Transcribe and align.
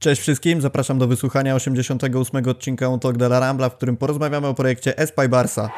Cześć 0.00 0.22
wszystkim, 0.22 0.60
zapraszam 0.60 0.98
do 0.98 1.06
wysłuchania 1.06 1.54
88 1.54 2.48
odcinka 2.48 2.98
Talk 2.98 3.16
de 3.16 3.26
la 3.26 3.40
Rambla, 3.40 3.68
w 3.68 3.76
którym 3.76 3.96
porozmawiamy 3.96 4.46
o 4.46 4.54
projekcie 4.54 4.98
Espai 4.98 5.28
Barsa. 5.28 5.70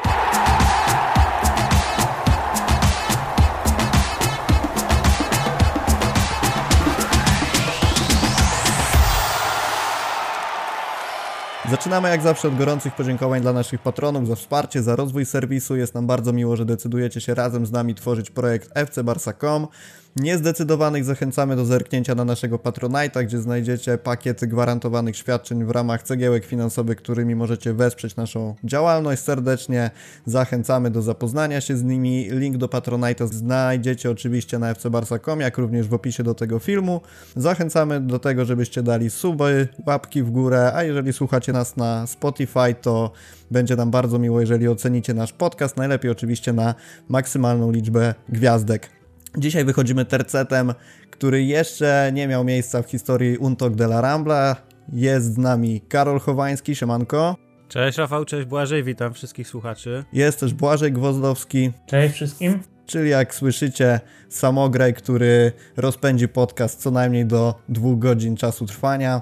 Zaczynamy 11.71 12.09
jak 12.09 12.21
zawsze 12.21 12.47
od 12.47 12.57
gorących 12.57 12.95
podziękowań 12.95 13.41
dla 13.41 13.53
naszych 13.53 13.81
patronów 13.81 14.27
za 14.27 14.35
wsparcie, 14.35 14.83
za 14.83 14.95
rozwój 14.95 15.25
serwisu. 15.25 15.75
Jest 15.75 15.95
nam 15.95 16.07
bardzo 16.07 16.33
miło, 16.33 16.55
że 16.55 16.65
decydujecie 16.65 17.21
się 17.21 17.35
razem 17.35 17.65
z 17.65 17.71
nami 17.71 17.95
tworzyć 17.95 18.29
projekt 18.31 18.79
fcbarsa.com. 18.87 19.67
Niezdecydowanych 20.15 21.03
zachęcamy 21.03 21.55
do 21.55 21.65
zerknięcia 21.65 22.15
na 22.15 22.25
naszego 22.25 22.57
Patronite'a, 22.57 23.23
gdzie 23.23 23.39
znajdziecie 23.39 23.97
pakiety 23.97 24.47
gwarantowanych 24.47 25.17
świadczeń 25.17 25.65
w 25.65 25.69
ramach 25.69 26.03
cegiełek 26.03 26.45
finansowych, 26.45 26.97
którymi 26.97 27.35
możecie 27.35 27.73
wesprzeć 27.73 28.15
naszą 28.15 28.55
działalność. 28.63 29.21
Serdecznie 29.21 29.91
zachęcamy 30.25 30.89
do 30.89 31.01
zapoznania 31.01 31.61
się 31.61 31.77
z 31.77 31.83
nimi. 31.83 32.27
Link 32.31 32.57
do 32.57 32.67
Patronite'a 32.67 33.27
znajdziecie 33.27 34.11
oczywiście 34.11 34.59
na 34.59 34.73
fcbarsa.com, 34.73 35.39
jak 35.39 35.57
również 35.57 35.87
w 35.87 35.93
opisie 35.93 36.23
do 36.23 36.33
tego 36.33 36.59
filmu. 36.59 37.01
Zachęcamy 37.35 37.99
do 38.01 38.19
tego, 38.19 38.45
żebyście 38.45 38.83
dali 38.83 39.09
suby, 39.09 39.67
łapki 39.87 40.23
w 40.23 40.31
górę, 40.31 40.71
a 40.75 40.83
jeżeli 40.83 41.13
słuchacie 41.13 41.53
nas 41.61 41.77
na 41.77 42.07
Spotify, 42.07 42.75
to 42.81 43.11
będzie 43.51 43.75
nam 43.75 43.91
bardzo 43.91 44.19
miło, 44.19 44.41
jeżeli 44.41 44.67
ocenicie 44.67 45.13
nasz 45.13 45.33
podcast. 45.33 45.77
Najlepiej 45.77 46.11
oczywiście 46.11 46.53
na 46.53 46.75
maksymalną 47.09 47.71
liczbę 47.71 48.13
gwiazdek. 48.29 48.89
Dzisiaj 49.37 49.65
wychodzimy 49.65 50.05
tercetem, 50.05 50.73
który 51.11 51.43
jeszcze 51.43 52.11
nie 52.13 52.27
miał 52.27 52.43
miejsca 52.43 52.81
w 52.81 52.89
historii 52.89 53.37
Untok 53.37 53.75
de 53.75 53.85
la 53.85 54.01
Rambla. 54.01 54.55
Jest 54.93 55.33
z 55.33 55.37
nami 55.37 55.81
Karol 55.81 56.19
Chowański, 56.19 56.75
siemanko. 56.75 57.35
Cześć 57.67 57.97
Rafał, 57.97 58.25
cześć 58.25 58.47
Błażej, 58.47 58.83
witam 58.83 59.13
wszystkich 59.13 59.47
słuchaczy. 59.47 60.03
Jest 60.13 60.39
też 60.39 60.53
Błażej 60.53 60.91
Gwozdowski. 60.91 61.71
Cześć 61.85 62.15
wszystkim. 62.15 62.59
Czyli 62.85 63.09
jak 63.09 63.35
słyszycie, 63.35 63.99
samograj, 64.29 64.93
który 64.93 65.51
rozpędzi 65.77 66.27
podcast 66.27 66.81
co 66.81 66.91
najmniej 66.91 67.25
do 67.25 67.55
dwóch 67.69 67.99
godzin 67.99 68.35
czasu 68.35 68.65
trwania. 68.65 69.21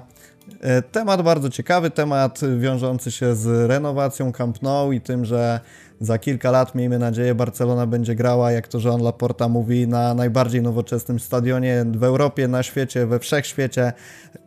E, 0.60 0.82
temat 0.82 1.22
bardzo 1.22 1.50
ciekawy, 1.50 1.90
temat 1.90 2.40
wiążący 2.58 3.10
się 3.10 3.34
z 3.34 3.70
renowacją 3.70 4.32
Camp 4.32 4.62
Nou 4.62 4.92
i 4.92 5.00
tym, 5.00 5.24
że 5.24 5.60
za 6.00 6.18
kilka 6.18 6.50
lat, 6.50 6.74
miejmy 6.74 6.98
nadzieję, 6.98 7.34
Barcelona 7.34 7.86
będzie 7.86 8.14
grała, 8.14 8.52
jak 8.52 8.68
to 8.68 8.78
Jean 8.78 9.02
Laporta 9.02 9.48
mówi, 9.48 9.88
na 9.88 10.14
najbardziej 10.14 10.62
nowoczesnym 10.62 11.20
stadionie 11.20 11.84
w 11.92 12.04
Europie, 12.04 12.48
na 12.48 12.62
świecie, 12.62 13.06
we 13.06 13.18
wszechświecie. 13.18 13.92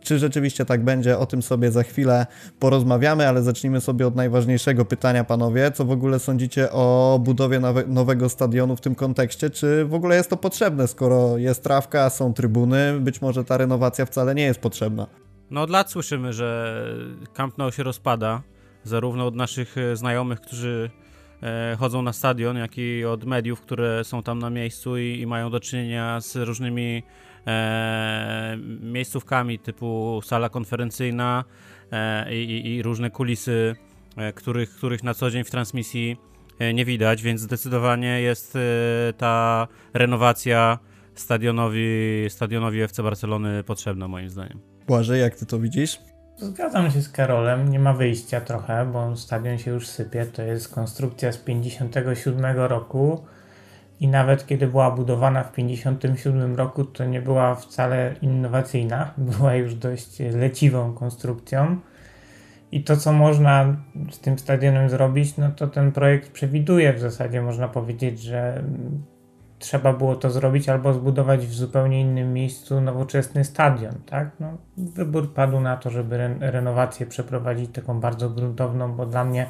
Czy 0.02 0.20
rzeczywiście 0.20 0.66
tak 0.66 0.84
będzie? 0.84 1.18
O 1.18 1.26
tym 1.26 1.42
sobie 1.42 1.72
za 1.72 1.84
chwilę 1.84 2.26
porozmawiamy, 2.60 3.28
ale 3.28 3.44
zacznijmy 3.44 3.82
sobie 3.82 4.08
od 4.08 4.16
najważniejszego 4.16 4.86
pytania, 4.86 5.24
panowie. 5.24 5.72
Co 5.72 5.86
w 5.86 5.92
ogóle 5.92 6.20
sądzicie 6.20 6.72
o 6.72 7.20
budowie 7.24 7.60
nowe, 7.60 7.84
nowego 7.88 8.30
stadionu 8.30 8.76
w 8.76 8.82
tym 8.82 8.96
kontekście? 8.96 9.50
Czy 9.50 9.86
w 9.86 9.94
ogóle 9.94 10.16
jest 10.16 10.30
to 10.30 10.38
potrzebne, 10.38 10.88
skoro 10.88 11.38
jest 11.38 11.64
trawka, 11.64 12.10
są 12.10 12.34
trybuny? 12.34 13.00
Być 13.00 13.22
może 13.22 13.46
ta 13.46 13.58
renowacja 13.58 14.06
wcale 14.06 14.36
nie 14.36 14.44
jest 14.44 14.60
potrzebna. 14.60 15.33
No 15.52 15.62
od 15.62 15.70
lat 15.70 15.92
słyszymy, 15.92 16.34
że 16.34 16.78
Camp 17.34 17.58
Nou 17.58 17.72
się 17.72 17.84
rozpada, 17.84 18.42
zarówno 18.84 19.28
od 19.28 19.36
naszych 19.36 19.78
e, 19.78 19.96
znajomych, 19.96 20.42
którzy 20.42 20.90
e, 21.44 21.76
chodzą 21.80 22.02
na 22.02 22.14
stadion, 22.14 22.58
jak 22.58 22.78
i 22.78 23.06
od 23.06 23.26
mediów, 23.26 23.62
które 23.62 24.04
są 24.04 24.24
tam 24.24 24.40
na 24.40 24.50
miejscu 24.50 24.98
i, 24.98 25.20
i 25.20 25.28
mają 25.28 25.50
do 25.50 25.60
czynienia 25.60 26.22
z 26.22 26.36
różnymi 26.36 27.04
e, 27.48 28.58
miejscówkami 28.82 29.60
typu 29.60 30.22
sala 30.24 30.50
konferencyjna 30.50 31.44
e, 31.92 32.36
i, 32.36 32.76
i, 32.76 32.84
różne 32.84 33.10
kulisy, 33.10 33.76
e, 34.18 34.34
których, 34.34 34.76
których 34.76 35.04
na 35.04 35.14
co 35.14 35.32
dzień 35.32 35.44
w 35.44 35.52
transmisji 35.52 36.18
e, 36.60 36.74
nie 36.74 36.86
widać, 36.86 37.22
więc 37.22 37.42
zdecydowanie 37.42 38.22
jest 38.22 38.58
ta 39.18 39.68
renowacja 39.94 40.80
stadionowi, 41.16 42.26
stadionowi 42.30 42.82
FC 42.82 43.04
Barcelony 43.04 43.64
potrzebna 43.64 44.08
moim 44.08 44.30
zdaniem. 44.30 44.60
Błażej, 44.88 45.22
jak 45.22 45.36
ty 45.36 45.46
to 45.46 45.60
widzisz? 45.60 46.00
Zgadzam 46.38 46.92
się 46.92 47.02
z 47.02 47.10
Karolem, 47.10 47.70
nie 47.70 47.80
ma 47.80 47.94
wyjścia 47.94 48.42
trochę, 48.42 48.86
bo 48.86 49.16
stadion 49.16 49.58
się 49.58 49.72
już 49.72 49.88
sypie. 49.88 50.26
To 50.26 50.42
jest 50.42 50.74
konstrukcja 50.74 51.32
z 51.32 51.38
57 51.38 52.58
roku 52.58 53.26
i 54.00 54.08
nawet 54.08 54.46
kiedy 54.46 54.68
była 54.68 54.92
budowana 54.92 55.44
w 55.44 55.52
57 55.52 56.56
roku, 56.56 56.86
to 56.86 57.06
nie 57.06 57.22
była 57.22 57.56
wcale 57.56 58.16
innowacyjna, 58.22 59.14
była 59.38 59.56
już 59.56 59.76
dość 59.76 60.20
leciwą 60.20 60.94
konstrukcją. 60.94 61.78
I 62.72 62.84
to, 62.84 62.98
co 62.98 63.14
można 63.14 63.78
z 64.12 64.20
tym 64.20 64.40
stadionem 64.40 64.90
zrobić, 64.90 65.38
no 65.38 65.52
to 65.52 65.68
ten 65.68 65.92
projekt 65.92 66.32
przewiduje 66.32 66.94
w 66.94 67.00
zasadzie, 67.00 67.42
można 67.42 67.68
powiedzieć, 67.68 68.22
że 68.22 68.64
trzeba 69.64 69.94
było 69.94 70.16
to 70.16 70.30
zrobić 70.30 70.70
albo 70.70 70.94
zbudować 70.94 71.48
w 71.48 71.54
zupełnie 71.54 72.02
innym 72.02 72.34
miejscu 72.34 72.82
nowoczesny 72.82 73.44
stadion, 73.44 73.94
tak? 74.06 74.30
No, 74.40 74.58
wybór 74.78 75.34
padł 75.34 75.60
na 75.60 75.78
to, 75.78 75.90
żeby 75.90 76.16
re 76.16 76.36
renowację 76.40 77.06
przeprowadzić 77.06 77.72
taką 77.72 78.00
bardzo 78.00 78.30
gruntowną, 78.30 78.94
bo 78.94 79.06
dla 79.06 79.24
mnie 79.24 79.50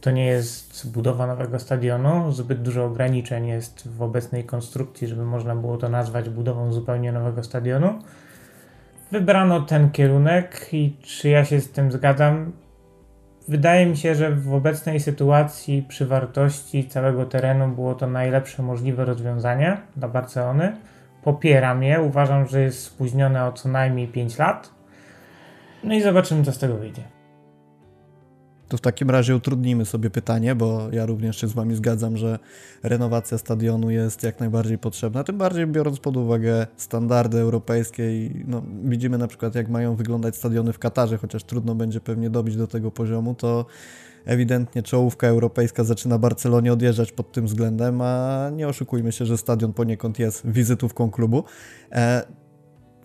to 0.00 0.10
nie 0.10 0.26
jest 0.26 0.90
budowa 0.90 1.26
nowego 1.26 1.58
stadionu, 1.58 2.32
zbyt 2.32 2.62
dużo 2.62 2.84
ograniczeń 2.84 3.46
jest 3.46 3.88
w 3.88 4.02
obecnej 4.02 4.44
konstrukcji, 4.44 5.08
żeby 5.08 5.24
można 5.24 5.56
było 5.56 5.76
to 5.76 5.88
nazwać 5.88 6.28
budową 6.28 6.72
zupełnie 6.72 7.12
nowego 7.12 7.44
stadionu. 7.44 7.98
Wybrano 9.12 9.60
ten 9.60 9.90
kierunek 9.90 10.68
i 10.72 10.96
czy 11.02 11.28
ja 11.28 11.44
się 11.44 11.60
z 11.60 11.70
tym 11.70 11.92
zgadzam? 11.92 12.52
Wydaje 13.50 13.86
mi 13.86 13.96
się, 13.96 14.14
że 14.14 14.30
w 14.30 14.54
obecnej 14.54 15.00
sytuacji 15.00 15.84
przy 15.88 16.06
wartości 16.06 16.88
całego 16.88 17.26
terenu 17.26 17.68
było 17.68 17.94
to 17.94 18.06
najlepsze 18.06 18.62
możliwe 18.62 19.04
rozwiązanie 19.04 19.76
dla 19.96 20.08
Barcelony. 20.08 20.76
Popieram 21.22 21.82
je, 21.82 22.00
uważam, 22.00 22.46
że 22.46 22.60
jest 22.60 22.82
spóźnione 22.82 23.46
o 23.46 23.52
co 23.52 23.68
najmniej 23.68 24.08
5 24.08 24.38
lat. 24.38 24.70
No 25.84 25.94
i 25.94 26.02
zobaczymy, 26.02 26.44
co 26.44 26.52
z 26.52 26.58
tego 26.58 26.76
wyjdzie. 26.76 27.02
To 28.70 28.76
w 28.76 28.80
takim 28.80 29.10
razie 29.10 29.36
utrudnimy 29.36 29.84
sobie 29.84 30.10
pytanie, 30.10 30.54
bo 30.54 30.88
ja 30.92 31.06
również 31.06 31.40
się 31.40 31.48
z 31.48 31.52
Wami 31.52 31.74
zgadzam, 31.74 32.16
że 32.16 32.38
renowacja 32.82 33.38
stadionu 33.38 33.90
jest 33.90 34.22
jak 34.22 34.40
najbardziej 34.40 34.78
potrzebna, 34.78 35.24
tym 35.24 35.38
bardziej 35.38 35.66
biorąc 35.66 36.00
pod 36.00 36.16
uwagę 36.16 36.66
standardy 36.76 37.38
europejskie 37.38 38.24
i 38.24 38.44
no, 38.46 38.62
widzimy 38.84 39.18
na 39.18 39.28
przykład 39.28 39.54
jak 39.54 39.68
mają 39.68 39.96
wyglądać 39.96 40.36
stadiony 40.36 40.72
w 40.72 40.78
Katarze, 40.78 41.18
chociaż 41.18 41.44
trudno 41.44 41.74
będzie 41.74 42.00
pewnie 42.00 42.30
dobić 42.30 42.56
do 42.56 42.66
tego 42.66 42.90
poziomu, 42.90 43.34
to 43.34 43.66
ewidentnie 44.24 44.82
czołówka 44.82 45.26
europejska 45.26 45.84
zaczyna 45.84 46.18
Barcelonie 46.18 46.72
odjeżdżać 46.72 47.12
pod 47.12 47.32
tym 47.32 47.46
względem, 47.46 48.00
a 48.00 48.50
nie 48.52 48.68
oszukujmy 48.68 49.12
się, 49.12 49.26
że 49.26 49.38
stadion 49.38 49.72
poniekąd 49.72 50.18
jest 50.18 50.46
wizytówką 50.46 51.10
klubu. 51.10 51.44
E, 51.92 52.39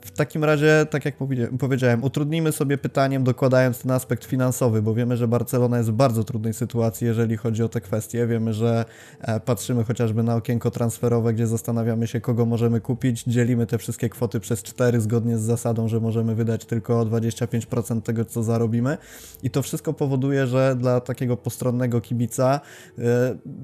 w 0.05 0.11
takim 0.11 0.43
razie, 0.43 0.85
tak 0.89 1.05
jak 1.05 1.16
powiedziałem, 1.59 2.03
utrudnimy 2.03 2.51
sobie 2.51 2.77
pytaniem, 2.77 3.23
dokładając 3.23 3.79
ten 3.79 3.91
aspekt 3.91 4.25
finansowy, 4.25 4.81
bo 4.81 4.93
wiemy, 4.93 5.17
że 5.17 5.27
Barcelona 5.27 5.77
jest 5.77 5.89
w 5.89 5.93
bardzo 5.93 6.23
trudnej 6.23 6.53
sytuacji, 6.53 7.07
jeżeli 7.07 7.38
chodzi 7.38 7.63
o 7.63 7.69
te 7.69 7.81
kwestie. 7.81 8.27
Wiemy, 8.27 8.53
że 8.53 8.85
e, 9.21 9.39
patrzymy 9.39 9.83
chociażby 9.83 10.23
na 10.23 10.35
okienko 10.35 10.71
transferowe, 10.71 11.33
gdzie 11.33 11.47
zastanawiamy 11.47 12.07
się, 12.07 12.21
kogo 12.21 12.45
możemy 12.45 12.81
kupić. 12.81 13.23
Dzielimy 13.23 13.66
te 13.66 13.77
wszystkie 13.77 14.09
kwoty 14.09 14.39
przez 14.39 14.63
4 14.63 15.01
zgodnie 15.01 15.38
z 15.38 15.41
zasadą, 15.41 15.88
że 15.88 15.99
możemy 15.99 16.35
wydać 16.35 16.66
tylko 16.66 17.05
25% 17.05 18.01
tego, 18.01 18.25
co 18.25 18.43
zarobimy. 18.43 18.97
I 19.43 19.49
to 19.49 19.61
wszystko 19.61 19.93
powoduje, 19.93 20.47
że 20.47 20.75
dla 20.75 21.01
takiego 21.01 21.37
postronnego 21.37 22.01
kibica 22.01 22.59
e, 22.99 23.01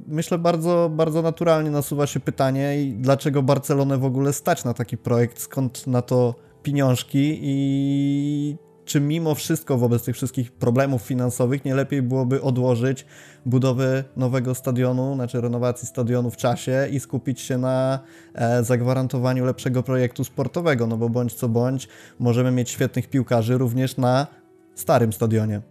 myślę 0.07 0.37
bardzo, 0.37 0.91
bardzo 0.93 1.21
naturalnie 1.21 1.71
nasuwa 1.71 2.07
się 2.07 2.19
pytanie, 2.19 2.75
dlaczego 2.95 3.43
Barcelonę 3.43 3.97
w 3.97 4.05
ogóle 4.05 4.33
stać 4.33 4.63
na 4.63 4.73
taki 4.73 4.97
projekt, 4.97 5.41
skąd 5.41 5.87
na 5.87 6.01
to 6.01 6.30
pieniążki 6.63 7.39
i 7.41 8.57
czy 8.85 9.01
mimo 9.01 9.35
wszystko 9.35 9.77
wobec 9.77 10.03
tych 10.03 10.15
wszystkich 10.15 10.51
problemów 10.51 11.01
finansowych 11.01 11.65
nie 11.65 11.75
lepiej 11.75 12.01
byłoby 12.01 12.41
odłożyć 12.41 13.05
budowy 13.45 14.03
nowego 14.17 14.55
stadionu, 14.55 15.15
znaczy 15.15 15.41
renowacji 15.41 15.87
stadionu 15.87 16.31
w 16.31 16.37
czasie 16.37 16.87
i 16.91 16.99
skupić 16.99 17.41
się 17.41 17.57
na 17.57 17.99
e, 18.33 18.63
zagwarantowaniu 18.63 19.45
lepszego 19.45 19.83
projektu 19.83 20.23
sportowego, 20.23 20.87
no 20.87 20.97
bo 20.97 21.09
bądź 21.09 21.33
co 21.33 21.49
bądź 21.49 21.87
możemy 22.19 22.51
mieć 22.51 22.69
świetnych 22.69 23.09
piłkarzy 23.09 23.57
również 23.57 23.97
na 23.97 24.27
starym 24.75 25.13
stadionie. 25.13 25.61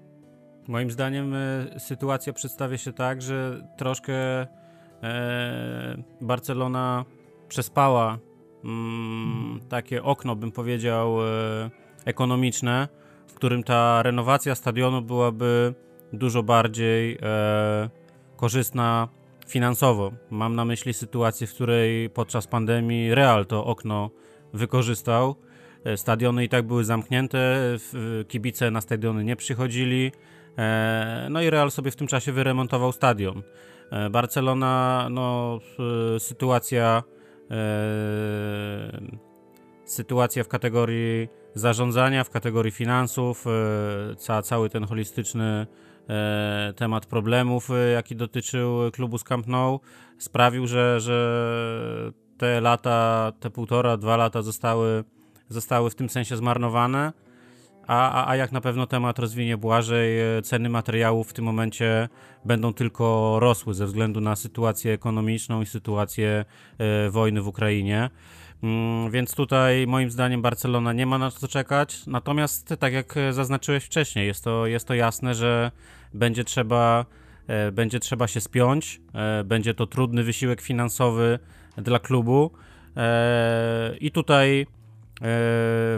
Moim 0.68 0.90
zdaniem 0.90 1.34
e, 1.34 1.80
sytuacja 1.80 2.32
przedstawia 2.32 2.78
się 2.78 2.92
tak, 2.92 3.22
że 3.22 3.68
troszkę 3.76 4.12
e, 4.12 4.46
Barcelona 6.20 7.04
przespała 7.48 8.18
mm, 8.64 9.60
takie 9.68 10.02
okno, 10.02 10.36
bym 10.36 10.52
powiedział, 10.52 11.26
e, 11.26 11.70
ekonomiczne, 12.04 12.88
w 13.26 13.34
którym 13.34 13.62
ta 13.62 14.02
renowacja 14.02 14.54
stadionu 14.54 15.02
byłaby 15.02 15.74
dużo 16.12 16.42
bardziej 16.42 17.18
e, 17.22 17.90
korzystna 18.36 19.08
finansowo. 19.48 20.12
Mam 20.30 20.54
na 20.56 20.64
myśli 20.64 20.94
sytuację, 20.94 21.46
w 21.46 21.54
której 21.54 22.10
podczas 22.10 22.46
pandemii 22.46 23.14
Real 23.14 23.46
to 23.46 23.64
okno 23.64 24.10
wykorzystał 24.52 25.36
Stadiony 25.96 26.44
i 26.44 26.48
tak 26.48 26.66
były 26.66 26.84
zamknięte, 26.84 27.58
kibice 28.28 28.70
na 28.70 28.80
stadiony 28.80 29.24
nie 29.24 29.36
przychodzili. 29.36 30.12
No 31.30 31.42
i 31.42 31.50
Real 31.50 31.70
sobie 31.70 31.90
w 31.90 31.96
tym 31.96 32.06
czasie 32.06 32.32
wyremontował 32.32 32.92
stadion. 32.92 33.42
Barcelona, 34.10 35.08
no, 35.10 35.58
sytuacja 36.18 37.02
sytuacja 39.84 40.44
w 40.44 40.48
kategorii 40.48 41.28
zarządzania, 41.54 42.24
w 42.24 42.30
kategorii 42.30 42.72
finansów, 42.72 43.46
e, 43.46 44.16
ca, 44.16 44.42
cały 44.42 44.70
ten 44.70 44.84
holistyczny 44.84 45.66
e, 46.08 46.72
temat 46.76 47.06
problemów, 47.06 47.70
e, 47.70 47.90
jaki 47.90 48.16
dotyczył 48.16 48.90
klubu 48.92 49.18
z 49.18 49.24
Camp 49.24 49.46
Nou, 49.46 49.80
sprawił, 50.18 50.66
że, 50.66 51.00
że 51.00 52.12
te 52.38 52.60
lata, 52.60 53.32
te 53.40 53.50
półtora, 53.50 53.96
dwa 53.96 54.16
lata 54.16 54.42
zostały, 54.42 55.04
zostały 55.48 55.90
w 55.90 55.94
tym 55.94 56.08
sensie 56.08 56.36
zmarnowane. 56.36 57.12
A, 57.86 58.10
a, 58.12 58.30
a 58.30 58.36
jak 58.36 58.52
na 58.52 58.60
pewno 58.60 58.86
temat 58.86 59.18
rozwinie 59.18 59.56
Błażej, 59.56 60.18
ceny 60.42 60.68
materiałów 60.68 61.30
w 61.30 61.32
tym 61.32 61.44
momencie 61.44 62.08
będą 62.44 62.74
tylko 62.74 63.36
rosły 63.40 63.74
ze 63.74 63.86
względu 63.86 64.20
na 64.20 64.36
sytuację 64.36 64.92
ekonomiczną 64.92 65.62
i 65.62 65.66
sytuację 65.66 66.44
e, 66.78 67.10
wojny 67.10 67.42
w 67.42 67.48
Ukrainie. 67.48 68.10
Mm, 68.62 69.10
więc 69.10 69.34
tutaj 69.34 69.86
moim 69.86 70.10
zdaniem 70.10 70.42
Barcelona 70.42 70.92
nie 70.92 71.06
ma 71.06 71.18
na 71.18 71.30
co 71.30 71.48
czekać. 71.48 72.06
Natomiast 72.06 72.74
tak 72.78 72.92
jak 72.92 73.14
zaznaczyłeś 73.30 73.84
wcześniej, 73.84 74.26
jest 74.26 74.44
to, 74.44 74.66
jest 74.66 74.88
to 74.88 74.94
jasne, 74.94 75.34
że 75.34 75.70
będzie 76.14 76.44
trzeba, 76.44 77.06
e, 77.46 77.72
będzie 77.72 78.00
trzeba 78.00 78.26
się 78.26 78.40
spiąć. 78.40 79.00
E, 79.14 79.44
będzie 79.44 79.74
to 79.74 79.86
trudny 79.86 80.22
wysiłek 80.22 80.60
finansowy 80.60 81.38
dla 81.76 81.98
klubu. 81.98 82.50
E, 82.96 83.96
I 84.00 84.10
tutaj 84.10 84.66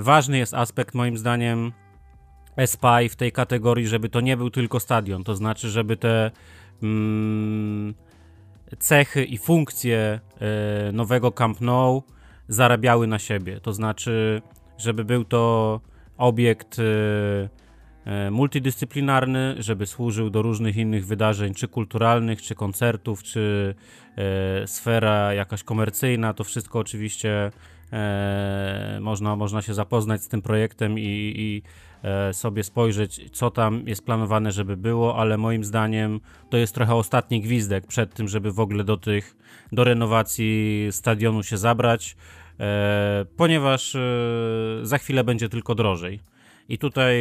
ważny 0.00 0.38
jest 0.38 0.54
aspekt 0.54 0.94
moim 0.94 1.19
zdaniem 1.19 1.72
Espai 2.56 3.08
w 3.08 3.16
tej 3.16 3.32
kategorii, 3.32 3.86
żeby 3.86 4.08
to 4.08 4.20
nie 4.20 4.36
był 4.36 4.50
tylko 4.50 4.80
stadion. 4.80 5.24
To 5.24 5.36
znaczy, 5.36 5.70
żeby 5.70 5.96
te 5.96 6.30
mm, 6.82 7.94
cechy 8.78 9.24
i 9.24 9.38
funkcje 9.38 10.20
nowego 10.92 11.32
Camp 11.32 11.60
Nou 11.60 12.02
zarabiały 12.48 13.06
na 13.06 13.19
siebie. 13.19 13.60
To 13.60 13.72
znaczy, 13.72 14.42
żeby 14.78 15.04
był 15.04 15.24
to 15.24 15.80
obiekt 16.16 16.78
e, 16.78 16.82
e, 18.04 18.30
multidyscyplinarny, 18.30 19.54
żeby 19.58 19.86
służył 19.86 20.30
do 20.30 20.42
różnych 20.42 20.76
innych 20.76 21.06
wydarzeń, 21.06 21.54
czy 21.54 21.69
kulturalnych, 21.69 22.42
czy 22.42 22.54
koncertów, 22.54 23.22
czy 23.22 23.74
e, 24.16 24.66
sfera 24.66 25.34
jakaś 25.34 25.62
komercyjna. 25.62 26.34
To 26.34 26.44
wszystko 26.44 26.78
oczywiście 26.78 27.52
można, 29.00 29.36
można 29.36 29.62
się 29.62 29.74
zapoznać 29.74 30.22
z 30.22 30.28
tym 30.28 30.42
projektem 30.42 30.98
i, 30.98 31.32
i 31.36 31.62
sobie 32.32 32.64
spojrzeć, 32.64 33.30
co 33.32 33.50
tam 33.50 33.82
jest 33.86 34.04
planowane, 34.04 34.52
żeby 34.52 34.76
było, 34.76 35.16
ale 35.16 35.38
moim 35.38 35.64
zdaniem 35.64 36.20
to 36.50 36.56
jest 36.56 36.74
trochę 36.74 36.94
ostatni 36.94 37.40
gwizdek 37.40 37.86
przed 37.86 38.14
tym, 38.14 38.28
żeby 38.28 38.52
w 38.52 38.60
ogóle 38.60 38.84
do 38.84 38.96
tych, 38.96 39.36
do 39.72 39.84
renowacji 39.84 40.88
stadionu 40.90 41.42
się 41.42 41.58
zabrać. 41.58 42.16
E, 42.60 43.24
ponieważ 43.36 43.94
e, 43.94 44.00
za 44.82 44.98
chwilę 44.98 45.24
będzie 45.24 45.48
tylko 45.48 45.74
drożej. 45.74 46.20
I 46.68 46.78
tutaj 46.78 47.16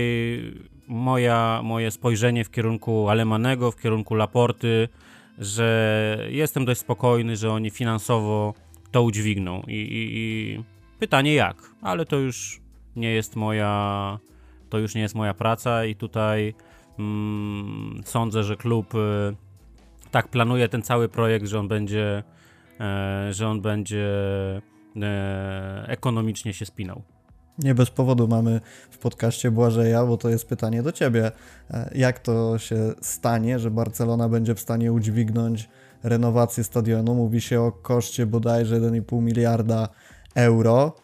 moja, 0.88 1.62
moje 1.63 1.91
spojrzenie 1.91 2.44
w 2.44 2.51
kierunku 2.51 3.09
Alemanego, 3.09 3.71
w 3.71 3.81
kierunku 3.81 4.15
Laporty, 4.15 4.89
że 5.38 6.27
jestem 6.29 6.65
dość 6.65 6.81
spokojny, 6.81 7.35
że 7.35 7.51
oni 7.51 7.69
finansowo 7.69 8.53
to 8.91 9.03
udźwigną. 9.03 9.61
I, 9.67 9.71
i, 9.71 10.09
i 10.17 10.63
pytanie 10.99 11.33
jak, 11.33 11.57
ale 11.81 12.05
to 12.05 12.15
już 12.15 12.61
nie 12.95 13.11
jest 13.11 13.35
moja, 13.35 14.19
to 14.69 14.77
już 14.77 14.95
nie 14.95 15.01
jest 15.01 15.15
moja 15.15 15.33
praca 15.33 15.85
i 15.85 15.95
tutaj 15.95 16.53
mm, 16.99 18.01
sądzę, 18.05 18.43
że 18.43 18.57
klub 18.57 18.95
y, 18.95 18.97
tak 20.11 20.27
planuje 20.27 20.69
ten 20.69 20.81
cały 20.81 21.09
projekt, 21.09 21.47
że 21.47 21.59
on 21.59 21.67
będzie, 21.67 22.23
e, 22.79 23.27
że 23.33 23.47
on 23.47 23.61
będzie 23.61 24.07
e, 25.01 25.85
ekonomicznie 25.88 26.53
się 26.53 26.65
spinał. 26.65 27.01
Nie 27.57 27.75
bez 27.75 27.89
powodu 27.89 28.27
mamy 28.27 28.61
w 28.91 28.97
podcaście 28.97 29.51
Błażeja, 29.51 30.05
bo 30.05 30.17
to 30.17 30.29
jest 30.29 30.47
pytanie 30.47 30.83
do 30.83 30.91
ciebie. 30.91 31.31
E, 31.71 31.91
jak 31.95 32.19
to 32.19 32.57
się 32.57 32.93
stanie, 33.01 33.59
że 33.59 33.71
Barcelona 33.71 34.29
będzie 34.29 34.55
w 34.55 34.59
stanie 34.59 34.93
udźwignąć 34.93 35.69
renowację 36.03 36.63
stadionu? 36.63 37.15
Mówi 37.15 37.42
się 37.42 37.62
o 37.62 37.71
koszcie 37.71 38.25
bodajże 38.25 38.81
1,5 38.81 39.21
miliarda 39.21 39.89
euro. 40.36 40.95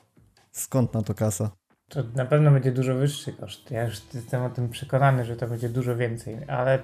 Skąd 0.52 0.94
na 0.94 1.02
to 1.02 1.14
kasa? 1.14 1.52
To 1.90 2.04
na 2.16 2.26
pewno 2.26 2.52
będzie 2.52 2.72
dużo 2.72 2.96
wyższy 2.96 3.34
koszt. 3.34 3.72
Ja 3.72 3.84
już 3.84 4.02
jestem 4.14 4.44
o 4.44 4.50
tym 4.50 4.70
przekonany, 4.70 5.26
że 5.26 5.36
to 5.36 5.48
będzie 5.48 5.70
dużo 5.70 5.96
więcej, 5.96 6.38
ale 6.48 6.80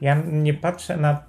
ja 0.00 0.22
nie 0.32 0.54
patrzę 0.54 0.96
na 0.96 1.22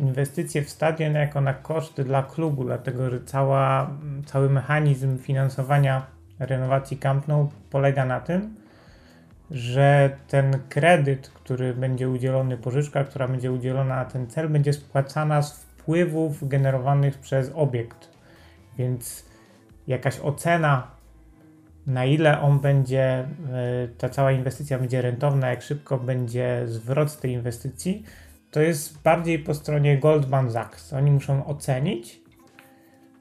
inwestycje 0.00 0.62
w 0.62 0.70
stadion 0.70 1.14
jako 1.14 1.40
na 1.40 1.54
koszty 1.54 2.04
dla 2.04 2.22
klubu, 2.22 2.64
dlatego 2.64 3.10
że 3.10 3.24
cała, 3.24 3.90
cały 4.26 4.50
mechanizm 4.50 5.18
finansowania 5.18 6.06
renowacji 6.38 6.96
Camp 6.96 7.28
Nou 7.28 7.50
polega 7.70 8.04
na 8.04 8.20
tym, 8.20 8.56
że 9.50 10.16
ten 10.28 10.58
kredyt, 10.68 11.28
który 11.28 11.74
będzie 11.74 12.08
udzielony, 12.08 12.56
pożyczka, 12.56 13.04
która 13.04 13.28
będzie 13.28 13.52
udzielona 13.52 13.96
na 13.96 14.04
ten 14.04 14.26
cel, 14.26 14.48
będzie 14.48 14.72
spłacana 14.72 15.42
z 15.42 15.66
wpływów 15.82 16.48
generowanych 16.48 17.18
przez 17.18 17.50
obiekt. 17.54 18.08
Więc 18.78 19.24
jakaś 19.86 20.20
ocena, 20.20 20.90
na 21.86 22.04
ile 22.04 22.40
on 22.40 22.60
będzie, 22.60 23.02
e, 23.02 23.28
ta 23.98 24.08
cała 24.08 24.32
inwestycja 24.32 24.78
będzie 24.78 25.02
rentowna, 25.02 25.50
jak 25.50 25.62
szybko 25.62 25.98
będzie 25.98 26.62
zwrot 26.66 27.10
z 27.10 27.18
tej 27.18 27.32
inwestycji, 27.32 28.04
to 28.50 28.60
jest 28.60 29.02
bardziej 29.02 29.38
po 29.38 29.54
stronie 29.54 29.98
Goldman 29.98 30.52
Sachs. 30.52 30.92
Oni 30.92 31.10
muszą 31.10 31.46
ocenić 31.46 32.20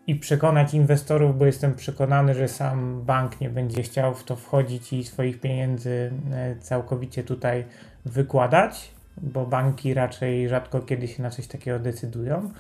i 0.08 0.16
przekonać 0.16 0.74
inwestorów, 0.74 1.38
bo 1.38 1.46
jestem 1.46 1.76
przekonany, 1.76 2.34
że 2.34 2.48
sam 2.48 3.02
bank 3.06 3.42
nie 3.42 3.50
będzie 3.50 3.84
chciał 3.84 4.16
w 4.16 4.24
to 4.24 4.36
wchodzić 4.36 4.94
i 4.94 5.04
swoich 5.04 5.40
pieniędzy 5.40 6.12
e, 6.32 6.56
całkowicie 6.56 7.24
tutaj 7.24 7.66
wykładać, 8.06 8.92
bo 9.22 9.46
banki 9.46 9.94
raczej 9.94 10.50
rzadko 10.50 10.80
kiedy 10.82 11.08
się 11.08 11.24
na 11.24 11.30
coś 11.30 11.48
takiego 11.48 11.80
decydują. 11.80 12.52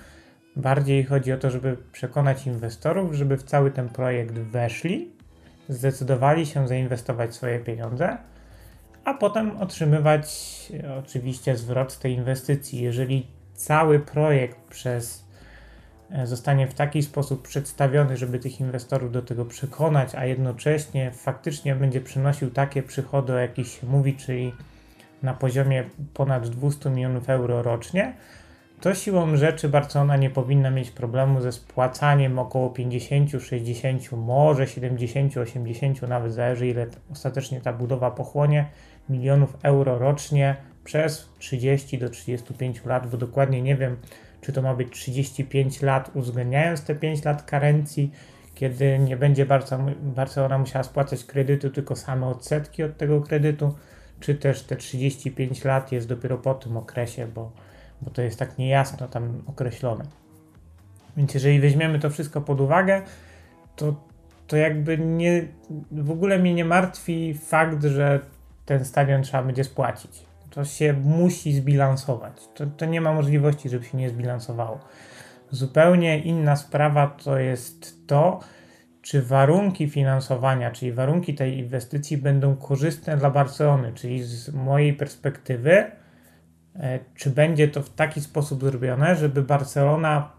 Bardziej 0.55 1.03
chodzi 1.03 1.31
o 1.33 1.37
to, 1.37 1.51
żeby 1.51 1.77
przekonać 1.91 2.47
inwestorów, 2.47 3.13
żeby 3.13 3.37
w 3.37 3.43
cały 3.43 3.71
ten 3.71 3.89
projekt 3.89 4.33
weszli, 4.33 5.11
zdecydowali 5.69 6.45
się 6.45 6.67
zainwestować 6.67 7.35
swoje 7.35 7.59
pieniądze 7.59 8.17
a 9.05 9.13
potem 9.13 9.57
otrzymywać 9.57 10.27
e, 10.83 10.95
oczywiście 10.95 11.57
zwrot 11.57 11.93
z 11.93 11.99
tej 11.99 12.13
inwestycji. 12.13 12.81
Jeżeli 12.81 13.27
cały 13.53 13.99
projekt 13.99 14.57
przez 14.69 15.25
e, 16.11 16.27
zostanie 16.27 16.67
w 16.67 16.73
taki 16.73 17.03
sposób 17.03 17.47
przedstawiony, 17.47 18.17
żeby 18.17 18.39
tych 18.39 18.59
inwestorów 18.59 19.11
do 19.11 19.21
tego 19.21 19.45
przekonać, 19.45 20.15
a 20.15 20.25
jednocześnie 20.25 21.11
faktycznie 21.11 21.75
będzie 21.75 22.01
przynosił 22.01 22.51
takie 22.51 22.83
przychody, 22.83 23.33
o 23.33 23.37
jakich 23.37 23.67
się 23.67 23.87
mówi, 23.87 24.15
czyli 24.15 24.53
na 25.23 25.33
poziomie 25.33 25.83
ponad 26.13 26.49
200 26.49 26.89
milionów 26.89 27.29
euro 27.29 27.61
rocznie, 27.61 28.13
to 28.81 28.95
siłą 28.95 29.37
rzeczy 29.37 29.69
Barcelona 29.69 30.17
nie 30.17 30.29
powinna 30.29 30.69
mieć 30.69 30.91
problemu 30.91 31.41
ze 31.41 31.51
spłacaniem 31.51 32.39
około 32.39 32.69
50, 32.69 33.29
60, 33.43 34.11
może 34.11 34.67
70, 34.67 35.37
80, 35.37 36.01
nawet 36.01 36.33
zależy 36.33 36.67
ile 36.67 36.87
ostatecznie 37.11 37.61
ta 37.61 37.73
budowa 37.73 38.11
pochłonie, 38.11 38.65
milionów 39.09 39.57
euro 39.63 39.97
rocznie 39.99 40.55
przez 40.83 41.29
30 41.39 41.97
do 41.97 42.09
35 42.09 42.85
lat, 42.85 43.07
bo 43.07 43.17
dokładnie 43.17 43.61
nie 43.61 43.75
wiem, 43.75 43.97
czy 44.41 44.53
to 44.53 44.61
ma 44.61 44.75
być 44.75 44.89
35 44.91 45.81
lat, 45.81 46.11
uwzględniając 46.13 46.83
te 46.83 46.95
5 46.95 47.25
lat 47.25 47.43
karencji, 47.43 48.11
kiedy 48.55 48.99
nie 48.99 49.17
będzie 49.17 49.45
Barcelona 50.01 50.57
musiała 50.57 50.83
spłacać 50.83 51.23
kredytu, 51.23 51.69
tylko 51.69 51.95
same 51.95 52.27
odsetki 52.27 52.83
od 52.83 52.97
tego 52.97 53.21
kredytu, 53.21 53.73
czy 54.21 54.35
też 54.35 54.63
te 54.63 54.75
35 54.75 55.63
lat 55.63 55.91
jest 55.91 56.07
dopiero 56.07 56.37
po 56.37 56.53
tym 56.53 56.77
okresie, 56.77 57.27
bo, 57.27 57.51
bo 58.01 58.11
to 58.11 58.21
jest 58.21 58.39
tak 58.39 58.57
niejasno 58.57 59.07
tam 59.07 59.43
określone. 59.47 60.05
Więc 61.17 61.33
jeżeli 61.33 61.59
weźmiemy 61.59 61.99
to 61.99 62.09
wszystko 62.09 62.41
pod 62.41 62.61
uwagę, 62.61 63.01
to, 63.75 63.95
to 64.47 64.57
jakby 64.57 64.97
nie, 64.97 65.47
w 65.91 66.11
ogóle 66.11 66.39
mnie 66.39 66.53
nie 66.53 66.65
martwi 66.65 67.33
fakt, 67.33 67.83
że 67.83 68.19
ten 68.65 68.85
stadion 68.85 69.23
trzeba 69.23 69.43
będzie 69.43 69.63
spłacić. 69.63 70.11
To 70.49 70.65
się 70.65 70.93
musi 70.93 71.53
zbilansować. 71.53 72.33
To, 72.55 72.65
to 72.65 72.85
nie 72.85 73.01
ma 73.01 73.13
możliwości, 73.13 73.69
żeby 73.69 73.85
się 73.85 73.97
nie 73.97 74.09
zbilansowało. 74.09 74.79
Zupełnie 75.51 76.19
inna 76.19 76.55
sprawa 76.55 77.07
to 77.07 77.37
jest 77.37 78.07
to, 78.07 78.39
czy 79.01 79.21
warunki 79.21 79.89
finansowania, 79.89 80.71
czyli 80.71 80.91
warunki 80.91 81.33
tej 81.33 81.57
inwestycji 81.57 82.17
będą 82.17 82.55
korzystne 82.55 83.17
dla 83.17 83.29
Barcelony, 83.29 83.91
czyli 83.93 84.23
z 84.23 84.53
mojej 84.53 84.93
perspektywy, 84.93 85.85
e, 86.75 86.99
czy 87.15 87.29
będzie 87.29 87.67
to 87.67 87.81
w 87.83 87.89
taki 87.89 88.21
sposób 88.21 88.63
zrobione, 88.63 89.15
żeby 89.15 89.43
Barcelona 89.43 90.31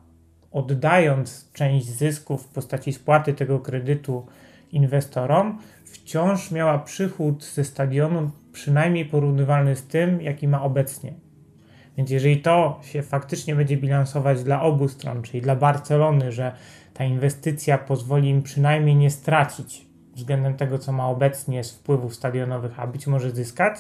oddając 0.51 1.53
część 1.53 1.87
zysków 1.87 2.43
w 2.43 2.49
postaci 2.49 2.93
spłaty 2.93 3.35
tego 3.35 3.61
kredytu 3.61 4.27
inwestorom, 4.73 5.59
wciąż 5.85 6.51
miała 6.51 6.79
przychód 6.79 7.45
ze 7.45 7.65
stadionu 7.65 8.31
przynajmniej 8.53 9.05
porównywalny 9.05 9.77
z 9.77 9.87
tym, 9.87 10.23
jaki 10.23 10.49
ma 10.49 10.63
obecnie. 10.63 11.13
Więc 11.97 12.11
jeżeli 12.11 12.41
to 12.41 12.81
się 12.83 13.03
faktycznie 13.03 13.55
będzie 13.55 13.77
bilansować 13.77 14.45
dla 14.45 14.63
obu 14.63 14.89
stron, 14.89 15.23
czyli 15.23 15.41
dla 15.41 15.57
Barcelony, 15.57 16.33
że 16.33 16.53
ta 16.95 17.05
inwestycja 17.05 17.79
pozwoli 17.79 18.29
im 18.29 18.43
przynajmniej 18.43 18.97
nie 18.97 19.11
stracić 19.11 19.87
względem 20.15 20.55
tego, 20.55 20.79
co 20.79 20.93
ma 20.93 21.09
obecnie 21.09 21.65
z 21.65 21.73
wpływów 21.73 22.15
stadionowych, 22.15 22.81
a 22.81 22.87
być 22.87 23.07
może 23.07 23.31
zyskać, 23.31 23.79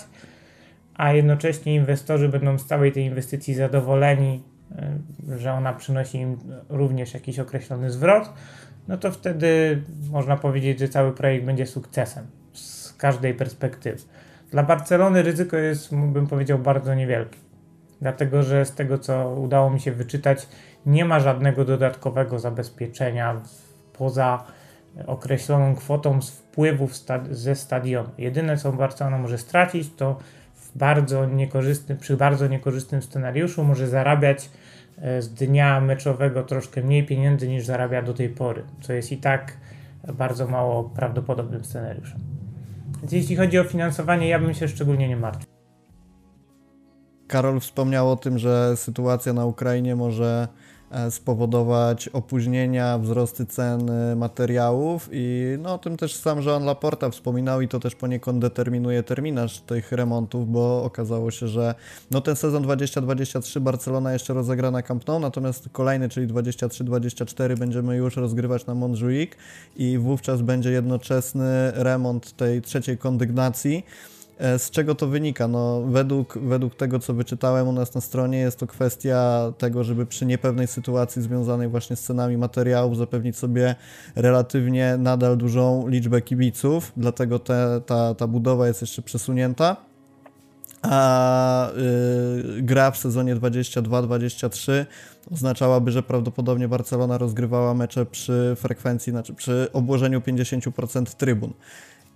a 0.95 1.12
jednocześnie 1.12 1.75
inwestorzy 1.75 2.28
będą 2.28 2.59
z 2.59 2.66
całej 2.66 2.92
tej 2.92 3.04
inwestycji 3.04 3.54
zadowoleni, 3.54 4.42
y, 5.33 5.38
że 5.38 5.52
ona 5.52 5.73
przynosi 5.73 6.19
im 6.19 6.38
również 6.69 7.14
jakiś 7.14 7.38
określony 7.38 7.90
zwrot, 7.90 8.33
no 8.88 8.97
to 8.97 9.11
wtedy 9.11 9.83
można 10.11 10.37
powiedzieć, 10.37 10.78
że 10.78 10.88
cały 10.88 11.12
projekt 11.12 11.45
będzie 11.47 11.66
sukcesem 11.66 12.26
z 12.52 12.92
każdej 12.92 13.35
perspektywy. 13.35 13.99
Dla 14.50 14.62
Barcelony 14.62 15.23
ryzyko 15.23 15.57
jest, 15.57 15.95
bym 15.95 16.26
powiedział, 16.26 16.59
bardzo 16.59 16.95
niewielkie. 16.95 17.38
Dlatego, 18.00 18.42
że 18.42 18.64
z 18.64 18.75
tego, 18.75 18.99
co 18.99 19.35
udało 19.35 19.71
mi 19.71 19.81
się 19.81 19.92
wyczytać, 19.92 20.49
nie 20.87 21.05
ma 21.05 21.21
żadnego 21.21 21.65
dodatkowego 21.65 22.39
zabezpieczenia 22.39 23.43
poza 23.93 24.45
określoną 25.07 25.75
kwotą 25.75 26.23
z 26.23 26.31
wpływów 26.31 26.93
ze 27.31 27.55
stadionu. 27.55 28.09
Jedyne, 28.19 28.57
co 28.57 28.73
Barcelona 28.73 29.19
może 29.19 29.39
stracić, 29.39 29.95
to 29.97 30.19
w 30.55 30.79
bardzo 30.79 31.27
niekorzystnym, 31.27 31.99
przy 31.99 32.17
bardzo 32.17 32.47
niekorzystnym 32.47 33.03
scenariuszu 33.03 33.65
może 33.65 33.89
zarabiać 33.89 34.51
e, 34.99 35.23
z 35.23 35.35
dnia 35.35 35.81
meczowego 35.81 36.43
troszkę 36.43 36.83
mniej 36.83 37.07
pieniędzy 37.07 37.49
niż 37.49 37.65
zarabia 37.65 38.03
do 38.03 38.15
tej 38.15 38.29
pory, 38.29 38.62
co 38.81 38.93
jest 38.93 39.12
i 39.12 39.17
tak 39.17 39.57
bardzo 40.15 40.47
mało 40.47 40.85
prawdopodobnym 40.85 41.65
scenariuszem. 41.65 42.21
Więc 43.01 43.12
jeśli 43.12 43.37
chodzi 43.37 43.59
o 43.59 43.65
finansowanie, 43.65 44.29
ja 44.29 44.39
bym 44.39 44.55
się 44.55 44.69
szczególnie 44.69 45.09
nie 45.09 45.17
martwił. 45.17 45.53
Karol 47.27 47.61
wspomniał 47.61 48.11
o 48.11 48.17
tym, 48.17 48.39
że 48.39 48.77
sytuacja 48.77 49.33
na 49.33 49.47
Ukrainie 49.47 49.97
może 49.97 50.49
spowodować 51.11 52.09
opóźnienia, 52.09 52.99
wzrosty 52.99 53.47
cen 53.47 53.91
e, 53.91 54.17
materiałów 54.17 55.09
i 55.13 55.57
no 55.59 55.75
o 55.75 55.79
tym 55.79 55.97
też 55.97 56.15
sam 56.15 56.43
Jean 56.43 56.65
Laporta 56.65 57.11
wspominał 57.11 57.61
i 57.61 57.69
to 57.69 57.81
też 57.81 57.95
poniekąd 57.95 58.39
determinuje 58.39 59.03
terminarz 59.03 59.61
tych 59.61 59.93
remontów, 59.93 60.53
bo 60.53 60.85
okazało 60.85 61.31
się, 61.31 61.49
że 61.49 61.75
no 62.11 62.21
ten 62.21 62.37
sezon 62.37 62.63
2023 62.63 63.61
Barcelona 63.61 64.13
jeszcze 64.13 64.35
rozegra 64.35 64.71
na 64.71 64.83
Camp 64.83 65.07
Nou, 65.07 65.19
natomiast 65.21 65.69
kolejny, 65.73 66.09
czyli 66.09 66.29
23-24 66.29 67.59
będziemy 67.59 67.97
już 67.97 68.17
rozgrywać 68.17 68.67
na 68.67 68.75
Montjuic 68.75 69.33
i 69.77 69.99
wówczas 69.99 70.43
będzie 70.43 70.71
jednoczesny 70.71 71.73
remont 71.75 72.37
tej 72.37 72.63
trzeciej 72.63 72.99
kondygnacji. 72.99 73.85
E, 74.39 74.59
z 74.59 74.71
czego 74.71 74.95
to 74.95 75.07
wynika? 75.07 75.49
No, 75.49 75.83
według, 75.83 76.39
według 76.39 76.75
tego, 76.75 76.99
co 76.99 77.15
wyczytałem 77.15 77.69
u 77.69 77.73
nas 77.73 77.95
na 77.95 78.01
stronie, 78.01 78.39
jest 78.39 78.59
to 78.59 78.67
kwestia 78.67 79.53
tego, 79.59 79.85
żeby 79.85 80.07
przy 80.07 80.27
niepewnej 80.27 80.67
sytuacji 80.67 81.23
związanej 81.23 81.69
właśnie 81.69 81.97
z 81.97 82.03
cenami 82.03 82.37
materiałów 82.37 82.97
zapewnić 82.97 83.37
sobie 83.37 83.75
relatywnie 84.17 84.97
nadal 84.99 85.37
dużą 85.37 85.89
liczbę 85.89 86.23
kibiców, 86.23 86.93
dlatego 86.97 87.39
te, 87.39 87.81
ta, 87.87 88.15
ta 88.15 88.27
budowa 88.27 88.69
jest 88.69 88.81
jeszcze 88.81 89.03
przesunięta. 89.03 89.77
A 90.83 91.71
yy, 92.47 92.62
gra 92.62 92.91
w 92.91 92.99
sezonie 92.99 93.37
22-23 93.37 94.87
oznaczałaby, 95.31 95.91
że 95.91 96.03
prawdopodobnie 96.03 96.69
Barcelona 96.69 97.19
rozgrywała 97.19 97.75
mecze 97.75 98.07
przy 98.07 98.57
frekwencji, 98.57 99.11
znaczy 99.11 99.35
przy 99.35 99.69
obłożeniu 99.73 100.21
50% 100.21 101.05
trybun. 101.15 101.53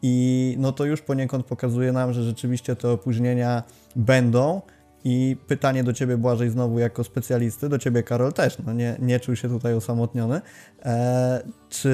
I 0.03 0.57
no 0.59 0.73
to 0.73 0.85
już 0.85 1.03
poniekąd 1.03 1.47
pokazuje 1.47 1.93
nam, 1.93 2.13
że 2.13 2.23
rzeczywiście 2.23 2.77
te 2.77 2.91
opóźnienia 2.91 3.63
będą. 3.97 4.61
I 5.09 5.37
pytanie 5.47 5.85
do 5.85 5.93
Ciebie, 5.93 6.17
Błażej, 6.17 6.51
znowu 6.51 6.79
jako 6.79 7.05
specjalisty, 7.05 7.69
do 7.69 7.79
Ciebie, 7.79 8.03
Karol, 8.03 8.33
też, 8.33 8.59
no 8.67 8.73
nie, 8.73 8.97
nie 8.99 9.21
czuł 9.21 9.37
się 9.37 9.49
tutaj 9.49 9.75
osamotniony. 9.75 10.41
E, 10.85 11.43
czy 11.69 11.91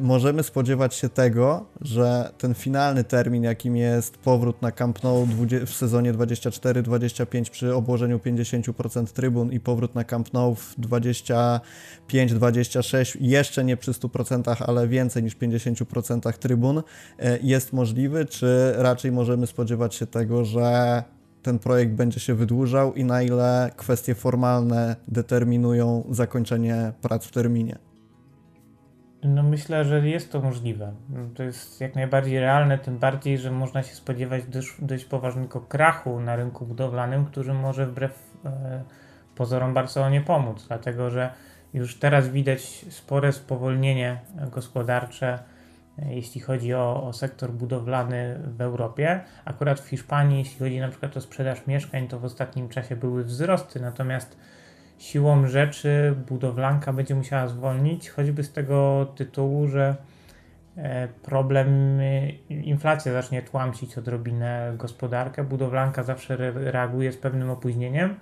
możemy 0.00 0.42
spodziewać 0.42 0.94
się 0.94 1.08
tego, 1.08 1.66
że 1.80 2.30
ten 2.38 2.54
finalny 2.54 3.04
termin, 3.04 3.42
jakim 3.42 3.76
jest 3.76 4.18
powrót 4.18 4.62
na 4.62 4.72
Camp 4.72 5.02
Nou 5.02 5.28
w 5.66 5.70
sezonie 5.70 6.14
24-25 6.14 7.50
przy 7.50 7.74
obłożeniu 7.74 8.18
50% 8.18 9.06
trybun 9.06 9.52
i 9.52 9.60
powrót 9.60 9.94
na 9.94 10.04
Camp 10.04 10.32
Nou 10.32 10.54
w 10.54 10.76
25-26, 10.78 13.16
jeszcze 13.20 13.64
nie 13.64 13.76
przy 13.76 13.92
100%, 13.92 14.56
ale 14.66 14.88
więcej 14.88 15.22
niż 15.22 15.36
50% 15.36 16.32
trybun, 16.32 16.82
e, 17.18 17.38
jest 17.42 17.72
możliwy, 17.72 18.26
czy 18.26 18.72
raczej 18.76 19.12
możemy 19.12 19.46
spodziewać 19.46 19.94
się 19.94 20.06
tego, 20.06 20.44
że 20.44 21.02
ten 21.44 21.58
projekt 21.58 21.92
będzie 21.92 22.20
się 22.20 22.34
wydłużał 22.34 22.94
i 22.94 23.04
na 23.04 23.22
ile 23.22 23.70
kwestie 23.76 24.14
formalne 24.14 24.96
determinują 25.08 26.04
zakończenie 26.10 26.92
prac 27.02 27.26
w 27.26 27.30
terminie? 27.30 27.78
No 29.22 29.42
myślę, 29.42 29.84
że 29.84 30.08
jest 30.08 30.32
to 30.32 30.40
możliwe. 30.40 30.92
To 31.34 31.42
jest 31.42 31.80
jak 31.80 31.94
najbardziej 31.94 32.40
realne, 32.40 32.78
tym 32.78 32.98
bardziej, 32.98 33.38
że 33.38 33.50
można 33.50 33.82
się 33.82 33.94
spodziewać 33.94 34.44
dość, 34.44 34.74
dość 34.78 35.04
poważnego 35.04 35.60
krachu 35.60 36.20
na 36.20 36.36
rynku 36.36 36.66
budowlanym, 36.66 37.24
który 37.24 37.54
może 37.54 37.86
wbrew 37.86 38.18
e, 38.44 38.82
pozorom 39.34 39.74
Barcelonie 39.74 40.20
pomóc, 40.20 40.64
dlatego 40.68 41.10
że 41.10 41.30
już 41.74 41.98
teraz 41.98 42.28
widać 42.28 42.86
spore 42.90 43.32
spowolnienie 43.32 44.20
gospodarcze 44.50 45.38
jeśli 45.98 46.40
chodzi 46.40 46.74
o, 46.74 47.02
o, 47.06 47.12
sektor 47.12 47.50
budowlany 47.50 48.40
w 48.56 48.60
Europie. 48.60 49.20
Akurat 49.44 49.80
w 49.80 49.88
Hiszpanii, 49.88 50.38
jeśli 50.38 50.58
chodzi 50.58 50.80
na 50.80 50.88
przykład 50.88 51.16
o 51.16 51.20
sprzedaż 51.20 51.66
mieszkań, 51.66 52.08
to 52.08 52.18
w 52.18 52.24
ostatnim 52.24 52.68
czasie 52.68 52.96
były 52.96 53.24
wzrosty, 53.24 53.80
natomiast 53.80 54.36
siłą 54.98 55.46
rzeczy 55.46 56.14
budowlanka 56.28 56.92
będzie 56.92 57.14
musiała 57.14 57.48
zwolnić, 57.48 58.10
choćby 58.10 58.42
z 58.44 58.52
tego 58.52 59.06
tytułu, 59.16 59.68
że 59.68 59.96
e, 60.76 61.08
problem, 61.08 62.00
inflacja 62.48 63.12
zacznie 63.12 63.42
tłamsić 63.42 63.98
odrobinę 63.98 64.74
gospodarkę. 64.76 65.44
Budowlanka 65.44 66.02
zawsze 66.02 66.36
reaguje 66.54 67.12
z 67.12 67.16
pewnym 67.16 67.50
opóźnieniem 67.50 68.14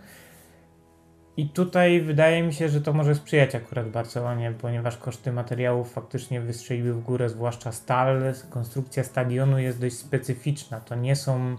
i 1.36 1.48
tutaj 1.48 2.00
wydaje 2.00 2.42
mi 2.42 2.54
się, 2.54 2.68
że 2.68 2.80
to 2.80 2.92
może 2.92 3.14
sprzyjać 3.14 3.54
akurat 3.54 3.90
Barcelonie, 3.90 4.52
ponieważ 4.60 4.96
koszty 4.96 5.32
materiałów 5.32 5.92
faktycznie 5.92 6.40
wystrzeliły 6.40 6.92
w 6.92 7.02
górę, 7.02 7.28
zwłaszcza 7.28 7.72
stal. 7.72 8.34
Konstrukcja 8.50 9.04
stadionu 9.04 9.58
jest 9.58 9.80
dość 9.80 9.96
specyficzna. 9.96 10.80
To 10.80 10.94
nie 10.94 11.16
są, 11.16 11.56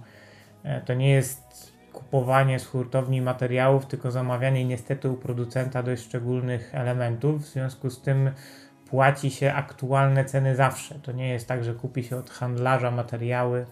e, 0.64 0.82
to 0.82 0.94
nie 0.94 1.10
jest 1.10 1.74
kupowanie 1.94 2.60
z 2.60 2.66
hurtowni 2.66 3.22
materiałów, 3.22 3.86
tylko 3.86 4.12
zamawianie 4.12 4.66
niestety 4.66 5.10
u 5.10 5.18
producenta 5.18 5.84
dość 5.84 6.04
szczególnych 6.04 6.76
elementów. 6.76 7.42
W 7.42 7.48
związku 7.48 7.90
z 7.90 8.02
tym 8.02 8.32
płaci 8.90 9.32
się 9.32 9.54
aktualne 9.54 10.26
ceny 10.26 10.56
zawsze. 10.56 10.96
To 10.96 11.12
nie 11.12 11.30
jest 11.30 11.48
tak, 11.48 11.64
że 11.64 11.74
kupi 11.74 12.04
się 12.04 12.18
od 12.18 12.30
handlarza 12.30 12.92
materiały 12.92 13.66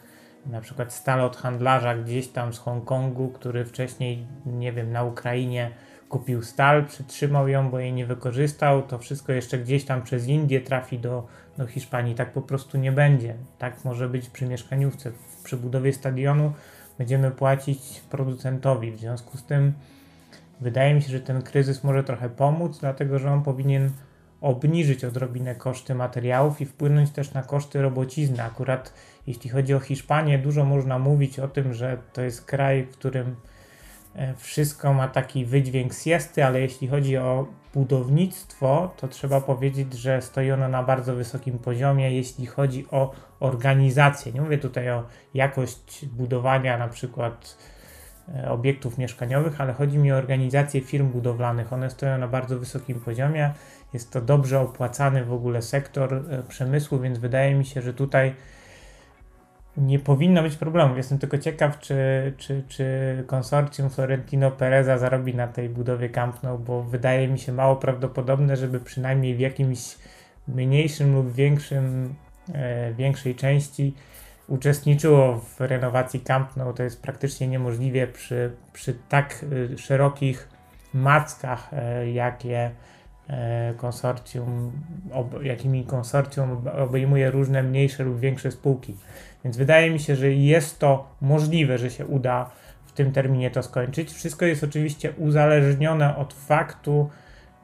na 0.45 0.61
przykład 0.61 0.93
stal 0.93 1.21
od 1.21 1.37
handlarza 1.37 1.95
gdzieś 1.95 2.27
tam 2.27 2.53
z 2.53 2.59
Hongkongu, 2.59 3.29
który 3.29 3.65
wcześniej, 3.65 4.27
nie 4.45 4.71
wiem, 4.71 4.91
na 4.91 5.03
Ukrainie 5.03 5.71
kupił 6.11 6.43
stal, 6.43 6.85
przytrzymał 6.85 7.47
ją, 7.47 7.69
bo 7.69 7.79
jej 7.79 7.93
nie 7.93 8.05
wykorzystał, 8.05 8.81
to 8.81 8.97
wszystko 8.99 9.31
jeszcze 9.31 9.57
gdzieś 9.57 9.85
tam 9.85 10.01
przez 10.01 10.27
Indię 10.27 10.61
trafi 10.61 10.99
do, 10.99 11.27
do 11.57 11.67
Hiszpanii. 11.67 12.15
Tak 12.15 12.31
po 12.31 12.41
prostu 12.41 12.77
nie 12.77 12.91
będzie. 12.91 13.35
Tak 13.57 13.85
może 13.85 14.09
być 14.09 14.29
przy 14.29 14.45
mieszkaniówce. 14.45 15.11
Przy 15.43 15.57
budowie 15.57 15.93
stadionu 15.93 16.53
będziemy 16.97 17.31
płacić 17.31 18.01
producentowi. 18.09 18.91
W 18.91 18.99
związku 18.99 19.37
z 19.37 19.43
tym 19.43 19.73
wydaje 20.61 20.93
mi 20.93 21.01
się, 21.01 21.09
że 21.09 21.19
ten 21.19 21.41
kryzys 21.41 21.83
może 21.83 22.03
trochę 22.03 22.29
pomóc, 22.29 22.79
dlatego 22.79 23.19
że 23.19 23.31
on 23.31 23.43
powinien 23.43 23.89
obniżyć 24.41 25.05
odrobinę 25.05 25.55
koszty 25.55 25.95
materiałów 25.95 26.61
i 26.61 26.65
wpłynąć 26.65 27.11
też 27.11 27.33
na 27.33 27.43
koszty 27.43 27.81
robocizny. 27.81 28.43
Akurat 28.43 28.93
jeśli 29.27 29.49
chodzi 29.49 29.73
o 29.73 29.79
Hiszpanię, 29.79 30.39
dużo 30.39 30.65
można 30.65 30.99
mówić 30.99 31.39
o 31.39 31.47
tym, 31.47 31.73
że 31.73 31.97
to 32.13 32.21
jest 32.21 32.45
kraj, 32.45 32.83
w 32.83 32.97
którym 32.97 33.35
wszystko 34.37 34.93
ma 34.93 35.07
taki 35.07 35.45
wydźwięk 35.45 35.93
siesty, 35.93 36.45
ale 36.45 36.61
jeśli 36.61 36.87
chodzi 36.87 37.17
o 37.17 37.47
budownictwo, 37.73 38.93
to 38.97 39.07
trzeba 39.07 39.41
powiedzieć, 39.41 39.93
że 39.93 40.21
stoi 40.21 40.51
ono 40.51 40.69
na 40.69 40.83
bardzo 40.83 41.15
wysokim 41.15 41.59
poziomie, 41.59 42.11
jeśli 42.15 42.45
chodzi 42.45 42.85
o 42.91 43.11
organizację. 43.39 44.31
Nie 44.31 44.41
mówię 44.41 44.57
tutaj 44.57 44.89
o 44.89 45.03
jakość 45.33 46.05
budowania 46.05 46.77
na 46.77 46.87
przykład 46.87 47.57
e, 48.35 48.51
obiektów 48.51 48.97
mieszkaniowych, 48.97 49.61
ale 49.61 49.73
chodzi 49.73 49.97
mi 49.97 50.11
o 50.11 50.15
organizację 50.15 50.81
firm 50.81 51.07
budowlanych. 51.07 51.73
One 51.73 51.89
stoją 51.89 52.17
na 52.17 52.27
bardzo 52.27 52.59
wysokim 52.59 52.99
poziomie. 52.99 53.53
Jest 53.93 54.11
to 54.11 54.21
dobrze 54.21 54.59
opłacany 54.59 55.25
w 55.25 55.33
ogóle 55.33 55.61
sektor 55.61 56.13
e, 56.13 56.43
przemysłu, 56.43 56.99
więc 56.99 57.17
wydaje 57.17 57.55
mi 57.55 57.65
się, 57.65 57.81
że 57.81 57.93
tutaj 57.93 58.35
nie 59.77 59.99
powinno 59.99 60.43
być 60.43 60.55
problemów. 60.55 60.97
Jestem 60.97 61.19
tylko 61.19 61.37
ciekaw, 61.37 61.79
czy, 61.79 62.33
czy, 62.37 62.63
czy 62.67 62.83
konsorcjum 63.27 63.89
Florentino 63.89 64.51
Pereza 64.51 64.97
zarobi 64.97 65.35
na 65.35 65.47
tej 65.47 65.69
budowie 65.69 66.09
Camp 66.09 66.43
Nou, 66.43 66.59
bo 66.59 66.83
wydaje 66.83 67.27
mi 67.27 67.39
się 67.39 67.51
mało 67.51 67.75
prawdopodobne, 67.75 68.57
żeby 68.57 68.79
przynajmniej 68.79 69.35
w 69.35 69.39
jakimś 69.39 69.97
mniejszym 70.47 71.15
lub 71.15 71.33
większym 71.33 72.15
e, 72.53 72.93
większej 72.93 73.35
części 73.35 73.95
uczestniczyło 74.47 75.37
w 75.39 75.59
renowacji 75.59 76.19
Camp 76.19 76.55
Nou. 76.55 76.73
To 76.73 76.83
jest 76.83 77.01
praktycznie 77.01 77.47
niemożliwe 77.47 78.07
przy, 78.07 78.51
przy 78.73 78.95
tak 79.09 79.45
e, 79.73 79.77
szerokich 79.77 80.49
mackach, 80.93 81.73
e, 81.73 82.11
jakie 82.11 82.71
konsorcjum, 83.77 84.71
ob, 85.11 85.43
jakimi 85.43 85.85
konsorcjum 85.85 86.67
obejmuje 86.79 87.31
różne 87.31 87.63
mniejsze 87.63 88.03
lub 88.03 88.19
większe 88.19 88.51
spółki. 88.51 88.95
Więc 89.43 89.57
wydaje 89.57 89.89
mi 89.89 89.99
się, 89.99 90.15
że 90.15 90.31
jest 90.31 90.79
to 90.79 91.15
możliwe, 91.21 91.77
że 91.77 91.89
się 91.89 92.05
uda 92.05 92.51
w 92.85 92.91
tym 92.91 93.11
terminie 93.11 93.51
to 93.51 93.63
skończyć. 93.63 94.11
Wszystko 94.11 94.45
jest 94.45 94.63
oczywiście 94.63 95.11
uzależnione 95.11 96.17
od 96.17 96.33
faktu, 96.33 97.09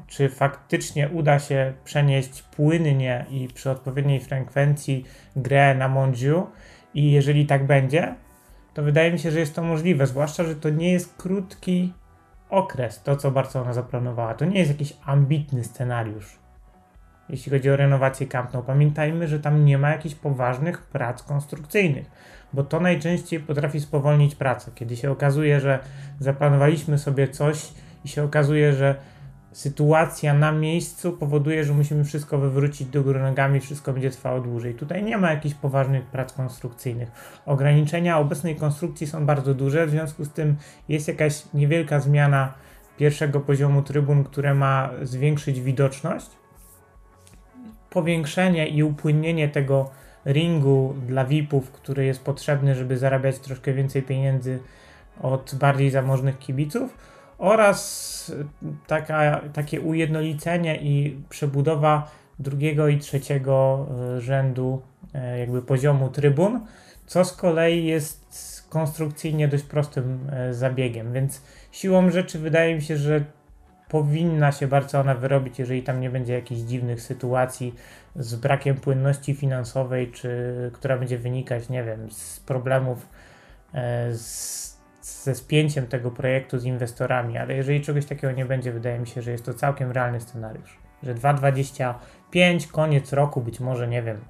czy 0.07 0.29
faktycznie 0.29 1.09
uda 1.09 1.39
się 1.39 1.73
przenieść 1.83 2.41
płynnie 2.41 3.25
i 3.29 3.47
przy 3.47 3.71
odpowiedniej 3.71 4.19
frekwencji 4.19 5.05
grę 5.35 5.75
na 5.75 5.87
Monju 5.87 6.47
i 6.93 7.11
jeżeli 7.11 7.45
tak 7.45 7.65
będzie, 7.65 8.15
to 8.73 8.83
wydaje 8.83 9.11
mi 9.11 9.19
się, 9.19 9.31
że 9.31 9.39
jest 9.39 9.55
to 9.55 9.63
możliwe, 9.63 10.07
zwłaszcza, 10.07 10.43
że 10.43 10.55
to 10.55 10.69
nie 10.69 10.91
jest 10.91 11.15
krótki 11.17 11.93
okres, 12.49 13.03
to 13.03 13.15
co 13.15 13.31
Barcelona 13.31 13.73
zaplanowała. 13.73 14.33
To 14.33 14.45
nie 14.45 14.59
jest 14.59 14.71
jakiś 14.71 14.93
ambitny 15.05 15.63
scenariusz, 15.63 16.39
jeśli 17.29 17.51
chodzi 17.51 17.69
o 17.69 17.75
renowację 17.75 18.27
Camp 18.27 18.53
Nou. 18.53 18.63
Pamiętajmy, 18.63 19.27
że 19.27 19.39
tam 19.39 19.65
nie 19.65 19.77
ma 19.77 19.89
jakichś 19.89 20.15
poważnych 20.15 20.81
prac 20.81 21.23
konstrukcyjnych, 21.23 22.05
bo 22.53 22.63
to 22.63 22.79
najczęściej 22.79 23.39
potrafi 23.39 23.79
spowolnić 23.79 24.35
pracę. 24.35 24.71
Kiedy 24.75 24.95
się 24.95 25.11
okazuje, 25.11 25.59
że 25.59 25.79
zaplanowaliśmy 26.19 26.97
sobie 26.97 27.27
coś 27.27 27.69
i 28.05 28.07
się 28.07 28.23
okazuje, 28.23 28.73
że 28.73 28.95
sytuacja 29.51 30.33
na 30.33 30.51
miejscu 30.51 31.11
powoduje, 31.11 31.63
że 31.63 31.73
musimy 31.73 32.03
wszystko 32.03 32.37
wywrócić 32.37 32.87
do 32.87 33.03
góry 33.03 33.19
nogami, 33.19 33.59
wszystko 33.59 33.93
będzie 33.93 34.09
trwało 34.09 34.39
dłużej. 34.39 34.73
Tutaj 34.75 35.03
nie 35.03 35.17
ma 35.17 35.31
jakichś 35.31 35.55
poważnych 35.55 36.05
prac 36.05 36.33
konstrukcyjnych. 36.33 37.11
Ograniczenia 37.45 38.19
obecnej 38.19 38.55
konstrukcji 38.55 39.07
są 39.07 39.25
bardzo 39.25 39.53
duże, 39.53 39.87
w 39.87 39.89
związku 39.89 40.25
z 40.25 40.33
tym 40.33 40.55
jest 40.89 41.07
jakaś 41.07 41.43
niewielka 41.53 41.99
zmiana 41.99 42.53
pierwszego 42.97 43.39
poziomu 43.39 43.81
trybun, 43.81 44.23
które 44.23 44.53
ma 44.53 44.89
zwiększyć 45.01 45.61
widoczność. 45.61 46.29
Powiększenie 47.89 48.67
i 48.67 48.83
upłynnienie 48.83 49.49
tego 49.49 49.89
ringu 50.25 50.95
dla 51.07 51.25
VIP-ów, 51.25 51.71
który 51.71 52.05
jest 52.05 52.23
potrzebny, 52.23 52.75
żeby 52.75 52.97
zarabiać 52.97 53.39
troszkę 53.39 53.73
więcej 53.73 54.01
pieniędzy 54.03 54.59
od 55.21 55.55
bardziej 55.55 55.89
zamożnych 55.89 56.39
kibiców 56.39 56.97
oraz 57.37 58.31
taka, 58.87 59.41
takie 59.53 59.81
ujednolicenie 59.81 60.77
i 60.81 61.17
przebudowa 61.29 62.11
drugiego 62.39 62.87
i 62.87 62.97
trzeciego 62.97 63.87
e, 64.15 64.21
rzędu 64.21 64.81
e, 65.13 65.39
jakby 65.39 65.61
poziomu 65.61 66.09
trybun, 66.09 66.59
co 67.05 67.25
z 67.25 67.33
kolei 67.33 67.85
jest 67.85 68.27
konstrukcyjnie 68.69 69.47
dość 69.47 69.63
prostym 69.63 70.29
e, 70.31 70.53
zabiegiem, 70.53 71.13
więc 71.13 71.41
siłą 71.71 72.09
rzeczy 72.11 72.39
wydaje 72.39 72.75
mi 72.75 72.81
się, 72.81 72.97
że 72.97 73.25
powinna 73.89 74.51
się 74.51 74.67
Barcelona 74.67 75.15
wyrobić, 75.15 75.59
jeżeli 75.59 75.83
tam 75.83 75.99
nie 76.01 76.09
będzie 76.09 76.33
jakichś 76.33 76.61
dziwnych 76.61 77.01
sytuacji 77.01 77.75
z 78.15 78.35
brakiem 78.35 78.75
płynności 78.75 79.35
finansowej, 79.35 80.11
czy 80.11 80.71
która 80.73 80.97
będzie 80.97 81.17
wynikać, 81.17 81.69
nie 81.69 81.83
wiem, 81.83 82.11
z 82.11 82.39
problemów 82.39 83.07
z 84.11 84.67
ze 85.07 85.35
spięciem 85.35 85.87
tego 85.87 86.11
projektu 86.11 86.59
z 86.59 86.65
inwestorami, 86.65 87.37
ale 87.37 87.53
jeżeli 87.53 87.81
czegoś 87.81 88.05
takiego 88.05 88.31
nie 88.31 88.45
będzie, 88.45 88.71
wydaje 88.71 88.99
mi 88.99 89.07
się, 89.07 89.21
że 89.21 89.31
jest 89.31 89.45
to 89.45 89.53
całkiem 89.53 89.91
realny 89.91 90.21
scenariusz. 90.21 90.77
Że 91.03 91.15
2,25, 91.15 92.67
koniec 92.71 93.13
roku, 93.13 93.41
być 93.41 93.59
może, 93.59 93.87
nie 93.87 94.01
wiem, 94.01 94.21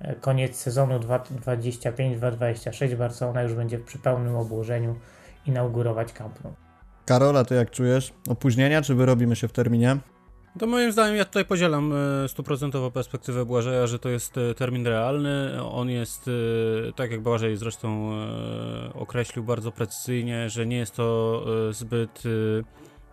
e, 0.00 0.14
koniec 0.14 0.56
sezonu 0.56 0.98
2,25-2,26 0.98 2.94
Barcelona 2.94 3.42
już 3.42 3.54
będzie 3.54 3.78
przy 3.78 3.98
pełnym 3.98 4.36
obłożeniu 4.36 4.96
inaugurować 5.46 6.12
Camp 6.12 6.44
Nou. 6.44 6.54
Karola, 7.04 7.44
to 7.44 7.54
jak 7.54 7.70
czujesz? 7.70 8.12
Opóźnienia, 8.28 8.82
czy 8.82 8.94
wyrobimy 8.94 9.36
się 9.36 9.48
w 9.48 9.52
terminie? 9.52 9.96
To 10.58 10.66
moim 10.66 10.92
zdaniem 10.92 11.16
ja 11.16 11.24
tutaj 11.24 11.44
podzielam 11.44 11.92
e, 12.24 12.28
stuprocentową 12.28 12.90
perspektywę 12.90 13.44
Błażeja, 13.44 13.86
że 13.86 13.98
to 13.98 14.08
jest 14.08 14.38
e, 14.38 14.54
termin 14.54 14.86
realny. 14.86 15.62
On 15.64 15.90
jest, 15.90 16.28
e, 16.88 16.92
tak 16.92 17.10
jak 17.10 17.20
Błażej 17.20 17.56
zresztą 17.56 18.12
określił 18.94 19.44
bardzo 19.44 19.72
precyzyjnie, 19.72 20.50
że 20.50 20.66
nie 20.66 20.76
jest 20.76 20.96
to 20.96 21.44
zbyt 21.70 22.22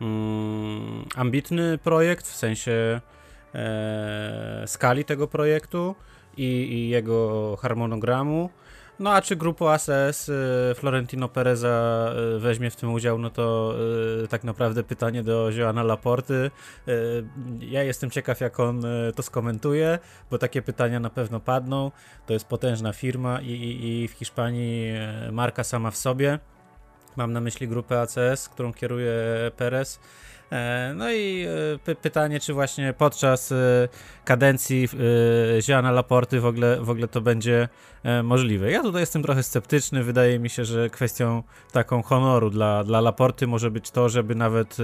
mm, 0.01 1.05
ambitny 1.15 1.77
projekt 1.77 2.27
w 2.27 2.35
sensie 2.35 3.01
skali 4.65 5.05
tego 5.05 5.27
projektu 5.27 5.95
i 6.37 6.89
jego 6.89 7.57
harmonogramu. 7.61 8.49
No 8.99 9.13
a 9.13 9.21
czy 9.21 9.35
grupa 9.35 9.65
ACS 9.73 10.29
y, 10.29 10.75
Florentino 10.75 11.29
Pereza 11.29 12.09
y, 12.35 12.39
weźmie 12.39 12.71
w 12.71 12.75
tym 12.75 12.93
udział, 12.93 13.17
no 13.17 13.29
to 13.29 13.75
y, 14.23 14.27
tak 14.27 14.43
naprawdę 14.43 14.83
pytanie 14.83 15.23
do 15.23 15.49
Joana 15.51 15.83
Laporty. 15.83 16.51
Ja 17.59 17.83
jestem 17.83 18.09
ciekaw, 18.09 18.41
jak 18.41 18.59
on 18.59 18.83
to 19.15 19.23
skomentuje, 19.23 19.99
bo 20.31 20.37
takie 20.37 20.61
pytania 20.61 20.99
na 20.99 21.09
pewno 21.09 21.39
padną. 21.39 21.91
To 22.25 22.33
jest 22.33 22.45
potężna 22.45 22.93
firma 22.93 23.41
i, 23.41 23.51
i, 23.51 24.03
i 24.03 24.07
w 24.07 24.11
Hiszpanii 24.11 24.91
marka 25.31 25.63
sama 25.63 25.91
w 25.91 25.97
sobie. 25.97 26.39
Mam 27.15 27.33
na 27.33 27.41
myśli 27.41 27.67
grupę 27.67 28.01
ACS, 28.01 28.49
którą 28.49 28.73
kieruje 28.73 29.13
Perez. 29.57 29.99
E, 30.51 30.93
no 30.95 31.11
i 31.11 31.45
e, 31.87 31.95
pytanie, 31.95 32.39
czy 32.39 32.53
właśnie 32.53 32.93
podczas 32.93 33.51
e, 33.51 33.55
kadencji 34.25 34.89
Ziana 35.61 35.91
Laporty 35.91 36.39
w 36.39 36.45
ogóle, 36.45 36.81
w 36.81 36.89
ogóle 36.89 37.07
to 37.07 37.21
będzie 37.21 37.69
możliwe. 38.23 38.71
Ja 38.71 38.81
tutaj 38.81 39.01
jestem 39.01 39.23
trochę 39.23 39.43
sceptyczny. 39.43 40.03
Wydaje 40.03 40.39
mi 40.39 40.49
się, 40.49 40.65
że 40.65 40.89
kwestią 40.89 41.43
taką 41.71 42.01
honoru 42.01 42.49
dla, 42.49 42.83
dla 42.83 43.01
Laporty 43.01 43.47
może 43.47 43.71
być 43.71 43.91
to, 43.91 44.09
żeby 44.09 44.35
nawet 44.35 44.77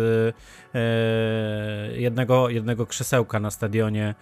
jednego, 1.93 2.49
jednego 2.49 2.85
krzesełka 2.85 3.39
na 3.39 3.51
stadionie 3.51 4.15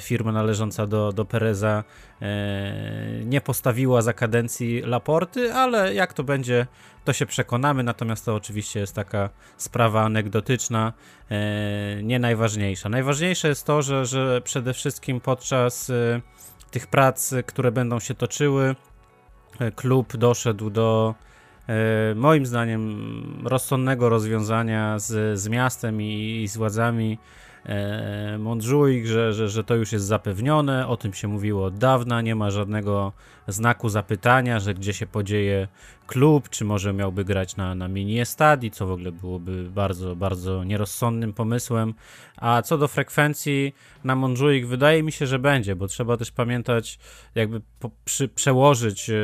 firma 0.00 0.32
należąca 0.32 0.86
do, 0.86 1.12
do 1.12 1.24
Pereza 1.24 1.84
nie 3.24 3.40
postawiła 3.40 4.02
za 4.02 4.12
kadencji 4.12 4.80
Laporty, 4.80 5.52
ale 5.52 5.94
jak 5.94 6.12
to 6.12 6.24
będzie 6.24 6.66
to 7.04 7.12
się 7.12 7.26
przekonamy, 7.26 7.82
natomiast 7.82 8.24
to 8.24 8.34
oczywiście 8.34 8.80
jest 8.80 8.94
taka 8.94 9.30
sprawa 9.56 10.02
anegdotyczna, 10.02 10.59
e, 10.70 12.02
nie 12.02 12.18
najważniejsza. 12.18 12.88
Najważniejsze 12.88 13.48
jest 13.48 13.66
to, 13.66 13.82
że, 13.82 14.06
że 14.06 14.40
przede 14.40 14.74
wszystkim 14.74 15.20
podczas 15.20 15.90
e, 15.90 16.20
tych 16.70 16.86
prac, 16.86 17.34
które 17.46 17.72
będą 17.72 18.00
się 18.00 18.14
toczyły, 18.14 18.74
e, 19.60 19.70
klub 19.72 20.16
doszedł 20.16 20.70
do 20.70 21.14
moim 22.16 22.46
zdaniem 22.46 23.42
rozsądnego 23.44 24.08
rozwiązania 24.08 24.98
z, 24.98 25.38
z 25.38 25.48
miastem 25.48 26.02
i, 26.02 26.42
i 26.42 26.48
z 26.48 26.56
władzami 26.56 27.18
Montjuic, 28.38 29.06
że, 29.06 29.32
że, 29.32 29.48
że 29.48 29.64
to 29.64 29.74
już 29.74 29.92
jest 29.92 30.04
zapewnione, 30.04 30.88
o 30.88 30.96
tym 30.96 31.12
się 31.12 31.28
mówiło 31.28 31.64
od 31.64 31.78
dawna, 31.78 32.20
nie 32.20 32.34
ma 32.34 32.50
żadnego 32.50 33.12
znaku 33.48 33.88
zapytania, 33.88 34.60
że 34.60 34.74
gdzie 34.74 34.92
się 34.92 35.06
podzieje 35.06 35.68
klub, 36.06 36.48
czy 36.48 36.64
może 36.64 36.92
miałby 36.92 37.24
grać 37.24 37.56
na, 37.56 37.74
na 37.74 37.88
mini 37.88 38.20
estadi, 38.20 38.70
co 38.70 38.86
w 38.86 38.90
ogóle 38.90 39.12
byłoby 39.12 39.70
bardzo, 39.70 40.16
bardzo 40.16 40.64
nierozsądnym 40.64 41.32
pomysłem. 41.32 41.94
A 42.36 42.62
co 42.62 42.78
do 42.78 42.88
frekwencji 42.88 43.74
na 44.04 44.16
Montjuic, 44.16 44.66
wydaje 44.66 45.02
mi 45.02 45.12
się, 45.12 45.26
że 45.26 45.38
będzie, 45.38 45.76
bo 45.76 45.86
trzeba 45.86 46.16
też 46.16 46.30
pamiętać, 46.30 46.98
jakby 47.34 47.60
po, 47.78 47.90
przy, 48.04 48.28
przełożyć 48.28 49.10
e, 49.10 49.16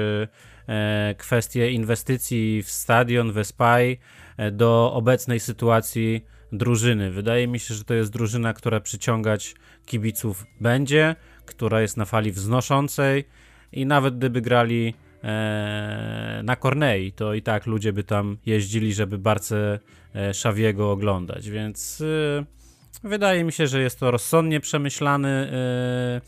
e, 0.68 1.14
kwestię 1.18 1.70
inwestycji 1.70 2.62
w 2.62 2.70
stadion, 2.70 3.32
w 3.32 3.38
Espai 3.38 3.98
e, 4.36 4.50
do 4.50 4.92
obecnej 4.92 5.40
sytuacji 5.40 6.24
drużyny. 6.52 7.10
Wydaje 7.10 7.48
mi 7.48 7.58
się, 7.60 7.74
że 7.74 7.84
to 7.84 7.94
jest 7.94 8.12
drużyna, 8.12 8.54
która 8.54 8.80
przyciągać 8.80 9.54
kibiców 9.86 10.46
będzie, 10.60 11.16
która 11.46 11.80
jest 11.80 11.96
na 11.96 12.04
fali 12.04 12.32
wznoszącej 12.32 13.24
i 13.72 13.86
nawet 13.86 14.18
gdyby 14.18 14.40
grali 14.40 14.94
e, 15.24 16.40
na 16.44 16.56
Kornei, 16.56 17.12
to 17.12 17.34
i 17.34 17.42
tak 17.42 17.66
ludzie 17.66 17.92
by 17.92 18.04
tam 18.04 18.36
jeździli, 18.46 18.94
żeby 18.94 19.18
Barce 19.18 19.78
e, 20.14 20.34
Szawiego 20.34 20.90
oglądać, 20.90 21.50
więc 21.50 22.00
e, 22.00 23.08
wydaje 23.08 23.44
mi 23.44 23.52
się, 23.52 23.66
że 23.66 23.82
jest 23.82 24.00
to 24.00 24.10
rozsądnie 24.10 24.60
przemyślany 24.60 25.28
e, 25.28 26.20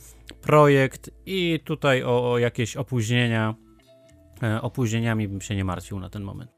projekt 0.43 1.11
i 1.27 1.61
tutaj 1.65 2.03
o, 2.03 2.33
o 2.33 2.39
jakieś 2.39 2.77
opóźnienia 2.77 3.55
e, 4.43 4.63
opóźnieniami 4.63 5.29
bym 5.29 5.41
się 5.41 5.57
nie 5.57 5.65
martwił 5.65 6.01
na 6.01 6.11
ten 6.11 6.23
moment. 6.23 6.58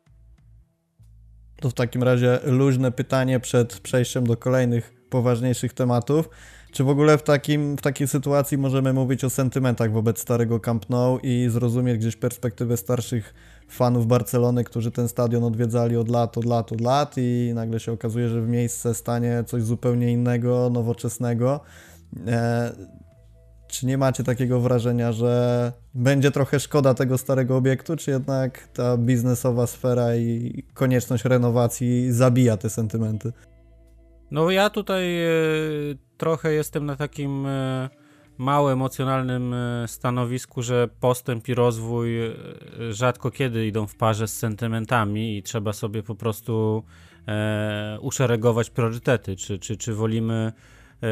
To 1.61 1.71
w 1.71 1.75
takim 1.75 2.03
razie 2.03 2.39
luźne 2.45 2.93
pytanie 2.93 3.41
przed 3.41 3.81
przejściem 3.81 4.27
do 4.27 4.37
kolejnych 4.37 4.93
poważniejszych 5.11 5.73
tematów. 5.73 6.29
Czy 6.73 6.85
w 6.85 6.89
ogóle 6.89 7.19
w, 7.19 7.23
takim, 7.23 7.77
w 7.77 7.81
takiej 7.81 8.09
sytuacji 8.09 8.59
możemy 8.59 8.93
mówić 8.93 9.25
o 9.25 9.31
sentymentach 9.31 9.93
wobec 9.93 10.19
starego 10.19 10.61
Camp 10.61 10.91
Nou 10.91 11.19
i 11.23 11.49
zrozumieć 11.51 11.99
gdzieś 11.99 12.17
perspektywę 12.17 12.77
starszych 12.77 13.35
fanów 13.69 14.07
Barcelony, 14.07 14.65
którzy 14.65 14.91
ten 14.91 15.09
stadion 15.09 15.45
odwiedzali 15.45 15.97
od 15.97 16.09
lat, 16.09 16.39
od 16.39 16.45
lat, 16.45 16.73
od 16.73 16.81
lat 16.81 17.15
i 17.17 17.53
nagle 17.55 17.81
się 17.81 17.93
okazuje, 17.93 18.29
że 18.29 18.43
w 18.43 18.49
miejsce 18.49 18.95
stanie 18.95 19.45
coś 19.47 19.63
zupełnie 19.63 20.13
innego, 20.13 20.71
nowoczesnego. 20.73 21.61
E, 22.27 22.73
czy 23.71 23.87
nie 23.87 23.99
macie 23.99 24.25
takiego 24.25 24.61
wrażenia, 24.61 25.13
że 25.13 25.73
będzie 25.95 26.31
trochę 26.31 26.61
szkoda 26.61 26.95
tego 26.95 27.19
starego 27.19 27.57
obiektu, 27.57 27.97
czy 27.97 28.11
jednak 28.11 28.69
ta 28.69 28.97
biznesowa 28.97 29.67
sfera 29.67 30.17
i 30.17 30.63
konieczność 30.75 31.25
renowacji 31.25 32.13
zabija 32.13 32.57
te 32.57 32.71
sentymenty? 32.71 33.33
No 34.31 34.51
ja 34.51 34.71
tutaj 34.71 35.25
e, 35.25 35.31
trochę 36.17 36.53
jestem 36.53 36.87
na 36.87 36.97
takim 36.97 37.47
e, 37.47 37.89
mało 38.39 38.73
emocjonalnym 38.73 39.55
e, 39.55 39.89
stanowisku, 39.89 40.63
że 40.63 40.89
postęp 41.01 41.49
i 41.49 41.55
rozwój 41.55 42.17
rzadko 42.91 43.31
kiedy 43.31 43.67
idą 43.67 43.87
w 43.87 43.97
parze 43.97 44.29
z 44.29 44.39
sentymentami 44.39 45.37
i 45.37 45.43
trzeba 45.43 45.73
sobie 45.73 46.03
po 46.03 46.15
prostu 46.15 46.83
uszeregować 48.01 48.71
priorytety. 48.71 49.37
Czy, 49.37 49.59
czy, 49.59 49.77
czy 49.77 49.95
wolimy 49.95 50.53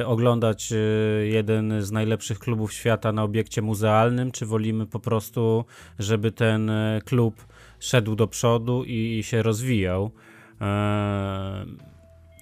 oglądać 0.07 0.73
jeden 1.23 1.83
z 1.83 1.91
najlepszych 1.91 2.39
klubów 2.39 2.73
świata 2.73 3.13
na 3.13 3.23
obiekcie 3.23 3.63
muzealnym, 3.63 4.33
czy 4.33 4.47
wolimy 4.47 4.87
po 4.87 5.01
prostu, 5.01 5.65
żeby 5.99 6.33
ten 6.33 6.71
klub 7.05 7.47
szedł 7.81 8.17
do 8.17 8.27
przodu 8.27 8.85
i 8.85 9.23
się 9.23 9.43
rozwijał. 9.43 10.11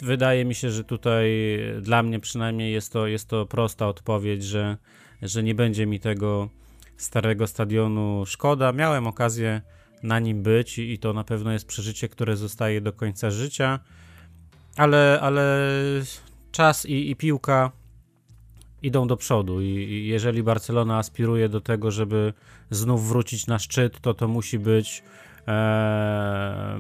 Wydaje 0.03 0.45
mi 0.45 0.55
się, 0.55 0.71
że 0.71 0.85
tutaj 0.85 1.29
dla 1.81 2.03
mnie 2.03 2.21
przynajmniej 2.21 2.73
jest 2.73 2.93
to, 2.93 3.07
jest 3.07 3.29
to 3.29 3.47
prosta 3.47 3.89
odpowiedź, 3.89 4.45
że, 4.45 4.77
że 5.23 5.43
nie 5.43 5.55
będzie 5.55 5.87
mi 5.87 6.01
tego 6.01 6.49
starego 6.97 7.47
stadionu 7.47 8.25
szkoda. 8.27 8.73
Miałem 8.73 9.07
okazję 9.07 9.61
na 10.03 10.19
nim 10.19 10.43
być 10.43 10.79
i, 10.79 10.93
i 10.93 10.99
to 10.99 11.13
na 11.13 11.25
pewno 11.25 11.53
jest 11.53 11.67
przeżycie, 11.67 12.09
które 12.09 12.37
zostaje 12.37 12.81
do 12.81 12.93
końca 12.93 13.31
życia, 13.31 13.81
ale, 14.77 15.19
ale 15.23 15.61
czas 16.57 16.87
i, 16.87 17.11
i 17.11 17.17
piłka 17.17 17.73
idą 18.83 19.07
do 19.07 19.17
przodu 19.17 19.61
i, 19.61 19.67
i 19.67 20.07
jeżeli 20.07 20.43
Barcelona 20.43 20.99
aspiruje 20.99 21.49
do 21.49 21.61
tego, 21.61 21.91
żeby 21.91 22.33
znów 22.71 23.09
wrócić 23.09 23.47
na 23.47 23.59
szczyt, 23.59 24.01
to 24.01 24.15
to 24.15 24.29
musi 24.29 24.59
być 24.59 25.03
e, 25.49 26.79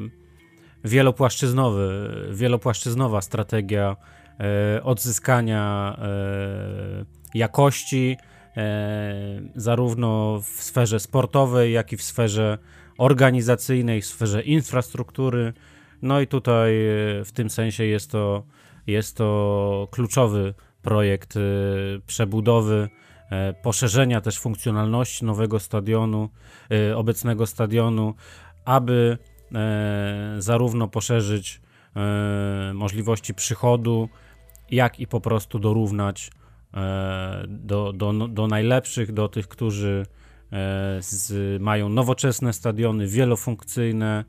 wielopłaszczyznowy, 0.85 2.11
wielopłaszczyznowa 2.33 3.21
strategia 3.21 3.97
e, 4.41 4.83
odzyskania 4.83 5.97
e, 5.99 7.05
jakości 7.35 8.17
e, 8.57 9.41
zarówno 9.55 10.41
w 10.41 10.63
sferze 10.63 11.01
sportowej, 11.01 11.73
jak 11.73 11.93
i 11.93 11.97
w 11.97 12.03
sferze 12.03 12.59
organizacyjnej, 12.99 14.03
w 14.03 14.07
sferze 14.07 14.43
infrastruktury. 14.43 15.53
No 16.03 16.21
i 16.21 16.27
tutaj 16.27 16.73
w 17.25 17.31
tym 17.35 17.51
sensie 17.51 17.85
jest 17.85 18.11
to, 18.11 18.43
jest 18.87 19.17
to 19.17 19.89
kluczowy 19.91 20.55
projekt 20.83 21.35
przebudowy, 22.07 22.89
poszerzenia 23.63 24.21
też 24.21 24.39
funkcjonalności 24.39 25.25
nowego 25.25 25.61
stadionu, 25.61 26.29
obecnego 26.95 27.47
stadionu, 27.47 28.15
aby 28.65 29.19
E, 29.55 30.37
zarówno 30.39 30.89
poszerzyć 30.89 31.61
e, 31.97 32.73
możliwości 32.75 33.35
przychodu, 33.35 34.09
jak 34.71 35.01
i 35.01 35.07
po 35.07 35.21
prostu 35.21 35.59
dorównać 35.59 36.31
e, 36.75 37.45
do, 37.49 37.93
do, 37.93 38.13
do 38.29 38.47
najlepszych, 38.47 39.13
do 39.13 39.29
tych, 39.29 39.49
którzy 39.49 40.07
z, 41.01 41.63
mają 41.63 41.89
nowoczesne 41.89 42.53
stadiony, 42.53 43.07
wielofunkcyjne 43.07 44.25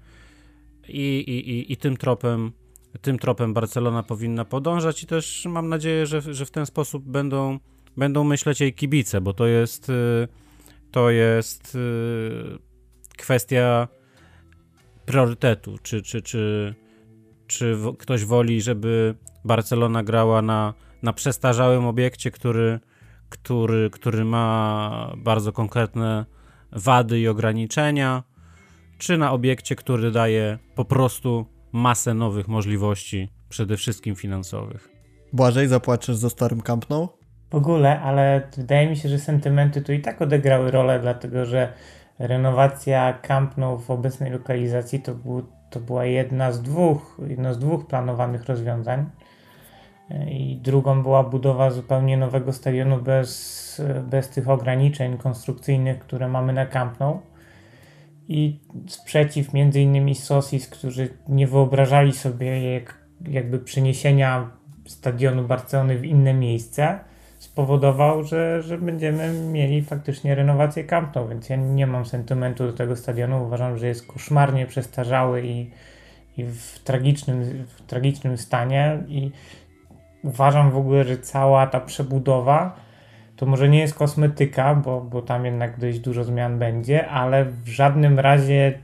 i, 0.88 1.18
i, 1.18 1.72
i, 1.74 1.78
tym 1.78 1.98
tropem 1.98 2.52
tym 3.02 3.20
tropem 3.20 3.54
Barcelona 3.54 4.04
powinna 4.04 4.46
podążać 4.46 5.04
i 5.04 5.08
też 5.08 5.46
mam 5.50 5.70
nadzieję, 5.70 6.06
że, 6.06 6.22
że 6.22 6.46
w 6.46 6.52
ten 6.52 6.66
sposób 6.66 7.04
będą, 7.04 7.60
będą 7.98 8.24
myśleć 8.24 8.62
jej 8.62 8.74
kibice, 8.74 9.22
bo 9.22 9.34
to 9.34 9.48
jest 9.48 9.92
to 10.92 11.10
jest 11.10 11.78
kwestia 13.18 13.88
priorytetu, 15.06 15.78
czy, 15.84 16.02
czy, 16.02 16.22
czy, 16.22 16.76
czy 17.48 17.78
ktoś 18.00 18.26
woli, 18.26 18.62
żeby 18.62 19.16
Barcelona 19.46 20.04
grała 20.04 20.42
na, 20.42 20.74
na 21.04 21.14
przestarzałym 21.14 21.86
obiekcie, 21.86 22.32
który, 22.32 22.80
który, 23.30 23.90
który 23.90 24.26
ma 24.26 25.14
bardzo 25.18 25.52
konkretne 25.52 26.26
wady 26.72 27.20
i 27.20 27.28
ograniczenia, 27.28 28.24
czy 28.98 29.18
na 29.18 29.32
obiekcie, 29.32 29.76
który 29.76 30.12
daje 30.12 30.60
po 30.76 30.86
prostu 30.86 31.46
masę 31.72 32.14
nowych 32.14 32.48
możliwości, 32.48 33.30
przede 33.50 33.78
wszystkim 33.78 34.16
finansowych. 34.16 34.90
Błażej, 35.34 35.68
zapłacisz 35.68 36.16
za 36.16 36.30
starym 36.30 36.62
Camp 36.62 36.90
Nou? 36.90 37.10
W 37.50 37.56
ogóle, 37.56 38.02
ale 38.02 38.42
wydaje 38.58 38.90
mi 38.90 38.98
się, 38.98 39.10
że 39.10 39.20
sentymenty 39.20 39.82
tu 39.82 39.94
i 39.94 40.02
tak 40.02 40.22
odegrały 40.22 40.72
rolę, 40.72 41.00
dlatego 41.00 41.46
że 41.46 41.74
renowacja 42.20 43.14
Camp 43.14 43.58
Nou 43.58 43.80
w 43.80 43.92
obecnej 43.92 44.32
lokalizacji 44.32 45.00
to, 45.00 45.16
był, 45.16 45.44
to 45.70 45.80
była 45.80 46.06
jedna 46.06 46.52
z 46.52 46.62
dwóch, 46.62 47.18
jedno 47.28 47.54
z 47.54 47.60
dwóch 47.60 47.88
planowanych 47.88 48.46
rozwiązań. 48.46 49.10
I 50.30 50.60
drugą 50.64 51.04
była 51.04 51.24
budowa 51.24 51.72
zupełnie 51.72 52.18
nowego 52.18 52.54
stadionu 52.54 53.02
bez, 53.02 53.82
bez 54.10 54.30
tych 54.30 54.50
ograniczeń 54.50 55.18
konstrukcyjnych, 55.18 56.00
które 56.00 56.28
mamy 56.28 56.54
na 56.54 56.66
Camp 56.66 57.00
Nou. 57.00 57.22
I 58.30 58.60
sprzeciw 58.88 59.54
między 59.54 59.82
innymi 59.82 60.16
Sosis, 60.16 60.70
którzy 60.70 61.10
nie 61.28 61.48
wyobrażali 61.48 62.14
sobie 62.14 62.74
jak, 62.74 62.98
jakby 63.30 63.60
przeniesienia 63.60 64.50
stadionu 64.86 65.44
Barcelony 65.44 65.98
w 65.98 66.06
inne 66.06 66.34
miejsce 66.34 67.00
spowodował, 67.40 68.24
że, 68.24 68.62
że 68.62 68.78
będziemy 68.78 69.34
mieli 69.34 69.82
faktycznie 69.82 70.36
renowację 70.36 70.84
Camp 70.84 71.16
Nou, 71.16 71.28
więc 71.28 71.50
ja 71.50 71.56
nie 71.56 71.88
mam 71.88 72.06
sentymentu 72.06 72.68
do 72.68 72.74
tego 72.74 72.96
stadionu. 72.96 73.44
Uważam, 73.44 73.78
że 73.78 73.88
jest 73.88 74.08
koszmarnie 74.08 74.66
przestarzały 74.66 75.42
i, 75.48 75.72
i 76.38 76.44
w, 76.44 76.80
tragicznym, 76.84 77.66
w 77.68 77.82
tragicznym 77.82 78.38
stanie 78.38 79.04
i 79.08 79.32
uważam 80.24 80.72
w 80.72 80.78
ogóle, 80.78 81.04
że 81.04 81.18
cała 81.18 81.68
ta 81.68 81.80
przebudowa 81.80 82.87
to 83.38 83.46
może 83.46 83.70
nie 83.70 83.80
jest 83.80 83.94
kosmetyka, 83.94 84.76
bo, 84.76 85.02
bo 85.02 85.22
tam 85.22 85.46
jednak 85.46 85.80
dość 85.80 86.00
dużo 86.00 86.24
zmian 86.24 86.60
będzie, 86.60 87.08
ale 87.08 87.46
w 87.46 87.68
żadnym 87.68 88.20
razie 88.20 88.80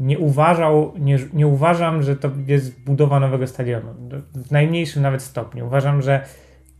nie, 0.00 0.18
uważał, 0.18 0.92
nie, 0.98 1.18
nie 1.32 1.46
uważam, 1.46 2.02
że 2.02 2.16
to 2.16 2.30
jest 2.46 2.80
budowa 2.84 3.20
nowego 3.20 3.46
stadionu. 3.46 3.94
W 4.34 4.50
najmniejszym 4.50 5.02
nawet 5.02 5.22
stopniu. 5.22 5.66
Uważam, 5.66 6.02
że 6.02 6.24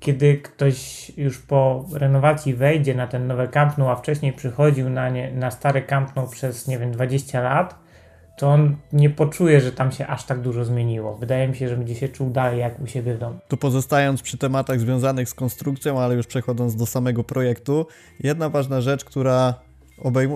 kiedy 0.00 0.36
ktoś 0.36 1.10
już 1.16 1.38
po 1.38 1.84
renowacji 1.94 2.54
wejdzie 2.54 2.94
na 2.94 3.06
ten 3.06 3.26
nowy 3.26 3.48
Camp 3.48 3.78
Nou, 3.78 3.88
a 3.88 3.96
wcześniej 3.96 4.32
przychodził 4.32 4.90
na, 4.90 5.08
nie, 5.08 5.32
na 5.32 5.50
stary 5.50 5.82
Camp 5.82 6.16
Nou 6.16 6.28
przez, 6.28 6.68
nie 6.68 6.78
wiem, 6.78 6.92
20 6.92 7.40
lat, 7.40 7.87
to 8.38 8.48
on 8.48 8.76
nie 8.92 9.10
poczuje, 9.10 9.60
że 9.60 9.72
tam 9.72 9.92
się 9.92 10.06
aż 10.06 10.24
tak 10.24 10.40
dużo 10.40 10.64
zmieniło. 10.64 11.16
Wydaje 11.16 11.48
mi 11.48 11.56
się, 11.56 11.68
że 11.68 11.76
będzie 11.76 11.94
się 11.94 12.08
czuł 12.08 12.30
dalej 12.30 12.60
jak 12.60 12.80
u 12.80 12.86
siebie 12.86 13.14
w 13.14 13.18
domu. 13.18 13.38
Tu 13.48 13.56
pozostając 13.56 14.22
przy 14.22 14.38
tematach 14.38 14.80
związanych 14.80 15.28
z 15.28 15.34
konstrukcją, 15.34 16.00
ale 16.00 16.14
już 16.14 16.26
przechodząc 16.26 16.76
do 16.76 16.86
samego 16.86 17.24
projektu, 17.24 17.86
jedna 18.20 18.48
ważna 18.50 18.80
rzecz, 18.80 19.04
która 19.04 19.54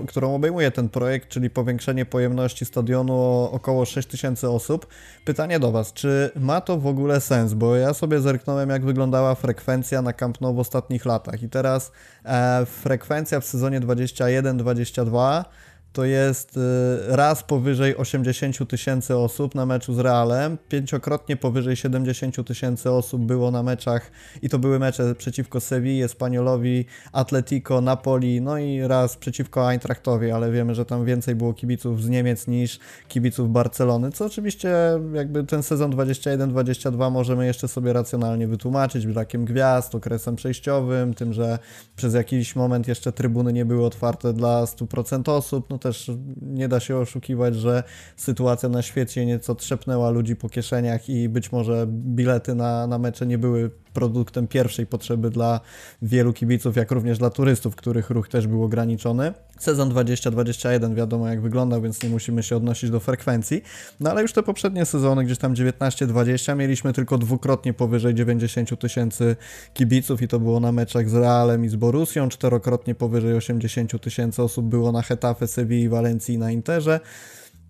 którą 0.06 0.34
obejmuje 0.34 0.70
ten 0.70 0.88
projekt, 0.88 1.28
czyli 1.28 1.50
powiększenie 1.50 2.06
pojemności 2.06 2.64
stadionu 2.64 3.12
o 3.14 3.50
około 3.52 3.84
6000 3.84 4.50
osób. 4.50 4.86
Pytanie 5.24 5.60
do 5.60 5.72
Was, 5.72 5.92
czy 5.92 6.30
ma 6.36 6.60
to 6.60 6.78
w 6.78 6.86
ogóle 6.86 7.20
sens? 7.20 7.54
Bo 7.54 7.76
ja 7.76 7.94
sobie 7.94 8.20
zerknąłem, 8.20 8.70
jak 8.70 8.84
wyglądała 8.84 9.34
frekwencja 9.34 10.02
na 10.02 10.12
Camp 10.12 10.40
Nou 10.40 10.54
w 10.54 10.58
ostatnich 10.58 11.04
latach 11.04 11.42
i 11.42 11.48
teraz 11.48 11.92
e, 12.24 12.66
frekwencja 12.66 13.40
w 13.40 13.44
sezonie 13.44 13.80
21-22 13.80 15.44
to 15.92 16.04
jest 16.04 16.56
y, 16.56 16.60
raz 17.08 17.42
powyżej 17.42 17.96
80 17.96 18.68
tysięcy 18.68 19.16
osób 19.16 19.54
na 19.54 19.66
meczu 19.66 19.94
z 19.94 19.98
Realem, 19.98 20.58
pięciokrotnie 20.68 21.36
powyżej 21.36 21.76
70 21.76 22.46
tysięcy 22.46 22.90
osób 22.90 23.22
było 23.22 23.50
na 23.50 23.62
meczach 23.62 24.10
i 24.42 24.48
to 24.48 24.58
były 24.58 24.78
mecze 24.78 25.14
przeciwko 25.14 25.60
Sewilli, 25.60 26.02
Espaniolowi, 26.02 26.84
Atletico, 27.12 27.80
Napoli, 27.80 28.40
no 28.40 28.58
i 28.58 28.80
raz 28.80 29.16
przeciwko 29.16 29.70
Eintrachtowi, 29.70 30.30
ale 30.30 30.52
wiemy, 30.52 30.74
że 30.74 30.84
tam 30.84 31.04
więcej 31.04 31.34
było 31.34 31.54
kibiców 31.54 32.02
z 32.02 32.08
Niemiec 32.08 32.46
niż 32.46 32.78
kibiców 33.08 33.52
Barcelony, 33.52 34.12
co 34.12 34.24
oczywiście 34.24 34.74
jakby 35.14 35.44
ten 35.44 35.62
sezon 35.62 35.90
21-22 35.90 37.10
możemy 37.10 37.46
jeszcze 37.46 37.68
sobie 37.68 37.92
racjonalnie 37.92 38.48
wytłumaczyć 38.48 39.06
brakiem 39.06 39.44
gwiazd, 39.44 39.94
okresem 39.94 40.36
przejściowym, 40.36 41.14
tym, 41.14 41.32
że 41.32 41.58
przez 41.96 42.14
jakiś 42.14 42.56
moment 42.56 42.88
jeszcze 42.88 43.12
trybuny 43.12 43.52
nie 43.52 43.64
były 43.64 43.86
otwarte 43.86 44.32
dla 44.32 44.64
100% 44.64 45.30
osób, 45.30 45.70
no 45.70 45.78
też 45.82 46.10
nie 46.42 46.68
da 46.68 46.80
się 46.80 46.96
oszukiwać, 46.96 47.56
że 47.56 47.82
sytuacja 48.16 48.68
na 48.68 48.82
świecie 48.82 49.26
nieco 49.26 49.54
trzepnęła 49.54 50.10
ludzi 50.10 50.36
po 50.36 50.48
kieszeniach 50.48 51.08
i 51.08 51.28
być 51.28 51.52
może 51.52 51.86
bilety 51.88 52.54
na, 52.54 52.86
na 52.86 52.98
mecze 52.98 53.26
nie 53.26 53.38
były 53.38 53.70
produktem 53.92 54.48
pierwszej 54.48 54.86
potrzeby 54.86 55.30
dla 55.30 55.60
wielu 56.02 56.32
kibiców, 56.32 56.76
jak 56.76 56.90
również 56.90 57.18
dla 57.18 57.30
turystów, 57.30 57.76
których 57.76 58.10
ruch 58.10 58.28
też 58.28 58.46
był 58.46 58.64
ograniczony. 58.64 59.32
Sezon 59.58 59.88
2021 59.88 60.94
wiadomo 60.94 61.28
jak 61.28 61.40
wyglądał, 61.40 61.82
więc 61.82 62.02
nie 62.02 62.08
musimy 62.08 62.42
się 62.42 62.56
odnosić 62.56 62.90
do 62.90 63.00
frekwencji. 63.00 63.62
No 64.00 64.10
ale 64.10 64.22
już 64.22 64.32
te 64.32 64.42
poprzednie 64.42 64.84
sezony, 64.84 65.24
gdzieś 65.24 65.38
tam 65.38 65.54
19-20, 65.54 66.56
mieliśmy 66.56 66.92
tylko 66.92 67.18
dwukrotnie 67.18 67.74
powyżej 67.74 68.14
90 68.14 68.80
tysięcy 68.80 69.36
kibiców 69.74 70.22
i 70.22 70.28
to 70.28 70.40
było 70.40 70.60
na 70.60 70.72
meczach 70.72 71.08
z 71.08 71.14
Realem 71.14 71.64
i 71.64 71.68
z 71.68 71.76
Borusią, 71.76 72.28
czterokrotnie 72.28 72.94
powyżej 72.94 73.34
80 73.34 74.00
tysięcy 74.00 74.42
osób 74.42 74.66
było 74.66 74.92
na 74.92 75.02
Hetafe, 75.02 75.46
Sewilli, 75.46 75.88
Walencji 75.88 76.34
i 76.34 76.38
na 76.38 76.50
Interze. 76.50 77.00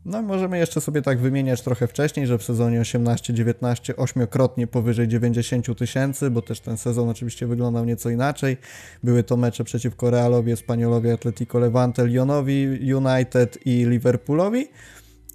No 0.05 0.23
możemy 0.23 0.59
jeszcze 0.59 0.81
sobie 0.81 1.03
tak 1.03 1.19
wymieniać 1.19 1.63
trochę 1.63 1.87
wcześniej, 1.87 2.27
że 2.27 2.39
w 2.39 2.43
sezonie 2.43 2.81
18-19 2.81 3.93
ośmiokrotnie 3.97 4.67
powyżej 4.67 5.09
90 5.09 5.79
tysięcy, 5.79 6.31
bo 6.31 6.43
też 6.43 6.61
ten 6.61 6.77
sezon 6.77 7.09
oczywiście 7.09 7.47
wyglądał 7.47 7.85
nieco 7.85 8.11
inaczej. 8.11 8.57
Były 9.03 9.23
to 9.23 9.37
mecze 9.37 9.65
przeciwko 9.65 10.11
Realowi, 10.11 10.53
Espaniolowi, 10.53 11.11
Atletico 11.11 11.59
Levante, 11.59 12.07
Lyonowi, 12.07 12.95
United 12.95 13.59
i 13.67 13.87
Liverpoolowi. 13.87 14.69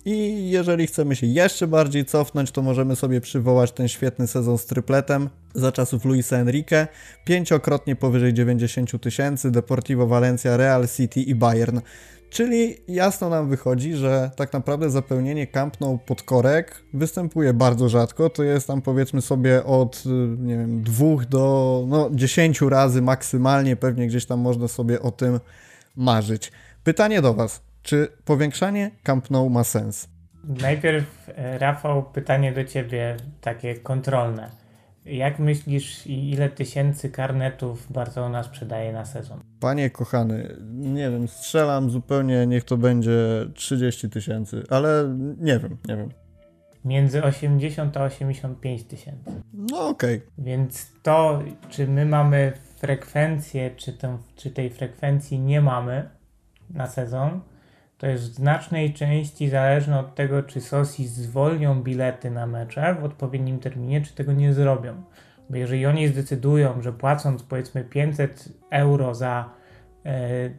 I 0.05 0.49
jeżeli 0.49 0.87
chcemy 0.87 1.15
się 1.15 1.27
jeszcze 1.27 1.67
bardziej 1.67 2.05
cofnąć, 2.05 2.51
to 2.51 2.61
możemy 2.61 2.95
sobie 2.95 3.21
przywołać 3.21 3.71
ten 3.71 3.87
świetny 3.87 4.27
sezon 4.27 4.57
z 4.57 4.65
trypletem 4.65 5.29
za 5.55 5.71
czasów 5.71 6.05
Luisa 6.05 6.37
Enrique. 6.37 6.87
Pięciokrotnie 7.25 7.95
powyżej 7.95 8.33
90 8.33 9.01
tysięcy, 9.01 9.51
Deportivo 9.51 10.07
Valencia, 10.07 10.57
Real 10.57 10.87
City 10.87 11.21
i 11.21 11.35
Bayern. 11.35 11.79
Czyli 12.29 12.75
jasno 12.87 13.29
nam 13.29 13.49
wychodzi, 13.49 13.93
że 13.93 14.31
tak 14.35 14.53
naprawdę 14.53 14.89
zapełnienie 14.89 15.47
Camp 15.47 15.81
Nou 15.81 15.97
pod 15.97 16.23
korek 16.23 16.83
występuje 16.93 17.53
bardzo 17.53 17.89
rzadko. 17.89 18.29
To 18.29 18.43
jest 18.43 18.67
tam 18.67 18.81
powiedzmy 18.81 19.21
sobie 19.21 19.63
od 19.63 20.03
nie 20.37 20.57
wiem, 20.57 20.83
dwóch 20.83 21.25
do 21.25 21.83
no, 21.87 22.09
dziesięciu 22.11 22.69
razy 22.69 23.01
maksymalnie. 23.01 23.75
Pewnie 23.75 24.07
gdzieś 24.07 24.25
tam 24.25 24.39
można 24.39 24.67
sobie 24.67 25.01
o 25.01 25.11
tym 25.11 25.39
marzyć. 25.95 26.51
Pytanie 26.83 27.21
do 27.21 27.33
Was. 27.33 27.61
Czy 27.83 28.07
powiększanie 28.25 28.91
Camp 29.03 29.29
Nou 29.31 29.49
ma 29.49 29.63
sens? 29.63 30.07
Najpierw, 30.43 31.29
e, 31.35 31.57
Rafał, 31.57 32.03
pytanie 32.03 32.51
do 32.53 32.63
Ciebie, 32.63 33.17
takie 33.41 33.75
kontrolne. 33.75 34.66
Jak 35.07 35.39
myślisz, 35.39 36.07
ile 36.07 36.49
tysięcy 36.49 37.09
karnetów 37.09 37.91
Barcelona 37.91 38.43
sprzedaje 38.43 38.93
na 38.93 39.05
sezon? 39.05 39.39
Panie 39.59 39.89
kochany, 39.89 40.55
nie 40.71 41.11
wiem, 41.11 41.27
strzelam 41.27 41.89
zupełnie, 41.89 42.47
niech 42.47 42.63
to 42.63 42.77
będzie 42.77 43.45
30 43.53 44.09
tysięcy, 44.09 44.63
ale 44.69 45.15
nie 45.39 45.59
wiem, 45.59 45.77
nie 45.87 45.97
wiem. 45.97 46.09
Między 46.85 47.23
80 47.23 47.97
a 47.97 48.03
85 48.03 48.83
tysięcy. 48.83 49.31
No 49.53 49.87
okej. 49.87 50.17
Okay. 50.17 50.29
Więc 50.37 50.91
to, 51.03 51.43
czy 51.69 51.87
my 51.87 52.05
mamy 52.05 52.53
frekwencję, 52.77 53.71
czy, 53.75 53.97
czy 54.35 54.51
tej 54.51 54.69
frekwencji 54.69 55.39
nie 55.39 55.61
mamy 55.61 56.09
na 56.69 56.87
sezon, 56.87 57.41
to 57.97 58.07
jest 58.07 58.23
w 58.23 58.33
znacznej 58.33 58.93
części 58.93 59.49
zależne 59.49 59.99
od 59.99 60.15
tego, 60.15 60.43
czy 60.43 60.61
Sosi 60.61 61.07
zwolnią 61.07 61.83
bilety 61.83 62.31
na 62.31 62.47
mecze 62.47 62.95
w 63.01 63.03
odpowiednim 63.03 63.59
terminie, 63.59 64.01
czy 64.01 64.15
tego 64.15 64.33
nie 64.33 64.53
zrobią. 64.53 65.03
Bo 65.49 65.57
jeżeli 65.57 65.85
oni 65.85 66.07
zdecydują, 66.07 66.81
że 66.81 66.93
płacąc 66.93 67.43
powiedzmy 67.43 67.83
500 67.83 68.49
euro 68.69 69.15
za 69.15 69.49
e, 70.05 70.49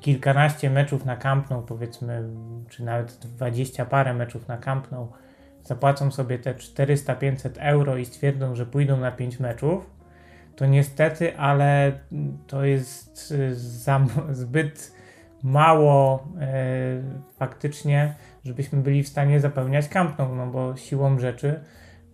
kilkanaście 0.00 0.70
meczów 0.70 1.04
na 1.04 1.16
Camp 1.16 1.50
Nou, 1.50 1.62
powiedzmy, 1.62 2.22
czy 2.68 2.84
nawet 2.84 3.12
20 3.12 3.86
parę 3.86 4.14
meczów 4.14 4.48
na 4.48 4.58
Camp 4.58 4.90
Nou, 4.90 5.12
zapłacą 5.62 6.10
sobie 6.10 6.38
te 6.38 6.54
400-500 6.54 7.50
euro 7.58 7.96
i 7.96 8.04
stwierdzą, 8.04 8.54
że 8.54 8.66
pójdą 8.66 8.96
na 8.96 9.10
5 9.10 9.40
meczów, 9.40 9.90
to 10.56 10.66
niestety, 10.66 11.36
ale 11.36 11.92
to 12.46 12.64
jest 12.64 13.34
e, 14.30 14.34
zbyt 14.34 14.94
mało 15.44 16.28
e, 16.40 16.56
faktycznie, 17.38 18.14
żebyśmy 18.44 18.82
byli 18.82 19.02
w 19.02 19.08
stanie 19.08 19.40
zapełniać 19.40 19.88
Camp 19.88 20.18
Nou, 20.18 20.34
no 20.34 20.46
bo 20.46 20.76
siłą 20.76 21.18
rzeczy 21.18 21.60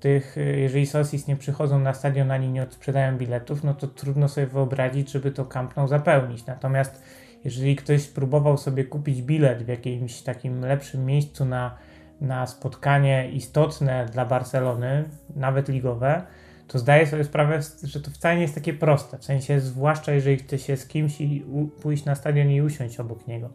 tych, 0.00 0.38
e, 0.38 0.40
jeżeli 0.40 0.86
Sosis 0.86 1.26
nie 1.26 1.36
przychodzą 1.36 1.78
na 1.78 1.94
stadion 1.94 2.30
ani 2.30 2.48
nie 2.48 2.62
odsprzedają 2.62 3.18
biletów, 3.18 3.64
no 3.64 3.74
to 3.74 3.86
trudno 3.86 4.28
sobie 4.28 4.46
wyobrazić, 4.46 5.12
żeby 5.12 5.30
to 5.30 5.44
Camp 5.44 5.76
Nou 5.76 5.88
zapełnić. 5.88 6.46
Natomiast 6.46 7.02
jeżeli 7.44 7.76
ktoś 7.76 8.08
próbował 8.08 8.58
sobie 8.58 8.84
kupić 8.84 9.22
bilet 9.22 9.62
w 9.62 9.68
jakimś 9.68 10.22
takim 10.22 10.60
lepszym 10.60 11.04
miejscu 11.04 11.44
na, 11.44 11.76
na 12.20 12.46
spotkanie 12.46 13.30
istotne 13.30 14.06
dla 14.06 14.24
Barcelony, 14.24 15.04
nawet 15.36 15.68
ligowe, 15.68 16.22
to 16.72 16.78
zdaję 16.78 17.06
sobie 17.06 17.24
sprawę, 17.24 17.60
że 17.82 18.00
to 18.00 18.10
wcale 18.10 18.36
nie 18.36 18.42
jest 18.42 18.54
takie 18.54 18.74
proste. 18.74 19.18
W 19.18 19.24
sensie, 19.24 19.60
zwłaszcza 19.60 20.12
jeżeli 20.12 20.36
chce 20.36 20.58
się 20.58 20.76
z 20.76 20.86
kimś 20.86 21.20
i 21.20 21.44
pójść 21.82 22.04
na 22.04 22.14
stadion 22.14 22.50
i 22.50 22.62
usiąść 22.62 23.00
obok 23.00 23.26
niego. 23.26 23.50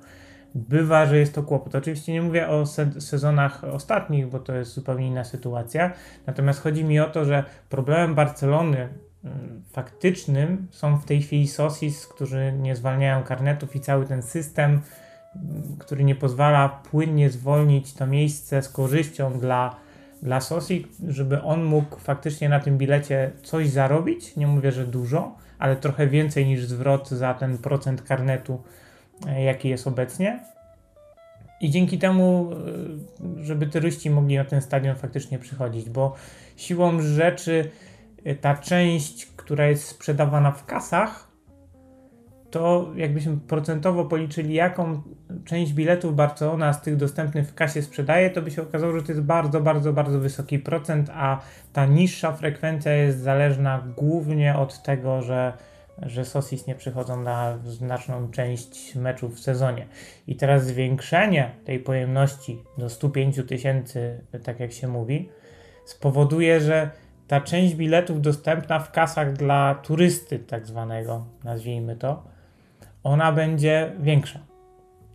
Bywa, 0.55 1.05
że 1.05 1.17
jest 1.17 1.35
to 1.35 1.43
kłopot. 1.43 1.75
Oczywiście 1.75 2.13
nie 2.13 2.21
mówię 2.21 2.47
o 2.47 2.65
se 2.65 3.01
sezonach 3.01 3.63
ostatnich, 3.63 4.27
bo 4.27 4.39
to 4.39 4.55
jest 4.55 4.73
zupełnie 4.73 5.07
inna 5.07 5.23
sytuacja. 5.23 5.93
Natomiast 6.27 6.61
chodzi 6.61 6.83
mi 6.83 6.99
o 6.99 7.09
to, 7.09 7.25
że 7.25 7.43
problemem 7.69 8.15
Barcelony 8.15 8.89
mm, 9.23 9.63
faktycznym 9.71 10.67
są 10.71 10.97
w 10.97 11.05
tej 11.05 11.21
chwili 11.21 11.47
Sosis, 11.47 12.07
którzy 12.07 12.53
nie 12.59 12.75
zwalniają 12.75 13.23
karnetów 13.23 13.75
i 13.75 13.79
cały 13.79 14.05
ten 14.05 14.21
system, 14.21 14.81
mm, 15.35 15.77
który 15.79 16.03
nie 16.03 16.15
pozwala 16.15 16.69
płynnie 16.69 17.29
zwolnić 17.29 17.93
to 17.93 18.07
miejsce 18.07 18.61
z 18.61 18.69
korzyścią 18.69 19.39
dla 19.39 19.84
dla 20.25 20.41
Sosi, 20.41 20.87
żeby 21.07 21.41
on 21.41 21.63
mógł 21.63 21.99
faktycznie 21.99 22.49
na 22.49 22.59
tym 22.59 22.77
bilecie 22.77 23.31
coś 23.43 23.69
zarobić. 23.69 24.35
Nie 24.35 24.47
mówię, 24.47 24.71
że 24.71 24.87
dużo, 24.87 25.35
ale 25.59 25.75
trochę 25.75 26.07
więcej 26.07 26.45
niż 26.45 26.65
zwrot 26.65 27.09
za 27.09 27.33
ten 27.33 27.57
procent 27.57 28.01
karnetu, 28.01 28.63
e, 29.27 29.43
jaki 29.43 29.69
jest 29.69 29.87
obecnie. 29.87 30.39
I 31.61 31.69
dzięki 31.69 31.99
temu, 31.99 32.51
e, 33.39 33.45
żeby 33.45 33.67
turyści 33.67 34.09
mogli 34.09 34.37
na 34.37 34.45
ten 34.45 34.61
stadion 34.61 34.95
faktycznie 34.95 35.39
przychodzić, 35.39 35.89
bo 35.89 36.15
siłą 36.55 37.01
rzeczy 37.01 37.71
e, 38.23 38.35
ta 38.35 38.57
część, 38.57 39.25
która 39.25 39.67
jest 39.67 39.87
sprzedawana 39.87 40.51
w 40.51 40.65
kasach, 40.65 41.34
to 42.55 42.91
jakbyśmy 42.95 43.37
procentowo 43.37 44.05
policzyli, 44.05 44.53
jaką 44.53 45.01
część 45.45 45.73
biletów 45.73 46.15
Barcelona 46.15 46.73
z 46.73 46.81
tych 46.81 46.95
dostępnych 46.95 47.47
w 47.47 47.53
kasie 47.53 47.81
sprzedaje, 47.81 48.29
to 48.29 48.41
by 48.41 48.51
się 48.51 48.61
okazało, 48.61 48.93
że 48.93 49.03
to 49.03 49.11
jest 49.11 49.21
bardzo, 49.23 49.61
bardzo, 49.61 49.93
bardzo 49.93 50.19
wysoki 50.19 50.59
procent, 50.59 51.09
a 51.13 51.41
ta 51.73 51.85
niższa 51.85 52.31
frekwencja 52.31 52.91
jest 52.93 53.19
zależna 53.19 53.83
głównie 53.97 54.57
od 54.57 54.83
tego, 54.83 55.21
że, 55.21 55.53
że 56.01 56.25
Sosis 56.25 56.67
nie 56.67 56.75
przychodzą 56.75 57.21
na 57.21 57.57
znaczną 57.57 58.31
część 58.31 58.95
meczów 58.95 59.35
w 59.35 59.39
sezonie. 59.39 59.87
I 60.27 60.35
teraz 60.35 60.65
zwiększenie 60.65 61.51
tej 61.65 61.79
pojemności 61.79 62.63
do 62.77 62.89
105 62.89 63.39
tysięcy, 63.47 64.21
tak 64.43 64.59
jak 64.59 64.71
się 64.71 64.87
mówi, 64.87 65.29
spowoduje, 65.85 66.61
że 66.61 66.89
ta 67.27 67.41
część 67.41 67.75
biletów 67.75 68.21
dostępna 68.21 68.79
w 68.79 68.91
kasach 68.91 69.33
dla 69.33 69.75
turysty, 69.75 70.39
tak 70.39 70.67
zwanego, 70.67 71.25
nazwijmy 71.43 71.95
to, 71.95 72.34
ona 73.05 73.31
będzie 73.31 73.91
większa. 73.99 74.39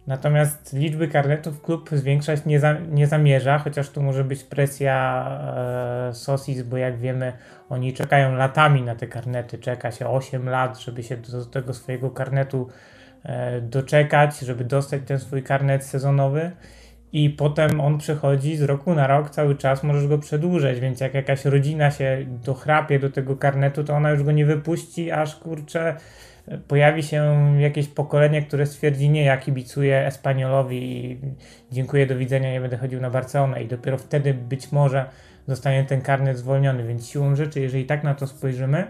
Natomiast 0.07 0.73
liczby 0.73 1.09
karnetów 1.09 1.63
klub 1.63 1.91
zwiększać 1.93 2.45
nie, 2.45 2.61
za, 2.61 2.73
nie 2.73 3.07
zamierza, 3.07 3.59
chociaż 3.59 3.91
tu 3.91 4.03
może 4.03 4.25
być 4.25 4.45
presja 4.45 5.27
e, 6.09 6.15
Sosis, 6.15 6.63
bo 6.63 6.77
jak 6.77 6.99
wiemy, 6.99 7.33
oni 7.69 7.93
czekają 7.93 8.35
latami 8.35 8.83
na 8.83 8.95
te 8.95 9.07
karnety. 9.07 9.59
Czeka 9.59 9.91
się 9.91 10.09
8 10.09 10.49
lat, 10.49 10.79
żeby 10.79 11.03
się 11.03 11.17
do, 11.17 11.39
do 11.39 11.45
tego 11.45 11.75
swojego 11.75 12.11
karnetu 12.11 12.69
e, 13.23 13.61
doczekać, 13.61 14.39
żeby 14.39 14.65
dostać 14.65 15.03
ten 15.07 15.19
swój 15.19 15.43
karnet 15.43 15.85
sezonowy. 15.85 16.51
I 17.13 17.31
potem 17.31 17.81
on 17.81 17.99
przechodzi 17.99 18.57
z 18.57 18.63
roku 18.63 18.95
na 18.95 19.07
rok 19.07 19.31
cały 19.31 19.57
czas, 19.57 19.83
możesz 19.83 20.07
go 20.07 20.19
przedłużać, 20.19 20.81
więc 20.81 21.01
jak 21.01 21.15
jakaś 21.15 21.45
rodzina 21.45 21.91
się 21.91 22.27
dochrapie 22.29 22.99
do 22.99 23.11
tego 23.11 23.37
karnetu, 23.37 23.85
to 23.85 23.95
ona 23.95 24.11
już 24.11 24.23
go 24.23 24.33
nie 24.33 24.47
wypuści, 24.47 25.11
aż 25.11 25.37
kurczę 25.37 25.97
pojawi 26.69 27.03
się 27.03 27.55
jakieś 27.59 27.89
pokolenie, 27.89 28.43
które 28.43 28.67
stwierdzi, 28.67 29.11
nie, 29.11 29.25
ja 29.25 29.37
kibicuję 29.37 30.07
Espaniolowi 30.07 30.95
i 30.95 31.19
dziękuję, 31.73 32.07
do 32.07 32.17
widzenia, 32.17 32.53
nie 32.53 32.61
będę 32.61 32.77
chodził 32.77 33.01
na 33.01 33.11
Barcelonę. 33.11 33.63
I 33.63 33.69
dopiero 33.69 33.99
wtedy 33.99 34.35
być 34.35 34.73
może 34.73 35.05
zostanie 35.47 35.85
ten 35.85 36.01
karnet 36.01 36.39
zwolniony, 36.39 36.87
więc 36.87 37.09
siłą 37.09 37.37
rzeczy, 37.37 37.61
jeżeli 37.61 37.85
tak 37.85 38.05
na 38.05 38.15
to 38.15 38.27
spojrzymy, 38.27 38.87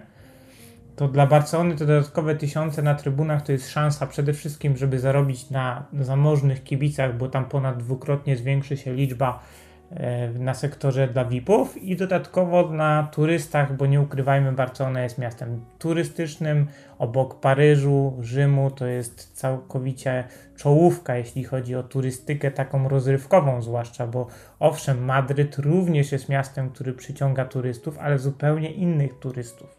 to 0.96 1.08
dla 1.08 1.26
Barcelony 1.26 1.76
te 1.76 1.86
dodatkowe 1.86 2.34
tysiące 2.34 2.82
na 2.82 2.94
trybunach 2.94 3.42
to 3.42 3.52
jest 3.52 3.70
szansa 3.70 4.06
przede 4.06 4.32
wszystkim, 4.32 4.76
żeby 4.76 4.98
zarobić 4.98 5.50
na 5.50 5.86
zamożnych 6.00 6.64
kibicach, 6.64 7.16
bo 7.16 7.28
tam 7.28 7.44
ponad 7.44 7.78
dwukrotnie 7.78 8.36
zwiększy 8.36 8.76
się 8.76 8.94
liczba 8.94 9.42
na 10.35 10.55
sektorze 10.55 11.09
dla 11.09 11.24
VIP-ów 11.24 11.83
i 11.83 11.96
dodatkowo 11.96 12.68
na 12.68 13.09
turystach, 13.12 13.76
bo 13.76 13.87
nie 13.87 14.00
ukrywajmy, 14.00 14.53
Barcelona 14.53 15.03
jest 15.03 15.18
miastem 15.18 15.64
turystycznym, 15.79 16.66
obok 16.98 17.40
Paryżu, 17.40 18.16
Rzymu, 18.20 18.70
to 18.70 18.87
jest 18.87 19.33
całkowicie 19.33 20.24
czołówka, 20.57 21.16
jeśli 21.16 21.44
chodzi 21.44 21.76
o 21.76 21.83
turystykę 21.83 22.50
taką 22.50 22.88
rozrywkową 22.88 23.62
zwłaszcza, 23.62 24.07
bo 24.07 24.26
owszem, 24.59 25.05
Madryt 25.05 25.59
również 25.59 26.12
jest 26.12 26.29
miastem, 26.29 26.70
który 26.70 26.92
przyciąga 26.92 27.44
turystów, 27.44 27.98
ale 27.98 28.18
zupełnie 28.18 28.72
innych 28.72 29.18
turystów. 29.18 29.79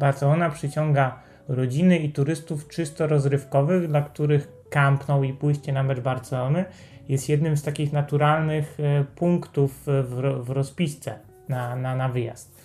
Barcelona 0.00 0.50
przyciąga 0.50 1.18
rodziny 1.48 1.98
i 1.98 2.12
turystów 2.12 2.68
czysto 2.68 3.06
rozrywkowych, 3.06 3.88
dla 3.88 4.02
których 4.02 4.48
Camp 4.70 5.08
Nou 5.08 5.24
i 5.24 5.32
pójście 5.32 5.72
na 5.72 5.82
mecz 5.82 6.00
Barcelony 6.00 6.64
jest 7.08 7.28
jednym 7.28 7.56
z 7.56 7.62
takich 7.62 7.92
naturalnych 7.92 8.78
e, 8.80 9.04
punktów 9.04 9.82
w, 9.86 10.40
w 10.44 10.50
rozpisce 10.50 11.18
na, 11.48 11.76
na, 11.76 11.96
na 11.96 12.08
wyjazd. 12.08 12.58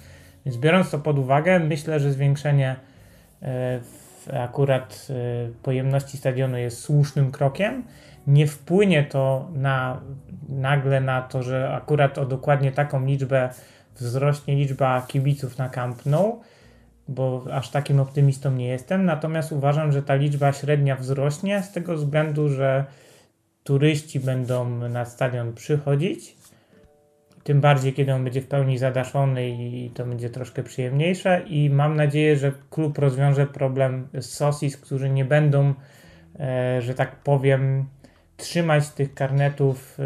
Więc 0.45 0.58
biorąc 0.58 0.91
to 0.91 0.99
pod 0.99 1.19
uwagę, 1.19 1.60
myślę, 1.60 1.99
że 1.99 2.12
zwiększenie 2.12 2.75
e, 3.41 3.79
akurat 4.34 5.08
e, 5.10 5.13
pojemności 5.63 6.17
stadionu 6.17 6.58
jest 6.58 6.79
słusznym 6.79 7.32
krokiem. 7.32 7.84
Nie 8.27 8.47
wpłynie 8.47 9.03
to 9.03 9.49
na, 9.53 10.01
nagle 10.49 11.01
na 11.01 11.21
to, 11.21 11.43
że 11.43 11.73
akurat 11.73 12.17
o 12.17 12.25
dokładnie 12.25 12.71
taką 12.71 13.06
liczbę 13.06 13.49
wzrośnie 13.95 14.56
liczba 14.56 15.01
kibiców 15.08 15.58
na 15.58 15.69
Camp 15.69 16.06
Nou, 16.06 16.41
bo 17.08 17.45
aż 17.51 17.69
takim 17.69 17.99
optymistą 17.99 18.51
nie 18.51 18.67
jestem. 18.67 19.06
Natomiast 19.06 19.51
uważam, 19.51 19.91
że 19.91 20.03
ta 20.03 20.15
liczba 20.15 20.53
średnia 20.53 20.95
wzrośnie 20.95 21.63
z 21.63 21.71
tego 21.71 21.95
względu, 21.95 22.49
że 22.49 22.86
turyści 23.63 24.19
będą 24.19 24.69
na 24.89 25.06
stadion 25.06 25.54
przychodzić. 25.54 26.36
Tym 27.43 27.62
bardziej, 27.62 27.93
kiedy 27.93 28.13
on 28.13 28.23
będzie 28.23 28.41
w 28.41 28.47
pełni 28.47 28.78
zadaszony 28.78 29.49
i 29.49 29.91
to 29.93 30.06
będzie 30.06 30.30
troszkę 30.30 30.63
przyjemniejsze. 30.63 31.41
I 31.47 31.69
mam 31.69 31.95
nadzieję, 31.95 32.38
że 32.38 32.52
klub 32.69 32.97
rozwiąże 32.97 33.47
problem 33.47 34.08
z 34.13 34.26
Sosis, 34.26 34.78
którzy 34.78 35.10
nie 35.10 35.26
będą, 35.26 35.73
e, 36.39 36.82
że 36.82 36.93
tak 36.93 37.15
powiem, 37.15 37.86
trzymać 38.38 38.89
tych 38.89 39.13
karnetów 39.13 39.97
e, 39.99 40.04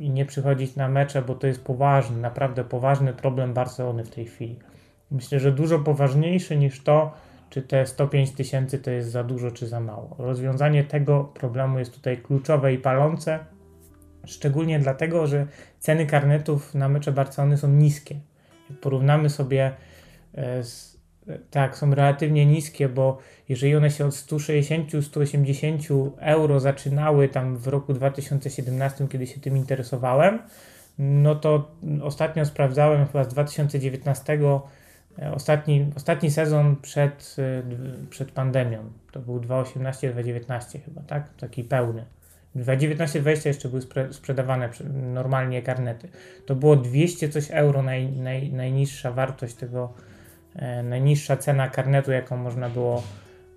i 0.00 0.10
nie 0.10 0.26
przychodzić 0.26 0.76
na 0.76 0.88
mecze, 0.88 1.22
bo 1.22 1.34
to 1.34 1.46
jest 1.46 1.64
poważny, 1.64 2.20
naprawdę 2.20 2.64
poważny 2.64 3.12
problem 3.12 3.54
Barcelony 3.54 4.04
w 4.04 4.10
tej 4.10 4.24
chwili. 4.24 4.58
Myślę, 5.10 5.40
że 5.40 5.52
dużo 5.52 5.78
poważniejszy 5.78 6.56
niż 6.56 6.82
to, 6.82 7.12
czy 7.50 7.62
te 7.62 7.86
105 7.86 8.32
tysięcy 8.32 8.78
to 8.78 8.90
jest 8.90 9.10
za 9.10 9.24
dużo, 9.24 9.50
czy 9.50 9.66
za 9.66 9.80
mało. 9.80 10.16
Rozwiązanie 10.18 10.84
tego 10.84 11.24
problemu 11.24 11.78
jest 11.78 11.94
tutaj 11.94 12.18
kluczowe 12.18 12.72
i 12.72 12.78
palące, 12.78 13.38
szczególnie 14.26 14.78
dlatego, 14.78 15.26
że 15.26 15.46
ceny 15.78 16.06
karnetów 16.06 16.74
na 16.74 16.88
mecze 16.88 17.12
Barcelony 17.12 17.56
są 17.56 17.68
niskie. 17.68 18.20
Jak 18.70 18.78
porównamy 18.78 19.30
sobie 19.30 19.72
e, 20.34 20.62
z, 20.64 20.98
tak, 21.50 21.76
są 21.76 21.94
relatywnie 21.94 22.46
niskie, 22.46 22.88
bo 22.88 23.18
jeżeli 23.48 23.76
one 23.76 23.90
się 23.90 24.06
od 24.06 24.12
160-180 24.12 26.10
euro 26.18 26.60
zaczynały 26.60 27.28
tam 27.28 27.56
w 27.56 27.68
roku 27.68 27.92
2017, 27.94 29.08
kiedy 29.08 29.26
się 29.26 29.40
tym 29.40 29.56
interesowałem, 29.56 30.38
no 30.98 31.34
to 31.34 31.70
ostatnio 32.02 32.44
sprawdzałem 32.44 33.06
chyba 33.06 33.24
z 33.24 33.28
2019 33.28 34.38
E, 34.38 34.77
ostatni, 35.34 35.90
ostatni 35.96 36.30
sezon 36.30 36.76
przed, 36.76 37.36
e, 37.38 37.62
przed 38.10 38.32
pandemią. 38.32 38.90
To 39.12 39.20
był 39.20 39.40
2018-2019 39.40 40.78
chyba, 40.84 41.02
tak? 41.02 41.34
Taki 41.34 41.64
pełny. 41.64 42.04
2019-2020 42.56 43.46
jeszcze 43.48 43.68
były 43.68 43.82
sprzedawane 44.12 44.70
normalnie 45.14 45.62
karnety. 45.62 46.08
To 46.46 46.54
było 46.54 46.76
200 46.76 47.28
coś 47.28 47.50
euro 47.50 47.82
naj, 47.82 48.12
naj, 48.12 48.52
najniższa 48.52 49.12
wartość 49.12 49.54
tego, 49.54 49.92
e, 50.56 50.82
najniższa 50.82 51.36
cena 51.36 51.68
karnetu, 51.68 52.12
jaką 52.12 52.36
można 52.36 52.68
było 52.68 53.02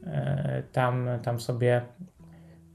e, 0.07 0.63
tam, 0.71 1.09
tam 1.23 1.39
sobie 1.39 1.81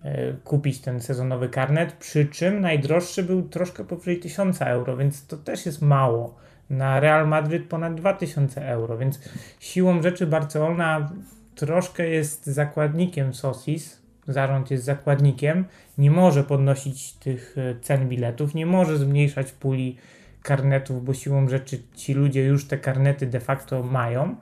e, 0.02 0.32
kupić 0.32 0.80
ten 0.80 1.00
sezonowy 1.00 1.48
karnet, 1.48 1.92
przy 1.92 2.26
czym 2.26 2.60
najdroższy 2.60 3.22
był 3.22 3.48
troszkę 3.48 3.84
powyżej 3.84 4.20
1000 4.20 4.62
euro, 4.62 4.96
więc 4.96 5.26
to 5.26 5.36
też 5.36 5.66
jest 5.66 5.82
mało 5.82 6.46
na 6.70 7.00
Real 7.00 7.28
Madrid 7.28 7.68
ponad 7.68 7.94
2000 7.94 8.68
euro, 8.68 8.98
więc 8.98 9.20
siłą 9.60 10.02
rzeczy 10.02 10.26
Barcelona 10.26 11.10
troszkę 11.54 12.08
jest 12.08 12.46
zakładnikiem 12.46 13.34
Sosis, 13.34 14.02
zarząd 14.28 14.70
jest 14.70 14.84
zakładnikiem, 14.84 15.64
nie 15.98 16.10
może 16.10 16.44
podnosić 16.44 17.12
tych 17.12 17.56
e, 17.58 17.80
cen 17.80 18.08
biletów, 18.08 18.54
nie 18.54 18.66
może 18.66 18.98
zmniejszać 18.98 19.52
puli 19.52 19.96
karnetów, 20.42 21.04
bo 21.04 21.14
siłą 21.14 21.48
rzeczy 21.48 21.78
ci 21.94 22.14
ludzie 22.14 22.44
już 22.44 22.68
te 22.68 22.78
karnety 22.78 23.26
de 23.26 23.40
facto 23.40 23.82
mają. 23.82 24.36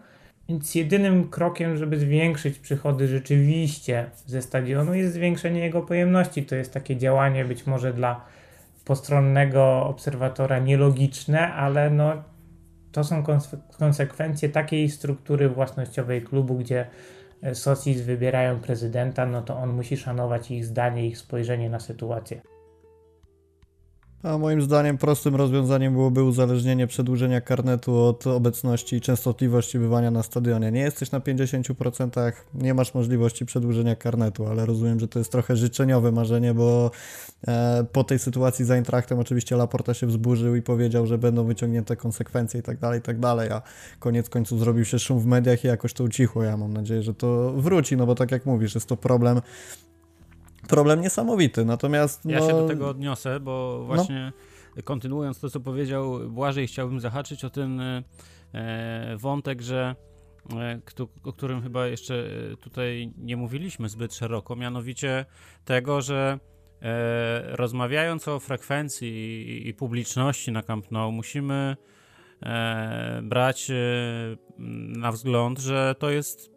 Więc 0.48 0.74
jedynym 0.74 1.28
krokiem, 1.28 1.76
żeby 1.76 1.98
zwiększyć 1.98 2.58
przychody 2.58 3.08
rzeczywiście 3.08 4.10
ze 4.26 4.42
stadionu 4.42 4.94
jest 4.94 5.14
zwiększenie 5.14 5.60
jego 5.60 5.82
pojemności. 5.82 6.42
To 6.42 6.54
jest 6.54 6.72
takie 6.72 6.96
działanie 6.96 7.44
być 7.44 7.66
może 7.66 7.92
dla 7.92 8.24
postronnego 8.84 9.86
obserwatora 9.86 10.58
nielogiczne, 10.58 11.52
ale 11.52 11.90
no, 11.90 12.22
to 12.92 13.04
są 13.04 13.22
konsekwencje 13.78 14.48
takiej 14.48 14.90
struktury 14.90 15.48
własnościowej 15.48 16.22
klubu, 16.22 16.54
gdzie 16.54 16.86
e, 17.42 17.54
socis 17.54 18.00
wybierają 18.00 18.60
prezydenta, 18.60 19.26
no 19.26 19.42
to 19.42 19.56
on 19.56 19.72
musi 19.72 19.96
szanować 19.96 20.50
ich 20.50 20.64
zdanie, 20.64 21.06
ich 21.06 21.18
spojrzenie 21.18 21.70
na 21.70 21.80
sytuację. 21.80 22.53
A 24.24 24.38
moim 24.38 24.62
zdaniem 24.62 24.98
prostym 24.98 25.36
rozwiązaniem 25.36 25.92
byłoby 25.92 26.22
uzależnienie 26.22 26.86
przedłużenia 26.86 27.40
karnetu 27.40 27.96
od 27.96 28.26
obecności 28.26 28.96
i 28.96 29.00
częstotliwości 29.00 29.78
bywania 29.78 30.10
na 30.10 30.22
stadionie. 30.22 30.72
Nie 30.72 30.80
jesteś 30.80 31.10
na 31.10 31.20
50%, 31.20 32.32
nie 32.54 32.74
masz 32.74 32.94
możliwości 32.94 33.46
przedłużenia 33.46 33.96
karnetu, 33.96 34.46
ale 34.46 34.66
rozumiem, 34.66 35.00
że 35.00 35.08
to 35.08 35.18
jest 35.18 35.32
trochę 35.32 35.56
życzeniowe 35.56 36.12
marzenie, 36.12 36.54
bo 36.54 36.90
e, 37.48 37.84
po 37.92 38.04
tej 38.04 38.18
sytuacji 38.18 38.64
z 38.64 38.70
Eintrachtem 38.70 39.18
oczywiście 39.18 39.56
Laporta 39.56 39.94
się 39.94 40.06
wzburzył 40.06 40.54
i 40.54 40.62
powiedział, 40.62 41.06
że 41.06 41.18
będą 41.18 41.44
wyciągnięte 41.44 41.96
konsekwencje 41.96 42.60
i 42.60 42.62
tak 42.62 42.78
dalej, 42.78 43.02
tak 43.02 43.20
dalej, 43.20 43.50
a 43.50 43.62
koniec 43.98 44.28
końców 44.28 44.60
zrobił 44.60 44.84
się 44.84 44.98
szum 44.98 45.20
w 45.20 45.26
mediach 45.26 45.64
i 45.64 45.66
jakoś 45.66 45.92
to 45.92 46.04
ucichło. 46.04 46.42
Ja 46.42 46.56
mam 46.56 46.72
nadzieję, 46.72 47.02
że 47.02 47.14
to 47.14 47.52
wróci, 47.56 47.96
no 47.96 48.06
bo 48.06 48.14
tak 48.14 48.30
jak 48.32 48.46
mówisz, 48.46 48.74
jest 48.74 48.88
to 48.88 48.96
problem 48.96 49.40
problem 50.68 51.00
niesamowity. 51.00 51.64
Natomiast. 51.64 52.24
No... 52.24 52.30
Ja 52.30 52.40
się 52.40 52.48
do 52.48 52.68
tego 52.68 52.88
odniosę, 52.88 53.40
bo 53.40 53.76
no. 53.80 53.84
właśnie 53.84 54.32
no. 54.76 54.82
kontynuując 54.82 55.40
to, 55.40 55.50
co 55.50 55.60
powiedział 55.60 56.20
Błażej, 56.28 56.66
chciałbym 56.66 57.00
zahaczyć 57.00 57.44
o 57.44 57.50
ten 57.50 57.80
e, 57.80 58.02
wątek, 59.16 59.62
że 59.62 59.94
e, 60.52 60.80
o 61.24 61.32
którym 61.32 61.62
chyba 61.62 61.86
jeszcze 61.86 62.24
tutaj 62.60 63.12
nie 63.18 63.36
mówiliśmy 63.36 63.88
zbyt 63.88 64.14
szeroko, 64.14 64.56
mianowicie 64.56 65.24
tego, 65.64 66.02
że 66.02 66.38
e, 66.82 67.56
rozmawiając 67.56 68.28
o 68.28 68.40
frekwencji 68.40 69.68
i, 69.68 69.74
publiczności 69.74 70.52
na 70.52 70.62
Camp 70.62 70.90
Nou, 70.90 71.12
musimy 71.12 71.76
e, 72.42 73.20
brać 73.22 73.70
e, 73.70 73.74
na 74.98 75.12
wzgląd, 75.12 75.58
że 75.58 75.94
to 75.98 76.10
jest 76.10 76.53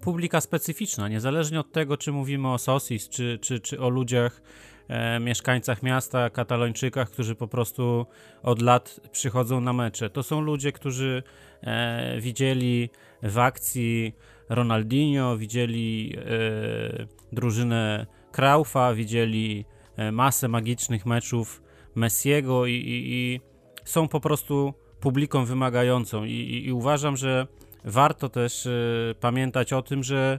publika 0.00 0.40
specyficzna, 0.40 1.08
niezależnie 1.08 1.60
od 1.60 1.72
tego, 1.72 1.96
czy 1.96 2.12
mówimy 2.12 2.52
o 2.52 2.58
Sosis, 2.58 3.08
czy, 3.08 3.38
czy, 3.42 3.60
czy 3.60 3.80
o 3.80 3.88
ludziach, 3.88 4.42
e, 4.88 5.20
mieszkańcach 5.20 5.82
miasta, 5.82 6.30
katalończykach, 6.30 7.10
którzy 7.10 7.34
po 7.34 7.48
prostu 7.48 8.06
od 8.42 8.62
lat 8.62 9.00
przychodzą 9.12 9.60
na 9.60 9.72
mecze. 9.72 10.10
To 10.10 10.22
są 10.22 10.40
ludzie, 10.40 10.72
którzy 10.72 11.22
e, 11.62 12.20
widzieli 12.20 12.90
w 13.22 13.38
akcji 13.38 14.14
Ronaldinho, 14.48 15.36
widzieli 15.36 16.16
e, 16.16 17.06
drużynę 17.32 18.06
Kraufa, 18.32 18.94
widzieli 18.94 19.64
e, 19.96 20.12
masę 20.12 20.48
magicznych 20.48 21.06
meczów 21.06 21.62
Messiego 21.94 22.66
i, 22.66 22.72
i, 22.72 23.12
i 23.12 23.40
są 23.84 24.08
po 24.08 24.20
prostu 24.20 24.74
publiką 25.00 25.44
wymagającą 25.44 26.24
i, 26.24 26.62
i 26.66 26.72
uważam, 26.72 27.16
że 27.16 27.46
warto 27.88 28.28
też 28.28 28.66
y, 28.66 29.14
pamiętać 29.20 29.72
o 29.72 29.82
tym, 29.82 30.02
że 30.02 30.38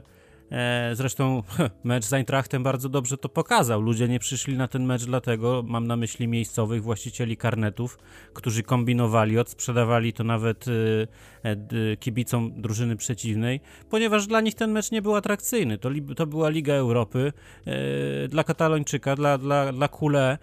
e, 0.50 0.90
zresztą 0.94 1.42
mecz 1.84 2.04
z 2.04 2.12
Eintrachtem 2.12 2.62
bardzo 2.62 2.88
dobrze 2.88 3.16
to 3.16 3.28
pokazał. 3.28 3.80
Ludzie 3.80 4.08
nie 4.08 4.18
przyszli 4.18 4.56
na 4.56 4.68
ten 4.68 4.84
mecz 4.84 5.04
dlatego, 5.04 5.62
mam 5.66 5.86
na 5.86 5.96
myśli 5.96 6.28
miejscowych 6.28 6.82
właścicieli 6.82 7.36
karnetów, 7.36 7.98
którzy 8.34 8.62
kombinowali, 8.62 9.38
odsprzedawali 9.38 10.12
to 10.12 10.24
nawet 10.24 10.66
e, 11.42 11.96
kibicom 11.96 12.52
drużyny 12.56 12.96
przeciwnej, 12.96 13.60
ponieważ 13.90 14.26
dla 14.26 14.40
nich 14.40 14.54
ten 14.54 14.70
mecz 14.70 14.90
nie 14.90 15.02
był 15.02 15.14
atrakcyjny. 15.16 15.78
To, 15.78 15.90
to 16.16 16.26
była 16.26 16.48
Liga 16.48 16.74
Europy. 16.74 17.32
E, 17.66 18.28
dla 18.28 18.44
Katalończyka, 18.44 19.16
dla, 19.16 19.38
dla, 19.38 19.72
dla 19.72 19.88
Kule 19.88 20.38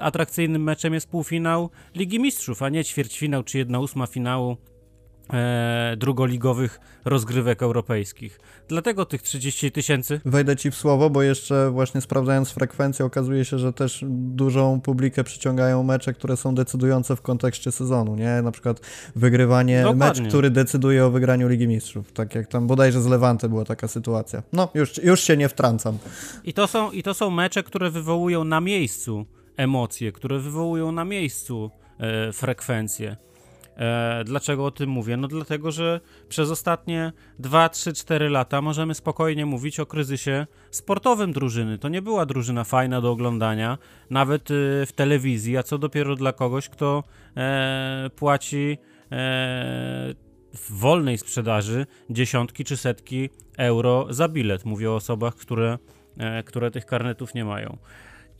atrakcyjnym 0.00 0.62
meczem 0.62 0.94
jest 0.94 1.10
półfinał 1.10 1.70
Ligi 1.94 2.20
Mistrzów, 2.20 2.62
a 2.62 2.68
nie 2.68 2.84
ćwierćfinał 2.84 3.42
czy 3.42 3.58
jedna 3.58 3.78
ósma 3.78 4.06
finału 4.06 4.56
e, 5.32 5.96
drugoligowych 5.96 6.80
rozgrywek 7.04 7.62
europejskich. 7.62 8.40
Dlatego 8.68 9.04
tych 9.04 9.22
30 9.22 9.72
tysięcy. 9.72 10.20
Wejdę 10.24 10.56
ci 10.56 10.70
w 10.70 10.74
słowo, 10.74 11.10
bo 11.10 11.22
jeszcze 11.22 11.70
właśnie 11.70 12.00
sprawdzając 12.00 12.50
frekwencję, 12.50 13.04
okazuje 13.04 13.44
się, 13.44 13.58
że 13.58 13.72
też 13.72 14.04
dużą 14.08 14.80
publikę 14.80 15.24
przyciągają 15.24 15.82
mecze, 15.82 16.14
które 16.14 16.36
są 16.36 16.54
decydujące 16.54 17.16
w 17.16 17.22
kontekście 17.22 17.72
sezonu, 17.72 18.16
nie? 18.16 18.42
Na 18.42 18.52
przykład 18.52 18.80
wygrywanie, 19.16 19.82
Dokładnie. 19.82 20.22
mecz, 20.22 20.28
który 20.28 20.50
decyduje 20.50 21.06
o 21.06 21.10
wygraniu 21.10 21.48
Ligi 21.48 21.68
Mistrzów. 21.68 22.12
Tak 22.12 22.34
jak 22.34 22.46
tam 22.46 22.66
bodajże 22.66 23.02
z 23.02 23.06
Levante 23.06 23.48
była 23.48 23.64
taka 23.64 23.88
sytuacja. 23.88 24.42
No, 24.52 24.68
już, 24.74 24.98
już 25.04 25.20
się 25.20 25.36
nie 25.36 25.48
wtrącam. 25.48 25.98
I 26.44 26.52
to, 26.52 26.66
są, 26.66 26.90
I 26.90 27.02
to 27.02 27.14
są 27.14 27.30
mecze, 27.30 27.62
które 27.62 27.90
wywołują 27.90 28.44
na 28.44 28.60
miejscu 28.60 29.26
emocje, 29.56 30.12
które 30.12 30.38
wywołują 30.38 30.92
na 30.92 31.04
miejscu 31.04 31.70
e, 31.98 32.32
frekwencje. 32.32 33.16
E, 33.80 34.24
dlaczego 34.24 34.64
o 34.64 34.70
tym 34.70 34.90
mówię? 34.90 35.16
No 35.16 35.28
dlatego, 35.28 35.70
że 35.70 36.00
przez 36.28 36.50
ostatnie 36.50 37.12
2, 37.38 37.68
3, 37.68 37.92
4 37.92 38.28
lata 38.28 38.62
możemy 38.62 38.94
spokojnie 38.94 39.46
mówić 39.46 39.80
o 39.80 39.86
kryzysie 39.86 40.46
sportowym 40.70 41.32
drużyny. 41.32 41.78
To 41.78 41.88
nie 41.88 42.02
była 42.02 42.26
drużyna 42.26 42.64
fajna 42.64 43.00
do 43.00 43.10
oglądania, 43.10 43.78
nawet 44.10 44.50
y, 44.50 44.86
w 44.86 44.92
telewizji, 44.92 45.56
a 45.56 45.62
co 45.62 45.78
dopiero 45.78 46.16
dla 46.16 46.32
kogoś, 46.32 46.68
kto 46.68 47.04
e, 47.36 48.10
płaci 48.16 48.78
e, 49.12 49.16
w 50.54 50.70
wolnej 50.70 51.18
sprzedaży 51.18 51.86
dziesiątki 52.10 52.64
czy 52.64 52.76
setki 52.76 53.30
euro 53.58 54.06
za 54.10 54.28
bilet. 54.28 54.64
Mówię 54.64 54.90
o 54.90 54.94
osobach, 54.94 55.34
które, 55.34 55.78
które 56.44 56.70
tych 56.70 56.86
karnetów 56.86 57.34
nie 57.34 57.44
mają. 57.44 57.78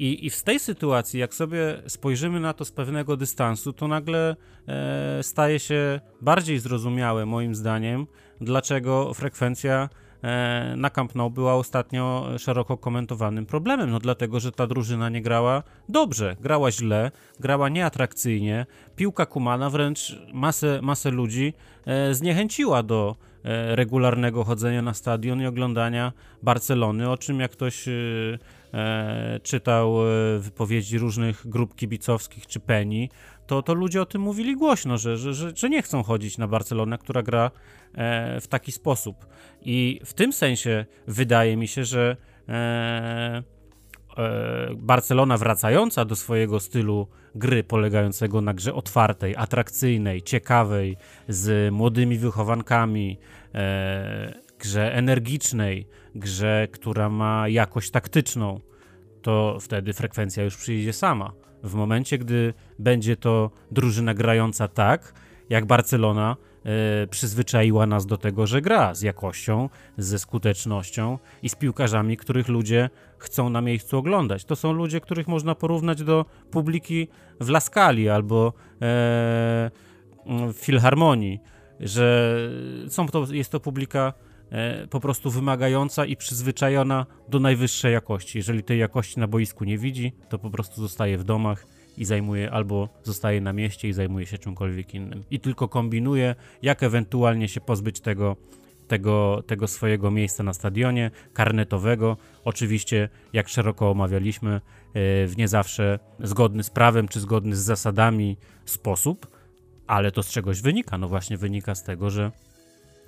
I, 0.00 0.26
I 0.26 0.30
w 0.30 0.42
tej 0.42 0.60
sytuacji, 0.60 1.20
jak 1.20 1.34
sobie 1.34 1.82
spojrzymy 1.86 2.40
na 2.40 2.52
to 2.52 2.64
z 2.64 2.70
pewnego 2.72 3.16
dystansu, 3.16 3.72
to 3.72 3.88
nagle 3.88 4.36
e, 4.68 5.22
staje 5.22 5.58
się 5.58 6.00
bardziej 6.20 6.58
zrozumiałe, 6.58 7.26
moim 7.26 7.54
zdaniem, 7.54 8.06
dlaczego 8.40 9.14
frekwencja 9.14 9.88
e, 10.22 10.74
na 10.76 10.90
Camp 10.90 11.14
Nou 11.14 11.30
była 11.30 11.54
ostatnio 11.54 12.28
szeroko 12.38 12.76
komentowanym 12.76 13.46
problemem. 13.46 13.90
No 13.90 13.98
dlatego, 13.98 14.40
że 14.40 14.52
ta 14.52 14.66
drużyna 14.66 15.08
nie 15.08 15.22
grała 15.22 15.62
dobrze, 15.88 16.36
grała 16.40 16.70
źle, 16.70 17.10
grała 17.40 17.68
nieatrakcyjnie. 17.68 18.66
Piłka 18.96 19.26
Kumana 19.26 19.70
wręcz 19.70 20.18
masę, 20.32 20.80
masę 20.82 21.10
ludzi 21.10 21.54
e, 21.86 22.14
zniechęciła 22.14 22.82
do 22.82 23.16
e, 23.44 23.76
regularnego 23.76 24.44
chodzenia 24.44 24.82
na 24.82 24.94
stadion 24.94 25.40
i 25.40 25.46
oglądania 25.46 26.12
Barcelony, 26.42 27.10
o 27.10 27.16
czym 27.16 27.40
jak 27.40 27.50
ktoś 27.50 27.88
e, 27.88 27.92
czytał 29.42 30.06
e, 30.06 30.38
wypowiedzi 30.38 30.98
różnych 30.98 31.46
grup 31.46 31.74
kibicowskich 31.74 32.46
czy 32.46 32.60
Penny, 32.60 33.08
to, 33.46 33.62
to 33.62 33.74
ludzie 33.74 34.02
o 34.02 34.06
tym 34.06 34.22
mówili 34.22 34.56
głośno, 34.56 34.98
że, 34.98 35.16
że, 35.16 35.34
że, 35.34 35.52
że 35.56 35.70
nie 35.70 35.82
chcą 35.82 36.02
chodzić 36.02 36.38
na 36.38 36.48
Barcelonę, 36.48 36.98
która 36.98 37.22
gra 37.22 37.50
e, 37.94 38.40
w 38.40 38.48
taki 38.48 38.72
sposób. 38.72 39.26
I 39.62 40.00
w 40.04 40.14
tym 40.14 40.32
sensie 40.32 40.86
wydaje 41.06 41.56
mi 41.56 41.68
się, 41.68 41.84
że 41.84 42.16
e, 42.48 42.52
e, 44.16 44.74
Barcelona 44.76 45.38
wracająca 45.38 46.04
do 46.04 46.16
swojego 46.16 46.60
stylu 46.60 47.08
gry 47.34 47.64
polegającego 47.64 48.40
na 48.40 48.54
grze 48.54 48.74
otwartej, 48.74 49.36
atrakcyjnej, 49.36 50.22
ciekawej, 50.22 50.96
z 51.28 51.72
młodymi 51.74 52.18
wychowankami, 52.18 53.18
e, 53.54 54.34
grze 54.58 54.94
energicznej, 54.94 55.86
grze, 56.14 56.68
która 56.72 57.08
ma 57.08 57.48
jakość 57.48 57.90
taktyczną, 57.90 58.60
to 59.22 59.58
wtedy 59.60 59.92
frekwencja 59.92 60.44
już 60.44 60.56
przyjdzie 60.56 60.92
sama. 60.92 61.32
W 61.62 61.74
momencie, 61.74 62.18
gdy 62.18 62.54
będzie 62.78 63.16
to 63.16 63.50
drużyna 63.70 64.14
grająca 64.14 64.68
tak, 64.68 65.14
jak 65.50 65.66
Barcelona 65.66 66.36
e, 66.64 67.06
przyzwyczaiła 67.06 67.86
nas 67.86 68.06
do 68.06 68.16
tego, 68.16 68.46
że 68.46 68.60
gra 68.60 68.94
z 68.94 69.02
jakością, 69.02 69.68
ze 69.98 70.18
skutecznością 70.18 71.18
i 71.42 71.48
z 71.48 71.54
piłkarzami, 71.54 72.16
których 72.16 72.48
ludzie 72.48 72.90
chcą 73.18 73.50
na 73.50 73.60
miejscu 73.60 73.98
oglądać. 73.98 74.44
To 74.44 74.56
są 74.56 74.72
ludzie, 74.72 75.00
których 75.00 75.28
można 75.28 75.54
porównać 75.54 76.02
do 76.02 76.24
publiki 76.50 77.08
w 77.40 77.48
Laskali 77.48 78.08
albo 78.08 78.48
e, 78.48 78.52
w 80.26 80.54
Filharmonii, 80.54 81.40
że 81.80 82.36
są 82.88 83.08
to, 83.08 83.26
jest 83.32 83.52
to 83.52 83.60
publika 83.60 84.12
po 84.90 85.00
prostu 85.00 85.30
wymagająca 85.30 86.04
i 86.04 86.16
przyzwyczajona 86.16 87.06
do 87.28 87.40
najwyższej 87.40 87.92
jakości. 87.92 88.38
Jeżeli 88.38 88.62
tej 88.62 88.78
jakości 88.78 89.20
na 89.20 89.28
boisku 89.28 89.64
nie 89.64 89.78
widzi, 89.78 90.12
to 90.28 90.38
po 90.38 90.50
prostu 90.50 90.80
zostaje 90.80 91.18
w 91.18 91.24
domach 91.24 91.66
i 91.96 92.04
zajmuje 92.04 92.50
albo 92.50 92.88
zostaje 93.02 93.40
na 93.40 93.52
mieście 93.52 93.88
i 93.88 93.92
zajmuje 93.92 94.26
się 94.26 94.38
czymkolwiek 94.38 94.94
innym. 94.94 95.24
I 95.30 95.40
tylko 95.40 95.68
kombinuje, 95.68 96.34
jak 96.62 96.82
ewentualnie 96.82 97.48
się 97.48 97.60
pozbyć 97.60 98.00
tego, 98.00 98.36
tego, 98.88 99.42
tego 99.46 99.68
swojego 99.68 100.10
miejsca 100.10 100.42
na 100.42 100.52
stadionie 100.52 101.10
karnetowego. 101.32 102.16
Oczywiście, 102.44 103.08
jak 103.32 103.48
szeroko 103.48 103.90
omawialiśmy, 103.90 104.50
e, 104.52 104.60
w 105.26 105.34
nie 105.36 105.48
zawsze 105.48 105.98
zgodny 106.20 106.62
z 106.62 106.70
prawem 106.70 107.08
czy 107.08 107.20
zgodny 107.20 107.56
z 107.56 107.60
zasadami 107.60 108.36
sposób, 108.64 109.26
ale 109.86 110.10
to 110.10 110.22
z 110.22 110.30
czegoś 110.30 110.60
wynika. 110.62 110.98
No 110.98 111.08
właśnie 111.08 111.36
wynika 111.36 111.74
z 111.74 111.84
tego, 111.84 112.10
że 112.10 112.30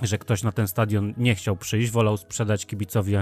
że 0.03 0.19
ktoś 0.19 0.43
na 0.43 0.53
ten 0.53 0.69
stadion 0.69 1.15
nie 1.17 1.35
chciał 1.35 1.57
przyjść, 1.57 1.91
wolał 1.91 2.17
sprzedać 2.17 2.67
kibicowi 2.67 3.17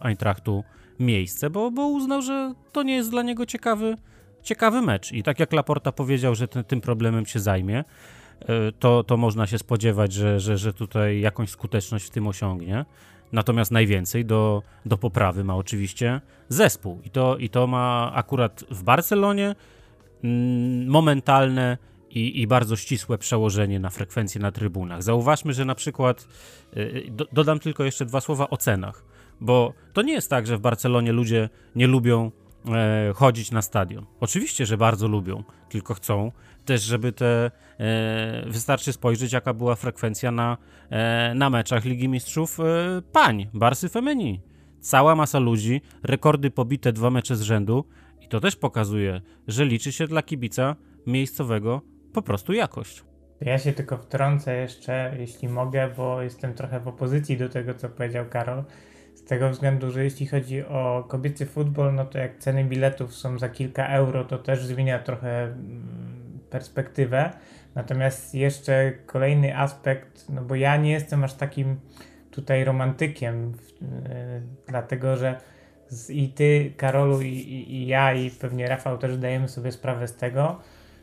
Eintrachtu, 0.00 0.64
miejsce, 1.00 1.50
bo, 1.50 1.70
bo 1.70 1.88
uznał, 1.88 2.22
że 2.22 2.54
to 2.72 2.82
nie 2.82 2.94
jest 2.94 3.10
dla 3.10 3.22
niego 3.22 3.46
ciekawy, 3.46 3.96
ciekawy 4.42 4.82
mecz. 4.82 5.12
I 5.12 5.22
tak 5.22 5.40
jak 5.40 5.52
Laporta 5.52 5.92
powiedział, 5.92 6.34
że 6.34 6.48
ten, 6.48 6.64
tym 6.64 6.80
problemem 6.80 7.26
się 7.26 7.40
zajmie, 7.40 7.84
e, 8.40 8.72
to, 8.78 9.04
to 9.04 9.16
można 9.16 9.46
się 9.46 9.58
spodziewać, 9.58 10.12
że, 10.12 10.40
że, 10.40 10.58
że 10.58 10.72
tutaj 10.72 11.20
jakąś 11.20 11.50
skuteczność 11.50 12.06
w 12.06 12.10
tym 12.10 12.26
osiągnie. 12.26 12.84
Natomiast 13.32 13.70
najwięcej 13.70 14.24
do, 14.24 14.62
do 14.86 14.98
poprawy 14.98 15.44
ma 15.44 15.56
oczywiście 15.56 16.20
zespół. 16.48 17.00
I 17.04 17.10
to, 17.10 17.36
I 17.36 17.48
to 17.48 17.66
ma 17.66 18.12
akurat 18.14 18.64
w 18.70 18.82
Barcelonie 18.82 19.54
mm, 20.24 20.88
momentalne 20.88 21.78
i, 22.10 22.40
i 22.40 22.46
bardzo 22.46 22.76
ścisłe 22.76 23.18
przełożenie 23.18 23.80
na 23.80 23.90
frekwencję 23.90 24.40
na 24.40 24.52
trybunach. 24.52 25.02
Zauważmy, 25.02 25.52
że 25.52 25.64
na 25.64 25.74
przykład, 25.74 26.28
y, 26.76 27.06
do, 27.10 27.26
dodam 27.32 27.58
tylko 27.58 27.84
jeszcze 27.84 28.04
dwa 28.04 28.20
słowa 28.20 28.50
o 28.50 28.56
cenach, 28.56 29.04
bo 29.40 29.72
to 29.92 30.02
nie 30.02 30.12
jest 30.12 30.30
tak, 30.30 30.46
że 30.46 30.56
w 30.56 30.60
Barcelonie 30.60 31.12
ludzie 31.12 31.48
nie 31.74 31.86
lubią 31.86 32.30
e, 32.68 33.12
chodzić 33.14 33.50
na 33.50 33.62
stadion. 33.62 34.06
Oczywiście, 34.20 34.66
że 34.66 34.76
bardzo 34.76 35.08
lubią, 35.08 35.44
tylko 35.68 35.94
chcą 35.94 36.32
też, 36.64 36.82
żeby 36.82 37.12
te. 37.12 37.50
E, 37.80 38.44
wystarczy 38.46 38.92
spojrzeć, 38.92 39.32
jaka 39.32 39.54
była 39.54 39.74
frekwencja 39.74 40.30
na, 40.30 40.56
e, 40.90 41.34
na 41.34 41.50
meczach 41.50 41.84
Ligi 41.84 42.08
Mistrzów 42.08 42.60
e, 42.60 42.64
pań, 43.12 43.46
Barsy 43.54 43.88
Femeni. 43.88 44.40
Cała 44.80 45.14
masa 45.14 45.38
ludzi, 45.38 45.80
rekordy 46.02 46.50
pobite 46.50 46.92
dwa 46.92 47.10
mecze 47.10 47.36
z 47.36 47.42
rzędu, 47.42 47.84
i 48.20 48.28
to 48.28 48.40
też 48.40 48.56
pokazuje, 48.56 49.20
że 49.48 49.64
liczy 49.64 49.92
się 49.92 50.06
dla 50.06 50.22
kibica 50.22 50.76
miejscowego 51.06 51.82
po 52.12 52.22
prostu 52.22 52.52
jakość. 52.52 53.04
Ja 53.40 53.58
się 53.58 53.72
tylko 53.72 53.98
wtrącę 53.98 54.56
jeszcze, 54.56 55.14
jeśli 55.18 55.48
mogę, 55.48 55.90
bo 55.96 56.22
jestem 56.22 56.54
trochę 56.54 56.80
w 56.80 56.88
opozycji 56.88 57.36
do 57.36 57.48
tego, 57.48 57.74
co 57.74 57.88
powiedział 57.88 58.24
Karol. 58.30 58.64
Z 59.14 59.24
tego 59.24 59.50
względu, 59.50 59.90
że 59.90 60.04
jeśli 60.04 60.26
chodzi 60.26 60.64
o 60.64 61.04
kobiecy 61.08 61.46
futbol, 61.46 61.94
no 61.94 62.04
to 62.04 62.18
jak 62.18 62.38
ceny 62.38 62.64
biletów 62.64 63.14
są 63.14 63.38
za 63.38 63.48
kilka 63.48 63.86
euro, 63.86 64.24
to 64.24 64.38
też 64.38 64.64
zmienia 64.64 64.98
trochę 64.98 65.42
mm, 65.42 66.40
perspektywę. 66.50 67.30
Natomiast 67.74 68.34
jeszcze 68.34 68.92
kolejny 69.06 69.58
aspekt, 69.58 70.28
no 70.28 70.42
bo 70.42 70.54
ja 70.54 70.76
nie 70.76 70.92
jestem 70.92 71.24
aż 71.24 71.34
takim 71.34 71.80
tutaj 72.30 72.64
romantykiem, 72.64 73.52
yy, 73.80 73.88
dlatego 74.68 75.16
że 75.16 75.40
z, 75.88 76.10
i 76.10 76.28
ty, 76.28 76.72
Karolu, 76.76 77.20
i, 77.20 77.28
i, 77.28 77.74
i 77.74 77.86
ja, 77.86 78.14
i 78.14 78.30
pewnie 78.30 78.68
Rafał 78.68 78.98
też 78.98 79.14
zdajemy 79.14 79.48
sobie 79.48 79.72
sprawę 79.72 80.08
z 80.08 80.16
tego, 80.16 80.60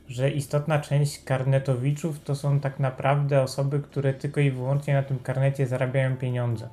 że 0.08 0.30
istotna 0.30 0.80
część 0.80 1.24
karnetowiczów 1.24 2.24
to 2.24 2.36
są 2.36 2.60
tak 2.60 2.80
naprawdę 2.80 3.42
osoby, 3.42 3.80
które 3.80 4.14
tylko 4.14 4.42
i 4.42 4.52
wyłącznie 4.52 4.94
na 4.94 5.04
tym 5.04 5.20
karnecie 5.20 5.68
zarabiają 5.68 6.18
pieniądze. 6.18 6.70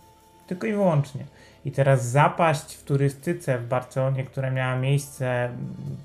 Tylko 0.47 0.66
i 0.66 0.72
wyłącznie. 0.72 1.24
I 1.64 1.72
teraz 1.72 2.11
zapaść 2.11 2.74
w 2.74 2.85
turystyce 2.85 3.59
w 3.59 3.66
Barcelonie, 3.66 4.24
która 4.24 4.51
miała 4.51 4.76
miejsce 4.76 5.51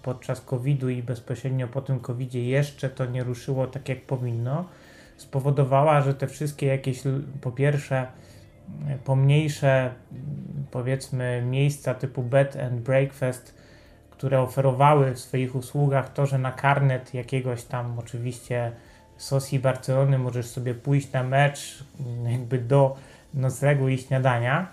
podczas 0.03 0.41
COVID-u 0.41 0.89
i 0.89 1.03
bezpośrednio 1.03 1.67
po 1.67 1.81
tym 1.81 1.99
COVID-zie 1.99 2.43
jeszcze 2.43 2.89
to 2.89 3.05
nie 3.05 3.23
ruszyło 3.23 3.67
tak 3.67 3.89
jak 3.89 4.01
powinno, 4.01 4.65
spowodowała, 5.17 6.01
że 6.01 6.13
te 6.13 6.27
wszystkie 6.27 6.65
jakieś 6.65 7.01
po 7.41 7.51
pierwsze 7.51 8.07
pomniejsze 9.05 9.91
powiedzmy 10.71 11.43
miejsca 11.45 11.93
typu 11.93 12.23
bed 12.23 12.55
and 12.55 12.81
breakfast 12.81 13.58
które 14.19 14.41
oferowały 14.41 15.15
w 15.15 15.19
swoich 15.19 15.55
usługach 15.55 16.13
to, 16.13 16.25
że 16.25 16.37
na 16.37 16.51
karnet 16.51 17.13
jakiegoś 17.13 17.63
tam 17.63 17.99
oczywiście 17.99 18.71
Sosi 19.17 19.59
Barcelony 19.59 20.17
możesz 20.17 20.45
sobie 20.45 20.73
pójść 20.75 21.11
na 21.11 21.23
mecz 21.23 21.83
jakby 22.31 22.57
do 22.57 22.97
noclegu 23.33 23.89
i 23.89 23.97
śniadania. 23.97 24.67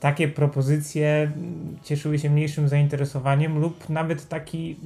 Takie 0.00 0.28
propozycje 0.28 1.32
cieszyły 1.82 2.18
się 2.18 2.30
mniejszym 2.30 2.68
zainteresowaniem 2.68 3.58
lub 3.58 3.88
nawet 3.88 4.28
taki, 4.28 4.76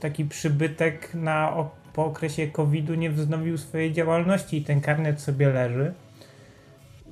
taki 0.00 0.24
przybytek 0.24 1.14
na, 1.14 1.52
po 1.92 2.04
okresie 2.04 2.46
COVID-u 2.46 2.94
nie 2.94 3.10
wznowił 3.10 3.58
swojej 3.58 3.92
działalności 3.92 4.56
i 4.56 4.64
ten 4.64 4.80
karnet 4.80 5.20
sobie 5.20 5.48
leży 5.48 5.92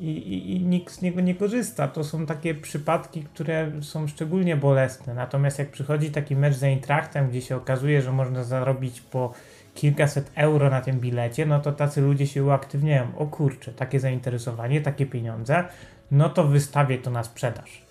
i, 0.01 0.09
i, 0.09 0.57
i 0.57 0.61
nikt 0.61 0.95
z 0.95 1.03
niego 1.03 1.21
nie 1.21 1.35
korzysta. 1.35 1.89
To 1.89 2.05
są 2.05 2.27
takie 2.27 2.55
przypadki, 2.55 3.23
które 3.23 3.73
są 3.83 4.09
szczególnie 4.09 4.57
bolesne. 4.57 5.15
Natomiast 5.15 5.59
jak 5.59 5.71
przychodzi 5.71 6.11
taki 6.11 6.37
mecz 6.37 6.55
z 6.55 6.63
Eintrachtem, 6.63 7.29
gdzie 7.29 7.43
się 7.43 7.57
okazuje, 7.57 8.03
że 8.03 8.13
można 8.13 8.45
zarobić 8.45 9.01
po 9.01 9.35
kilkaset 9.75 10.31
euro 10.35 10.71
na 10.71 10.81
tym 10.81 11.01
bilecie, 11.01 11.47
no 11.47 11.61
to 11.61 11.73
tacy 11.73 12.01
ludzie 12.01 12.27
się 12.27 12.45
uaktywniają. 12.45 13.17
O 13.17 13.27
kurczę, 13.27 13.73
takie 13.73 14.01
zainteresowanie, 14.01 14.81
takie 14.81 15.07
pieniądze, 15.07 15.65
no 16.11 16.29
to 16.29 16.45
wystawię 16.45 16.99
to 16.99 17.11
na 17.11 17.25
sprzedaż. 17.25 17.83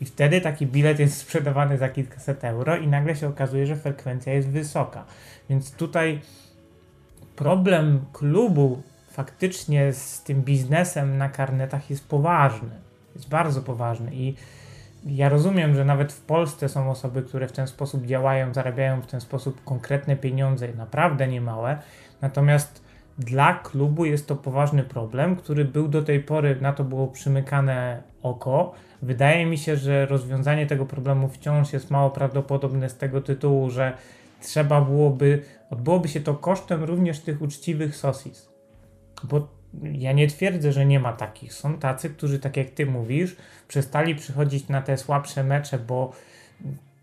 I 0.00 0.04
wtedy 0.04 0.40
taki 0.40 0.66
bilet 0.66 0.98
jest 0.98 1.18
sprzedawany 1.18 1.78
za 1.78 1.88
kilkaset 1.88 2.44
euro 2.44 2.76
i 2.76 2.86
nagle 2.88 3.16
się 3.16 3.28
okazuje, 3.28 3.66
że 3.66 3.76
frekwencja 3.76 4.32
jest 4.32 4.48
wysoka. 4.48 5.04
Więc 5.50 5.72
tutaj 5.72 6.20
problem 7.36 8.04
klubu 8.12 8.82
faktycznie 9.18 9.92
z 9.92 10.22
tym 10.22 10.42
biznesem 10.42 11.18
na 11.18 11.28
karnetach 11.28 11.90
jest 11.90 12.08
poważny. 12.08 12.70
Jest 13.14 13.28
bardzo 13.28 13.62
poważny 13.62 14.10
i 14.14 14.34
ja 15.06 15.28
rozumiem, 15.28 15.74
że 15.74 15.84
nawet 15.84 16.12
w 16.12 16.20
Polsce 16.20 16.68
są 16.68 16.90
osoby, 16.90 17.22
które 17.22 17.48
w 17.48 17.52
ten 17.52 17.66
sposób 17.66 18.06
działają, 18.06 18.54
zarabiają 18.54 19.02
w 19.02 19.06
ten 19.06 19.20
sposób 19.20 19.64
konkretne 19.64 20.16
pieniądze, 20.16 20.68
naprawdę 20.72 21.28
niemałe. 21.28 21.78
Natomiast 22.22 22.82
dla 23.18 23.54
klubu 23.54 24.04
jest 24.04 24.26
to 24.26 24.36
poważny 24.36 24.82
problem, 24.82 25.36
który 25.36 25.64
był 25.64 25.88
do 25.88 26.02
tej 26.02 26.20
pory, 26.20 26.58
na 26.60 26.72
to 26.72 26.84
było 26.84 27.08
przymykane 27.08 28.02
oko. 28.22 28.74
Wydaje 29.02 29.46
mi 29.46 29.58
się, 29.58 29.76
że 29.76 30.06
rozwiązanie 30.06 30.66
tego 30.66 30.86
problemu 30.86 31.28
wciąż 31.28 31.72
jest 31.72 31.90
mało 31.90 32.10
prawdopodobne 32.10 32.88
z 32.88 32.96
tego 32.96 33.20
tytułu, 33.20 33.70
że 33.70 33.92
trzeba 34.40 34.80
byłoby, 34.80 35.42
odbyłoby 35.70 36.08
się 36.08 36.20
to 36.20 36.34
kosztem 36.34 36.84
również 36.84 37.20
tych 37.20 37.42
uczciwych 37.42 37.96
sosis. 37.96 38.57
Bo 39.24 39.48
ja 39.92 40.12
nie 40.12 40.26
twierdzę, 40.26 40.72
że 40.72 40.86
nie 40.86 41.00
ma 41.00 41.12
takich. 41.12 41.52
Są 41.52 41.78
tacy, 41.78 42.10
którzy, 42.10 42.38
tak 42.38 42.56
jak 42.56 42.70
ty 42.70 42.86
mówisz, 42.86 43.36
przestali 43.68 44.14
przychodzić 44.14 44.68
na 44.68 44.82
te 44.82 44.96
słabsze 44.96 45.44
mecze, 45.44 45.78
bo 45.78 46.12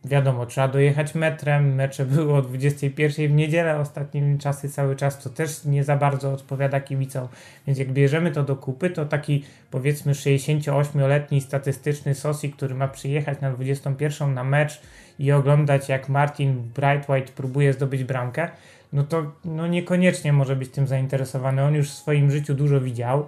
wiadomo, 0.05 0.45
trzeba 0.45 0.67
dojechać 0.67 1.15
metrem, 1.15 1.75
mecze 1.75 2.05
były 2.05 2.33
o 2.33 2.41
21 2.41 3.27
w 3.27 3.31
niedzielę 3.31 3.79
ostatnimi 3.79 4.39
czasy 4.39 4.69
cały 4.69 4.95
czas, 4.95 5.17
co 5.17 5.29
też 5.29 5.65
nie 5.65 5.83
za 5.83 5.97
bardzo 5.97 6.33
odpowiada 6.33 6.79
kibicom, 6.79 7.27
więc 7.67 7.79
jak 7.79 7.91
bierzemy 7.91 8.31
to 8.31 8.43
do 8.43 8.55
kupy, 8.55 8.89
to 8.89 9.05
taki 9.05 9.43
powiedzmy 9.71 10.13
68-letni 10.13 11.41
statystyczny 11.41 12.15
Sosi, 12.15 12.51
który 12.51 12.75
ma 12.75 12.87
przyjechać 12.87 13.41
na 13.41 13.51
21 13.51 14.33
na 14.33 14.43
mecz 14.43 14.81
i 15.19 15.31
oglądać 15.31 15.89
jak 15.89 16.09
Martin 16.09 16.71
Brightwhite 16.75 17.31
próbuje 17.35 17.73
zdobyć 17.73 18.03
bramkę, 18.03 18.49
no 18.95 19.03
to 19.03 19.31
no 19.45 19.67
niekoniecznie 19.67 20.33
może 20.33 20.55
być 20.55 20.69
tym 20.69 20.87
zainteresowany. 20.87 21.63
On 21.63 21.73
już 21.73 21.89
w 21.89 21.93
swoim 21.93 22.31
życiu 22.31 22.53
dużo 22.53 22.81
widział, 22.81 23.27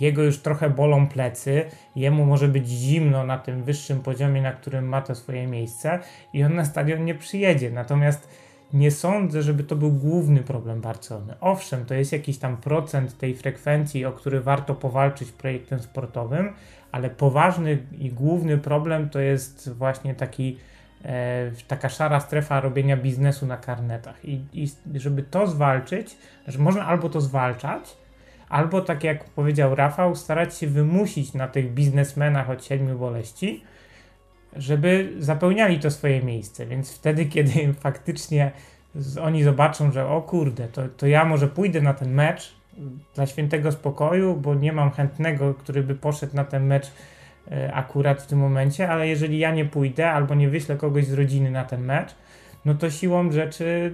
jego 0.00 0.22
już 0.22 0.38
trochę 0.38 0.70
bolą 0.70 1.08
plecy, 1.08 1.64
jemu 1.96 2.26
może 2.26 2.48
być 2.48 2.68
zimno 2.68 3.24
na 3.24 3.38
tym 3.38 3.64
wyższym 3.64 4.00
poziomie, 4.00 4.42
na 4.42 4.52
którym 4.52 4.88
ma 4.88 5.02
to 5.02 5.14
swoje 5.14 5.46
miejsce 5.46 5.98
i 6.32 6.44
on 6.44 6.54
na 6.54 6.64
stadion 6.64 7.04
nie 7.04 7.14
przyjedzie. 7.14 7.70
Natomiast 7.70 8.28
nie 8.72 8.90
sądzę, 8.90 9.42
żeby 9.42 9.64
to 9.64 9.76
był 9.76 9.92
główny 9.92 10.42
problem 10.42 10.80
Barcelony. 10.80 11.34
Owszem, 11.40 11.84
to 11.84 11.94
jest 11.94 12.12
jakiś 12.12 12.38
tam 12.38 12.56
procent 12.56 13.18
tej 13.18 13.36
frekwencji, 13.36 14.04
o 14.04 14.12
który 14.12 14.40
warto 14.40 14.74
powalczyć 14.74 15.32
projektem 15.32 15.78
sportowym, 15.78 16.52
ale 16.92 17.10
poważny 17.10 17.78
i 17.98 18.10
główny 18.10 18.58
problem 18.58 19.10
to 19.10 19.20
jest 19.20 19.72
właśnie 19.72 20.14
taki 20.14 20.58
taka 21.68 21.88
szara 21.88 22.20
strefa 22.20 22.60
robienia 22.60 22.96
biznesu 22.96 23.46
na 23.46 23.56
karnetach. 23.56 24.24
I, 24.24 24.40
I 24.52 24.68
żeby 24.94 25.22
to 25.22 25.46
zwalczyć, 25.46 26.16
że 26.46 26.58
można 26.58 26.86
albo 26.86 27.08
to 27.08 27.20
zwalczać, 27.20 27.96
albo 28.48 28.80
tak 28.80 29.04
jak 29.04 29.24
powiedział 29.24 29.74
Rafał, 29.74 30.16
starać 30.16 30.56
się 30.56 30.66
wymusić 30.66 31.34
na 31.34 31.48
tych 31.48 31.74
biznesmenach 31.74 32.50
od 32.50 32.64
siedmiu 32.64 32.98
boleści, 32.98 33.64
żeby 34.56 35.12
zapełniali 35.18 35.78
to 35.78 35.90
swoje 35.90 36.22
miejsce. 36.22 36.66
Więc 36.66 36.94
wtedy, 36.94 37.26
kiedy 37.34 37.74
faktycznie 37.80 38.50
oni 39.22 39.42
zobaczą, 39.42 39.92
że 39.92 40.08
o 40.08 40.22
kurde, 40.22 40.68
to, 40.68 40.88
to 40.88 41.06
ja 41.06 41.24
może 41.24 41.48
pójdę 41.48 41.80
na 41.80 41.94
ten 41.94 42.14
mecz 42.14 42.54
dla 43.14 43.26
świętego 43.26 43.72
spokoju, 43.72 44.36
bo 44.36 44.54
nie 44.54 44.72
mam 44.72 44.90
chętnego, 44.90 45.54
który 45.54 45.82
by 45.82 45.94
poszedł 45.94 46.36
na 46.36 46.44
ten 46.44 46.66
mecz 46.66 46.86
e, 46.86 46.90
akurat 47.72 48.22
w 48.22 48.26
tym 48.26 48.38
momencie, 48.38 48.90
ale 48.90 49.08
jeżeli 49.08 49.38
ja 49.38 49.50
nie 49.50 49.64
pójdę 49.64 50.10
albo 50.10 50.34
nie 50.34 50.48
wyślę 50.48 50.76
kogoś 50.76 51.06
z 51.06 51.12
rodziny 51.12 51.50
na 51.50 51.64
ten 51.64 51.84
mecz, 51.84 52.14
no 52.64 52.74
to 52.74 52.90
siłą 52.90 53.32
rzeczy 53.32 53.92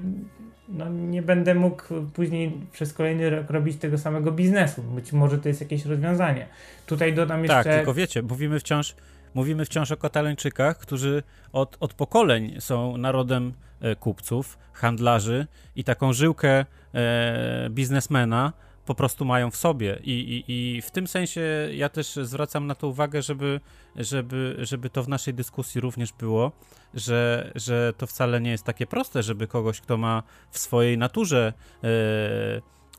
no, 0.69 0.89
nie 0.89 1.23
będę 1.23 1.55
mógł 1.55 1.83
później 2.15 2.61
przez 2.73 2.93
kolejny 2.93 3.31
rok 3.31 3.51
robić 3.51 3.77
tego 3.77 3.99
samego 3.99 4.33
biznesu. 4.33 4.83
Być 4.83 5.13
może 5.13 5.39
to 5.39 5.49
jest 5.49 5.61
jakieś 5.61 5.85
rozwiązanie. 5.85 6.47
Tutaj 6.87 7.15
dodam 7.15 7.37
tak, 7.37 7.43
jeszcze... 7.43 7.65
Tak, 7.65 7.75
tylko 7.75 7.95
wiecie, 7.95 8.23
mówimy 8.23 8.61
wciąż, 8.61 8.95
mówimy 9.35 9.65
wciąż 9.65 9.93
o 9.93 9.97
Katalończykach, 9.97 10.79
którzy 10.79 11.23
od, 11.53 11.77
od 11.81 11.95
pokoleń 11.95 12.57
są 12.59 12.97
narodem 12.97 13.53
e, 13.81 13.97
kupców, 13.97 14.59
handlarzy 14.73 15.47
i 15.77 15.85
taką 15.85 16.13
żyłkę 16.13 16.65
e, 16.95 17.69
biznesmena 17.71 18.53
po 18.87 18.95
prostu 18.95 19.25
mają 19.25 19.51
w 19.51 19.57
sobie. 19.57 19.99
I, 20.03 20.11
i, 20.11 20.45
I 20.77 20.83
w 20.83 20.91
tym 20.91 21.07
sensie 21.07 21.41
ja 21.73 21.89
też 21.89 22.19
zwracam 22.23 22.67
na 22.67 22.75
to 22.75 22.89
uwagę, 22.89 23.23
żeby, 23.23 23.61
żeby, 23.97 24.57
żeby 24.59 24.91
to 24.91 25.03
w 25.03 25.09
naszej 25.09 25.35
dyskusji 25.35 25.81
również 25.81 26.13
było, 26.13 26.53
że, 26.95 27.53
że 27.55 27.93
to 27.99 28.07
wcale 28.07 28.41
nie 28.41 28.51
jest 28.51 28.65
takie 28.65 28.87
proste, 28.87 29.23
żeby 29.23 29.47
kogoś, 29.47 29.81
kto 29.81 29.97
ma 29.97 30.23
w 30.51 30.59
swojej 30.59 30.99
naturze 30.99 31.53
e, 31.85 31.89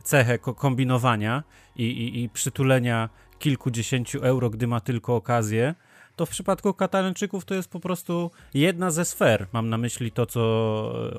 cechę 0.04 0.40
kombinowania 0.40 1.44
i, 1.76 1.84
i, 1.84 2.24
i 2.24 2.30
przytulenia 2.30 3.10
kilkudziesięciu 3.40 4.20
euro, 4.20 4.50
gdy 4.50 4.68
ma 4.68 4.80
tylko 4.80 5.16
okazję, 5.16 5.76
to 6.16 6.26
w 6.26 6.30
przypadku 6.30 6.74
Katalończyków 6.74 7.46
to 7.46 7.56
jest 7.56 7.70
po 7.70 7.80
prostu 7.80 8.32
jedna 8.54 8.92
ze 8.92 9.06
sfer. 9.06 9.48
Mam 9.54 9.70
na 9.70 9.78
myśli 9.78 10.12
to, 10.12 10.26
co, 10.26 10.42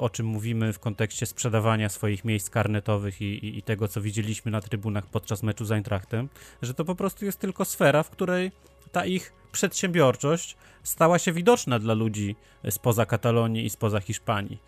o 0.01 0.11
czym 0.11 0.27
mówimy 0.27 0.73
w 0.73 0.79
kontekście 0.79 1.27
sprzedawania 1.27 1.89
swoich 1.89 2.25
miejsc 2.25 2.51
karnetowych 2.51 3.21
i, 3.21 3.25
i, 3.25 3.59
i 3.59 3.63
tego, 3.63 3.89
co 3.89 4.01
widzieliśmy 4.01 4.51
na 4.51 4.61
trybunach 4.61 5.07
podczas 5.07 5.43
meczu 5.43 5.65
z 5.65 5.73
Eintrachtem, 5.73 6.29
że 6.63 6.75
to 6.75 6.85
po 6.85 6.95
prostu 6.95 7.25
jest 7.25 7.39
tylko 7.39 7.65
sfera, 7.65 8.03
w 8.03 8.11
której 8.11 8.53
ta 8.93 9.07
ich 9.07 9.33
przedsiębiorczość 9.53 10.57
stała 10.83 11.19
się 11.19 11.33
widoczna 11.33 11.79
dla 11.79 11.95
ludzi 11.95 12.37
spoza 12.71 13.07
Katalonii 13.07 13.65
i 13.65 13.71
spoza 13.71 14.01
Hiszpanii. 14.01 14.59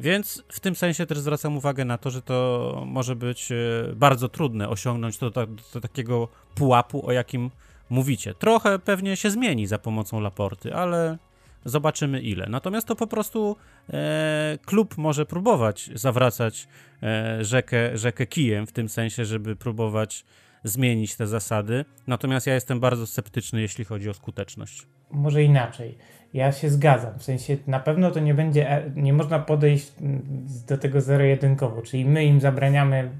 Więc 0.00 0.42
w 0.48 0.60
tym 0.60 0.76
sensie 0.76 1.06
też 1.06 1.18
zwracam 1.18 1.56
uwagę 1.56 1.84
na 1.84 1.98
to, 1.98 2.10
że 2.10 2.22
to 2.22 2.82
może 2.86 3.16
być 3.16 3.52
e, 3.52 3.56
bardzo 3.94 4.28
trudne 4.28 4.68
osiągnąć 4.68 5.18
do, 5.18 5.30
do, 5.30 5.46
do 5.74 5.80
takiego 5.80 6.28
pułapu, 6.54 7.06
o 7.06 7.12
jakim 7.12 7.50
mówicie. 7.90 8.34
Trochę 8.34 8.78
pewnie 8.78 9.16
się 9.16 9.30
zmieni 9.30 9.66
za 9.66 9.78
pomocą 9.78 10.20
Laporty, 10.20 10.74
ale 10.74 11.18
zobaczymy 11.64 12.20
ile. 12.20 12.46
Natomiast 12.48 12.86
to 12.86 12.96
po 12.96 13.06
prostu 13.06 13.56
e, 13.90 14.58
klub 14.66 14.98
może 14.98 15.26
próbować 15.26 15.90
zawracać 15.94 16.68
e, 17.02 17.44
rzekę, 17.44 17.98
rzekę 17.98 18.26
kijem, 18.26 18.66
w 18.66 18.72
tym 18.72 18.88
sensie, 18.88 19.24
żeby 19.24 19.56
próbować 19.56 20.24
zmienić 20.64 21.16
te 21.16 21.26
zasady. 21.26 21.84
Natomiast 22.06 22.46
ja 22.46 22.54
jestem 22.54 22.80
bardzo 22.80 23.06
sceptyczny, 23.06 23.60
jeśli 23.60 23.84
chodzi 23.84 24.10
o 24.10 24.14
skuteczność. 24.14 24.86
Może 25.10 25.42
inaczej. 25.42 25.98
Ja 26.34 26.52
się 26.52 26.70
zgadzam. 26.70 27.18
W 27.18 27.22
sensie 27.22 27.56
na 27.66 27.80
pewno 27.80 28.10
to 28.10 28.20
nie 28.20 28.34
będzie, 28.34 28.70
e, 28.70 28.90
nie 28.96 29.12
można 29.12 29.38
podejść 29.38 29.92
mm, 30.00 30.22
do 30.68 30.78
tego 30.78 31.00
zero-jedynkowo, 31.00 31.82
czyli 31.82 32.04
my 32.04 32.24
im 32.24 32.40
zabraniamy, 32.40 33.10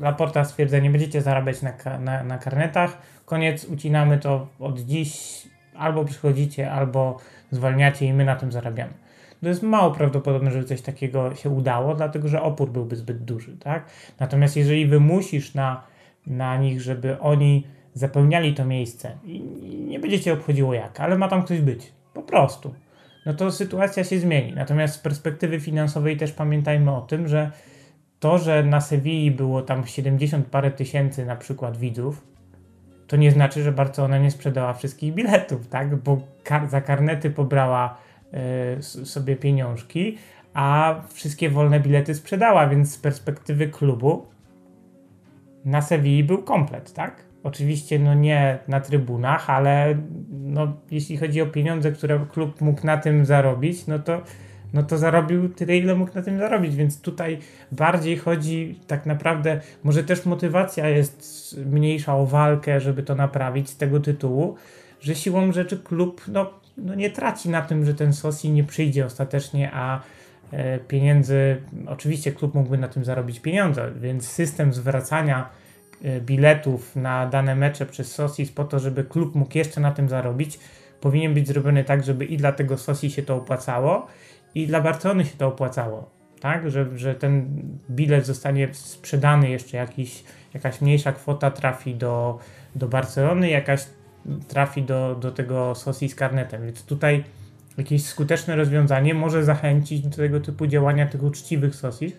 Laporta 0.00 0.44
stwierdza, 0.44 0.78
nie 0.78 0.90
będziecie 0.90 1.22
zarabiać 1.22 1.62
na, 1.62 1.98
na, 1.98 2.24
na 2.24 2.38
karnetach, 2.38 2.98
koniec, 3.24 3.64
ucinamy 3.64 4.18
to 4.18 4.46
od 4.58 4.80
dziś, 4.80 5.42
albo 5.76 6.04
przychodzicie, 6.04 6.72
albo 6.72 7.18
zwalniacie 7.50 8.06
i 8.06 8.12
my 8.12 8.24
na 8.24 8.36
tym 8.36 8.52
zarabiamy. 8.52 8.92
To 9.42 9.48
jest 9.48 9.62
mało 9.62 9.90
prawdopodobne, 9.90 10.50
żeby 10.50 10.64
coś 10.64 10.82
takiego 10.82 11.34
się 11.34 11.50
udało, 11.50 11.94
dlatego 11.94 12.28
że 12.28 12.42
opór 12.42 12.70
byłby 12.70 12.96
zbyt 12.96 13.24
duży, 13.24 13.56
tak? 13.56 13.84
Natomiast 14.20 14.56
jeżeli 14.56 14.86
wymusisz 14.86 15.54
na, 15.54 15.82
na 16.26 16.56
nich, 16.56 16.80
żeby 16.80 17.20
oni 17.20 17.66
zapełniali 17.94 18.54
to 18.54 18.64
miejsce 18.64 19.18
i 19.24 19.40
nie 19.88 20.00
będziecie 20.00 20.32
obchodziło 20.32 20.74
jak, 20.74 21.00
ale 21.00 21.18
ma 21.18 21.28
tam 21.28 21.42
ktoś 21.42 21.60
być, 21.60 21.92
po 22.14 22.22
prostu, 22.22 22.74
no 23.26 23.34
to 23.34 23.52
sytuacja 23.52 24.04
się 24.04 24.18
zmieni. 24.18 24.52
Natomiast 24.52 24.94
z 24.94 24.98
perspektywy 24.98 25.60
finansowej 25.60 26.16
też 26.16 26.32
pamiętajmy 26.32 26.96
o 26.96 27.00
tym, 27.00 27.28
że 27.28 27.50
to, 28.20 28.38
że 28.38 28.62
na 28.62 28.80
Sewilli 28.80 29.30
było 29.30 29.62
tam 29.62 29.86
70 29.86 30.46
parę 30.46 30.70
tysięcy 30.70 31.26
na 31.26 31.36
przykład 31.36 31.76
widzów, 31.76 32.26
to 33.06 33.16
nie 33.16 33.30
znaczy, 33.30 33.62
że 33.62 33.72
Barcelona 33.72 34.18
nie 34.18 34.30
sprzedała 34.30 34.74
wszystkich 34.74 35.14
biletów, 35.14 35.68
tak? 35.68 35.96
Bo 35.96 36.20
kar 36.44 36.68
za 36.68 36.80
karnety 36.80 37.30
pobrała 37.30 37.98
y, 38.78 38.82
sobie 38.82 39.36
pieniążki, 39.36 40.18
a 40.54 40.94
wszystkie 41.08 41.50
wolne 41.50 41.80
bilety 41.80 42.14
sprzedała, 42.14 42.68
więc 42.68 42.94
z 42.94 42.98
perspektywy 42.98 43.68
klubu 43.68 44.26
na 45.64 45.82
Sewilli 45.82 46.24
był 46.24 46.42
komplet, 46.42 46.92
tak? 46.92 47.31
Oczywiście 47.44 47.98
no 47.98 48.14
nie 48.14 48.58
na 48.68 48.80
trybunach, 48.80 49.50
ale 49.50 49.94
no, 50.30 50.76
jeśli 50.90 51.16
chodzi 51.16 51.40
o 51.40 51.46
pieniądze, 51.46 51.92
które 51.92 52.26
klub 52.32 52.60
mógł 52.60 52.86
na 52.86 52.96
tym 52.96 53.24
zarobić, 53.24 53.86
no 53.86 53.98
to, 53.98 54.22
no 54.72 54.82
to 54.82 54.98
zarobił 54.98 55.48
tyle, 55.48 55.76
ile 55.76 55.94
mógł 55.94 56.14
na 56.14 56.22
tym 56.22 56.38
zarobić, 56.38 56.76
więc 56.76 57.00
tutaj 57.00 57.38
bardziej 57.72 58.16
chodzi 58.16 58.78
tak 58.86 59.06
naprawdę, 59.06 59.60
może 59.84 60.04
też 60.04 60.26
motywacja 60.26 60.88
jest 60.88 61.56
mniejsza 61.66 62.16
o 62.16 62.26
walkę, 62.26 62.80
żeby 62.80 63.02
to 63.02 63.14
naprawić 63.14 63.70
z 63.70 63.76
tego 63.76 64.00
tytułu, 64.00 64.56
że 65.00 65.14
siłą 65.14 65.52
rzeczy 65.52 65.78
klub 65.78 66.22
no, 66.28 66.50
no 66.76 66.94
nie 66.94 67.10
traci 67.10 67.48
na 67.48 67.62
tym, 67.62 67.84
że 67.84 67.94
ten 67.94 68.12
Sosi 68.12 68.50
nie 68.50 68.64
przyjdzie 68.64 69.06
ostatecznie, 69.06 69.70
a 69.74 70.00
e, 70.52 70.78
pieniędzy, 70.78 71.62
oczywiście 71.86 72.32
klub 72.32 72.54
mógłby 72.54 72.78
na 72.78 72.88
tym 72.88 73.04
zarobić 73.04 73.40
pieniądze, 73.40 73.90
więc 74.00 74.28
system 74.28 74.72
zwracania 74.72 75.61
biletów 76.20 76.96
na 76.96 77.26
dane 77.26 77.56
mecze 77.56 77.86
przez 77.86 78.14
Sosis 78.14 78.52
po 78.52 78.64
to, 78.64 78.78
żeby 78.78 79.04
klub 79.04 79.34
mógł 79.34 79.58
jeszcze 79.58 79.80
na 79.80 79.90
tym 79.90 80.08
zarobić, 80.08 80.58
powinien 81.00 81.34
być 81.34 81.48
zrobiony 81.48 81.84
tak, 81.84 82.04
żeby 82.04 82.24
i 82.24 82.36
dla 82.36 82.52
tego 82.52 82.78
Sosi 82.78 83.10
się 83.10 83.22
to 83.22 83.36
opłacało, 83.36 84.06
i 84.54 84.66
dla 84.66 84.80
Barcelony 84.80 85.24
się 85.24 85.36
to 85.38 85.46
opłacało. 85.46 86.10
tak? 86.40 86.70
Że, 86.70 86.98
że 86.98 87.14
ten 87.14 87.62
bilet 87.90 88.26
zostanie 88.26 88.68
sprzedany 88.72 89.50
jeszcze 89.50 89.76
jakiś, 89.76 90.24
jakaś 90.54 90.80
mniejsza 90.80 91.12
kwota 91.12 91.50
trafi 91.50 91.94
do, 91.94 92.38
do 92.74 92.88
Barcelony, 92.88 93.50
jakaś 93.50 93.80
trafi 94.48 94.82
do, 94.82 95.14
do 95.14 95.32
tego 95.32 95.74
Sosi 95.74 96.08
z 96.08 96.14
karnetem. 96.14 96.64
Więc 96.64 96.84
tutaj 96.84 97.24
jakieś 97.78 98.04
skuteczne 98.04 98.56
rozwiązanie 98.56 99.14
może 99.14 99.44
zachęcić 99.44 100.00
do 100.00 100.16
tego 100.16 100.40
typu 100.40 100.66
działania 100.66 101.06
tych 101.06 101.22
uczciwych 101.22 101.74
Sosis. 101.74 102.12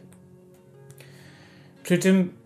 Przy 1.84 1.98
czym 1.98 2.43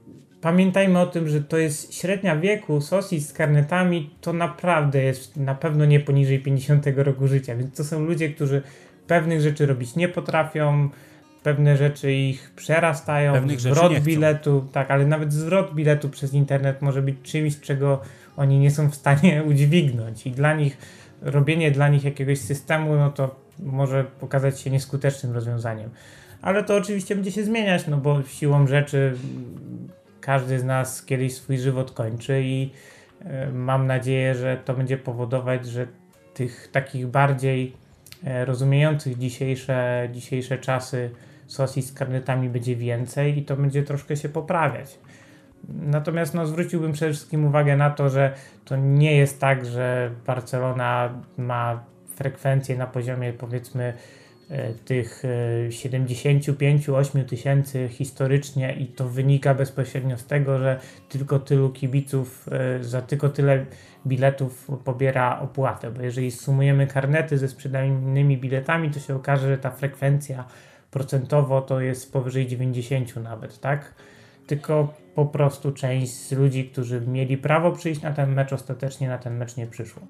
pamiętajmy 0.48 1.00
o 1.00 1.06
tym, 1.06 1.30
że 1.30 1.42
to 1.42 1.58
jest 1.58 1.94
średnia 1.94 2.36
wieku 2.36 2.82
Sosis 2.82 3.30
z 3.30 3.34
karnetami, 3.34 4.10
to 4.22 4.34
naprawdę 4.34 5.04
jest 5.04 5.38
na 5.38 5.56
pewno 5.56 5.86
nie 5.86 6.00
poniżej 6.00 6.40
50 6.40 6.86
roku 6.96 7.28
życia, 7.28 7.56
więc 7.56 7.78
to 7.78 7.84
są 7.84 8.00
ludzie, 8.00 8.30
którzy 8.30 8.62
pewnych 9.08 9.42
rzeczy 9.42 9.66
robić 9.66 9.96
nie 9.96 10.10
potrafią, 10.10 10.90
pewne 11.44 11.78
rzeczy 11.78 12.14
ich 12.14 12.52
przerastają, 12.56 13.34
Pewnych 13.34 13.60
zwrot 13.60 14.00
biletu, 14.00 14.68
tak, 14.72 14.92
ale 14.92 15.06
nawet 15.06 15.34
zwrot 15.34 15.76
biletu 15.76 16.10
przez 16.10 16.34
internet 16.34 16.82
może 16.82 17.02
być 17.02 17.16
czymś, 17.24 17.60
czego 17.60 18.02
oni 18.38 18.60
nie 18.60 18.72
są 18.72 18.90
w 18.90 18.96
stanie 18.96 19.44
udźwignąć 19.50 20.28
i 20.28 20.32
dla 20.32 20.54
nich 20.54 20.78
robienie 21.22 21.72
dla 21.72 21.88
nich 21.88 22.04
jakiegoś 22.04 22.40
systemu, 22.40 22.96
no 22.96 23.12
to 23.12 23.36
może 23.60 24.04
pokazać 24.04 24.60
się 24.60 24.70
nieskutecznym 24.70 25.34
rozwiązaniem. 25.34 25.90
Ale 26.42 26.64
to 26.64 26.76
oczywiście 26.76 27.16
będzie 27.16 27.32
się 27.32 27.44
zmieniać, 27.44 27.88
no 27.88 27.98
bo 27.98 28.24
siłą 28.24 28.68
rzeczy 28.68 29.14
każdy 30.28 30.60
z 30.60 30.64
nas 30.64 31.06
kiedyś 31.06 31.36
swój 31.36 31.58
żywot 31.58 31.92
kończy 31.92 32.42
i 32.44 32.72
e, 33.26 33.52
mam 33.52 33.88
nadzieję, 33.88 34.36
że 34.36 34.58
to 34.66 34.74
będzie 34.74 34.98
powodować, 34.98 35.66
że 35.66 35.88
tych 36.34 36.70
takich 36.72 37.08
bardziej 37.08 37.74
e, 38.24 38.46
rozumiejących 38.46 39.18
dzisiejsze, 39.18 40.10
dzisiejsze 40.14 40.58
czasy 40.58 41.10
sosji 41.46 41.82
z 41.82 41.94
karnetami 41.94 42.50
będzie 42.50 42.76
więcej 42.76 43.40
i 43.40 43.46
to 43.46 43.56
będzie 43.56 43.84
troszkę 43.84 44.16
się 44.16 44.30
poprawiać. 44.30 45.00
Natomiast 45.70 46.34
no, 46.34 46.46
zwróciłbym 46.46 46.92
przede 46.92 47.12
wszystkim 47.14 47.46
uwagę 47.46 47.78
na 47.78 47.90
to, 47.90 48.10
że 48.10 48.34
to 48.66 48.76
nie 48.76 49.16
jest 49.18 49.40
tak, 49.40 49.66
że 49.66 50.12
Barcelona 50.26 51.10
ma 51.38 51.84
frekwencję 52.16 52.78
na 52.78 52.88
poziomie 52.88 53.34
powiedzmy 53.34 53.94
tych 54.86 55.24
75-8 55.70 57.26
tysięcy 57.26 57.88
historycznie 57.92 58.74
i 58.74 58.88
to 58.88 59.10
wynika 59.10 59.54
bezpośrednio 59.54 60.18
z 60.18 60.26
tego, 60.26 60.60
że 60.60 60.80
tylko 61.10 61.40
tylu 61.40 61.70
kibiców 61.70 62.50
e, 62.52 62.84
za 62.84 63.02
tylko 63.02 63.30
tyle 63.30 63.66
biletów 64.08 64.68
pobiera 64.84 65.40
opłatę, 65.40 65.92
bo 65.92 66.02
jeżeli 66.02 66.32
sumujemy 66.32 66.88
karnety 66.88 67.38
ze 67.38 67.48
sprzedanymi 67.48 68.38
biletami, 68.38 68.92
to 68.92 69.00
się 69.00 69.16
okaże, 69.16 69.48
że 69.48 69.58
ta 69.58 69.72
frekwencja 69.72 70.46
procentowo 70.92 71.62
to 71.62 71.82
jest 71.82 72.14
powyżej 72.14 72.48
90 72.48 73.16
nawet, 73.16 73.60
tak? 73.60 73.94
Tylko 74.48 74.94
po 75.16 75.26
prostu 75.26 75.72
część 75.72 76.14
z 76.14 76.32
ludzi, 76.32 76.70
którzy 76.70 77.02
mieli 77.02 77.38
prawo 77.38 77.72
przyjść 77.72 78.02
na 78.02 78.12
ten 78.12 78.34
mecz, 78.34 78.54
ostatecznie 78.54 79.08
na 79.08 79.18
ten 79.18 79.38
mecz 79.38 79.58
nie 79.58 79.68
przyszło. 79.68 80.08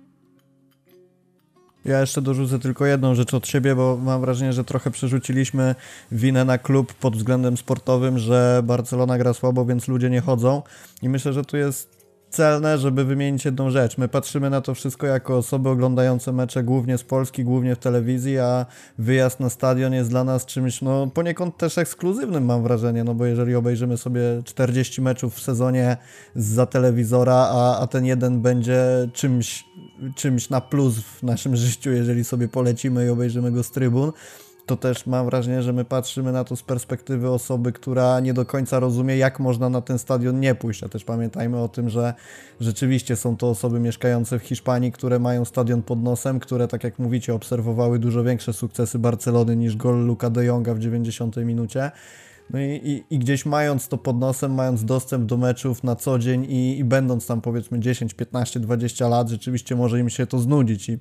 Ja 1.87 2.01
jeszcze 2.01 2.21
dorzucę 2.21 2.59
tylko 2.59 2.85
jedną 2.85 3.15
rzecz 3.15 3.33
od 3.33 3.47
siebie, 3.47 3.75
bo 3.75 3.97
mam 3.97 4.21
wrażenie, 4.21 4.53
że 4.53 4.63
trochę 4.63 4.91
przerzuciliśmy 4.91 5.75
winę 6.11 6.45
na 6.45 6.57
klub 6.57 6.93
pod 6.93 7.15
względem 7.15 7.57
sportowym, 7.57 8.19
że 8.19 8.61
Barcelona 8.63 9.17
gra 9.17 9.33
słabo, 9.33 9.65
więc 9.65 9.87
ludzie 9.87 10.09
nie 10.09 10.21
chodzą. 10.21 10.61
I 11.01 11.09
myślę, 11.09 11.33
że 11.33 11.45
tu 11.45 11.57
jest 11.57 11.96
celne, 12.37 12.77
żeby 12.77 13.05
wymienić 13.05 13.45
jedną 13.45 13.69
rzecz. 13.69 13.97
My 13.97 14.07
patrzymy 14.07 14.49
na 14.49 14.61
to 14.61 14.73
wszystko 14.73 15.07
jako 15.07 15.37
osoby 15.37 15.69
oglądające 15.69 16.31
mecze 16.31 16.63
głównie 16.63 16.97
z 16.97 17.03
Polski, 17.03 17.43
głównie 17.43 17.75
w 17.75 17.79
telewizji, 17.79 18.39
a 18.39 18.65
wyjazd 18.97 19.39
na 19.39 19.49
stadion 19.49 19.93
jest 19.93 20.09
dla 20.09 20.23
nas 20.23 20.45
czymś 20.45 20.81
no, 20.81 21.07
poniekąd 21.07 21.57
też 21.57 21.77
ekskluzywnym, 21.77 22.45
mam 22.45 22.63
wrażenie, 22.63 23.03
no 23.03 23.15
bo 23.15 23.25
jeżeli 23.25 23.55
obejrzymy 23.55 23.97
sobie 23.97 24.21
40 24.45 25.01
meczów 25.01 25.35
w 25.35 25.41
sezonie 25.41 25.97
za 26.35 26.65
telewizora, 26.65 27.35
a, 27.35 27.79
a 27.79 27.87
ten 27.87 28.05
jeden 28.05 28.41
będzie 28.41 28.81
czymś, 29.13 29.65
czymś 30.15 30.49
na 30.49 30.61
plus 30.61 30.99
w 30.99 31.23
naszym 31.23 31.55
życiu, 31.65 31.91
jeżeli 31.91 32.23
sobie 32.23 32.47
polecimy 32.47 33.05
i 33.05 33.09
obejrzymy 33.09 33.51
go 33.51 33.63
z 33.63 33.71
trybun, 33.71 34.11
to 34.67 34.77
też 34.77 35.05
mam 35.05 35.25
wrażenie, 35.25 35.63
że 35.63 35.73
my 35.73 35.85
patrzymy 35.85 36.31
na 36.31 36.43
to 36.43 36.55
z 36.55 36.63
perspektywy 36.63 37.29
osoby, 37.29 37.71
która 37.71 38.19
nie 38.19 38.33
do 38.33 38.45
końca 38.45 38.79
rozumie, 38.79 39.17
jak 39.17 39.39
można 39.39 39.69
na 39.69 39.81
ten 39.81 39.99
stadion 39.99 40.39
nie 40.39 40.55
pójść. 40.55 40.83
A 40.83 40.89
też 40.89 41.03
pamiętajmy 41.03 41.59
o 41.59 41.67
tym, 41.67 41.89
że 41.89 42.13
rzeczywiście 42.59 43.15
są 43.15 43.37
to 43.37 43.49
osoby 43.49 43.79
mieszkające 43.79 44.39
w 44.39 44.43
Hiszpanii, 44.43 44.91
które 44.91 45.19
mają 45.19 45.45
stadion 45.45 45.81
pod 45.81 46.03
nosem, 46.03 46.39
które, 46.39 46.67
tak 46.67 46.83
jak 46.83 46.99
mówicie, 46.99 47.33
obserwowały 47.33 47.99
dużo 47.99 48.23
większe 48.23 48.53
sukcesy 48.53 48.99
Barcelony 48.99 49.55
niż 49.55 49.75
gol 49.75 50.05
Luka 50.05 50.29
de 50.29 50.45
Jonga 50.45 50.73
w 50.73 50.79
90 50.79 51.37
minucie. 51.37 51.91
No 52.49 52.59
i, 52.59 52.81
i, 52.83 53.15
i, 53.15 53.19
gdzieś 53.19 53.45
mając 53.45 53.87
to 53.87 53.97
pod 53.97 54.19
nosem, 54.19 54.53
mając 54.53 54.85
dostęp 54.85 55.25
do 55.25 55.37
meczów 55.37 55.83
na 55.83 55.95
co 55.95 56.19
dzień 56.19 56.45
i, 56.49 56.77
i 56.77 56.83
będąc 56.83 57.27
tam 57.27 57.41
powiedzmy 57.41 57.79
10, 57.79 58.13
15, 58.13 58.59
20 58.59 59.07
lat, 59.07 59.29
rzeczywiście 59.29 59.75
może 59.75 59.99
im 59.99 60.09
się 60.09 60.27
to 60.27 60.39
znudzić 60.39 60.89
i 60.89 60.97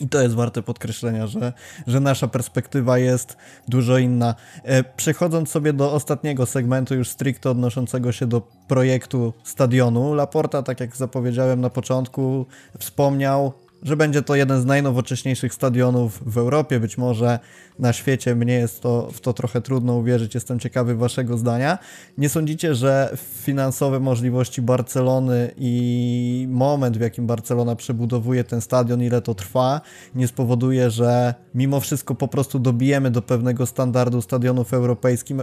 i 0.00 0.08
to 0.08 0.22
jest 0.22 0.34
warte 0.34 0.62
podkreślenia, 0.62 1.26
że, 1.26 1.52
że 1.86 2.00
nasza 2.00 2.28
perspektywa 2.28 2.98
jest 2.98 3.36
dużo 3.68 3.98
inna. 3.98 4.34
E, 4.62 4.84
przechodząc 4.84 5.50
sobie 5.50 5.72
do 5.72 5.92
ostatniego 5.92 6.46
segmentu, 6.46 6.94
już 6.94 7.08
stricte 7.08 7.50
odnoszącego 7.50 8.12
się 8.12 8.26
do 8.26 8.40
projektu 8.68 9.32
stadionu, 9.44 10.14
Laporta, 10.14 10.62
tak 10.62 10.80
jak 10.80 10.96
zapowiedziałem 10.96 11.60
na 11.60 11.70
początku, 11.70 12.46
wspomniał 12.78 13.52
że 13.82 13.96
będzie 13.96 14.22
to 14.22 14.34
jeden 14.34 14.60
z 14.60 14.64
najnowocześniejszych 14.64 15.54
stadionów 15.54 16.22
w 16.26 16.38
Europie, 16.38 16.80
być 16.80 16.98
może 16.98 17.38
na 17.78 17.92
świecie. 17.92 18.34
Mnie 18.34 18.54
jest 18.54 18.80
to, 18.80 19.08
w 19.12 19.20
to 19.20 19.32
trochę 19.32 19.60
trudno 19.60 19.94
uwierzyć, 19.96 20.34
jestem 20.34 20.58
ciekawy 20.58 20.94
Waszego 20.94 21.38
zdania. 21.38 21.78
Nie 22.18 22.28
sądzicie, 22.28 22.74
że 22.74 23.16
finansowe 23.42 24.00
możliwości 24.00 24.62
Barcelony 24.62 25.50
i 25.56 26.46
moment, 26.50 26.98
w 26.98 27.00
jakim 27.00 27.26
Barcelona 27.26 27.76
przebudowuje 27.76 28.44
ten 28.44 28.60
stadion, 28.60 29.02
ile 29.02 29.22
to 29.22 29.34
trwa, 29.34 29.80
nie 30.14 30.28
spowoduje, 30.28 30.90
że 30.90 31.34
mimo 31.54 31.80
wszystko 31.80 32.14
po 32.14 32.28
prostu 32.28 32.58
dobijemy 32.58 33.10
do 33.10 33.22
pewnego 33.22 33.66
standardu 33.66 34.22
stadionów 34.22 34.72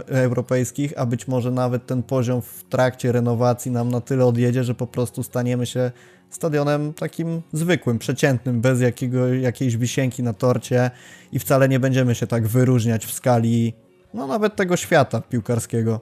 europejskich, 0.08 0.92
a 0.96 1.06
być 1.06 1.28
może 1.28 1.50
nawet 1.50 1.86
ten 1.86 2.02
poziom 2.02 2.42
w 2.42 2.64
trakcie 2.64 3.12
renowacji 3.12 3.70
nam 3.70 3.88
na 3.88 4.00
tyle 4.00 4.26
odjedzie, 4.26 4.64
że 4.64 4.74
po 4.74 4.86
prostu 4.86 5.22
staniemy 5.22 5.66
się 5.66 5.90
stadionem 6.34 6.94
takim 6.94 7.42
zwykłym, 7.52 7.98
przeciętnym, 7.98 8.60
bez 8.60 8.80
jakiego, 8.80 9.34
jakiejś 9.34 9.76
wisienki 9.76 10.22
na 10.22 10.32
torcie 10.32 10.90
i 11.32 11.38
wcale 11.38 11.68
nie 11.68 11.80
będziemy 11.80 12.14
się 12.14 12.26
tak 12.26 12.46
wyróżniać 12.46 13.06
w 13.06 13.12
skali, 13.12 13.74
no 14.14 14.26
nawet 14.26 14.56
tego 14.56 14.76
świata 14.76 15.20
piłkarskiego. 15.20 16.00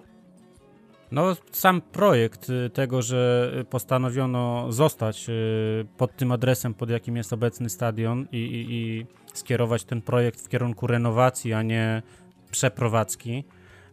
No, 1.12 1.36
sam 1.52 1.80
projekt 1.80 2.50
y, 2.50 2.70
tego, 2.70 3.02
że 3.02 3.52
postanowiono 3.70 4.72
zostać 4.72 5.28
y, 5.28 5.86
pod 5.96 6.16
tym 6.16 6.32
adresem, 6.32 6.74
pod 6.74 6.90
jakim 6.90 7.16
jest 7.16 7.32
obecny 7.32 7.70
stadion 7.70 8.26
i, 8.32 8.36
i, 8.36 8.74
i 8.74 9.06
skierować 9.34 9.84
ten 9.84 10.02
projekt 10.02 10.40
w 10.40 10.48
kierunku 10.48 10.86
renowacji, 10.86 11.52
a 11.52 11.62
nie 11.62 12.02
przeprowadzki, 12.50 13.44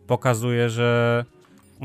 pokazuje, 0.07 0.69
że 0.69 1.25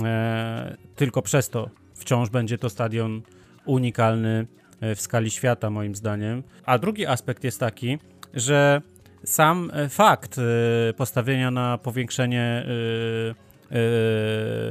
e, 0.03 0.77
tylko 0.97 1.23
przez 1.23 1.51
to 1.51 1.71
wciąż 1.95 2.31
będzie 2.31 2.59
to 2.59 2.71
stadion 2.71 3.23
unikalny 3.65 4.47
e, 4.81 4.95
w 4.95 5.01
skali 5.01 5.31
świata, 5.31 5.71
moim 5.71 5.95
zdaniem. 5.95 6.43
A 6.65 6.79
drugi 6.79 7.07
aspekt 7.07 7.45
jest 7.45 7.61
taki, 7.61 7.99
że 8.35 8.83
sam 9.25 9.71
e, 9.75 9.89
fakt 9.89 10.39
e, 10.39 10.93
postawienia 10.93 11.51
na 11.51 11.79
powiększenie 11.79 12.67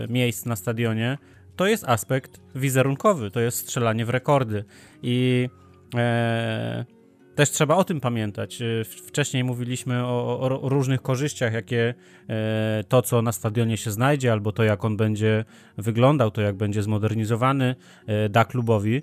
miejsc 0.10 0.46
na 0.46 0.56
stadionie 0.56 1.18
to 1.56 1.68
jest 1.68 1.84
aspekt 1.90 2.42
wizerunkowy, 2.56 3.32
to 3.32 3.40
jest 3.40 3.58
strzelanie 3.58 4.06
w 4.06 4.10
rekordy. 4.10 4.64
I 5.04 5.50
też 7.36 7.50
trzeba 7.50 7.76
o 7.76 7.84
tym 7.84 8.00
pamiętać. 8.00 8.60
Wcześniej 9.08 9.44
mówiliśmy 9.44 10.06
o, 10.06 10.40
o, 10.40 10.70
różnych 10.70 11.02
korzyściach, 11.02 11.54
jakie 11.54 11.94
e, 12.30 12.84
to, 12.88 13.02
co 13.02 13.22
na 13.22 13.32
stadionie 13.32 13.78
się 13.78 13.92
znajdzie, 13.92 14.32
albo 14.32 14.52
to, 14.52 14.64
jak 14.64 14.86
on 14.86 14.98
będzie 14.98 15.46
wyglądał, 15.78 16.32
to, 16.32 16.42
jak 16.42 16.56
będzie 16.56 16.84
zmodernizowany, 16.84 17.76
e, 18.08 18.30
da 18.30 18.46
klubowi. 18.46 19.02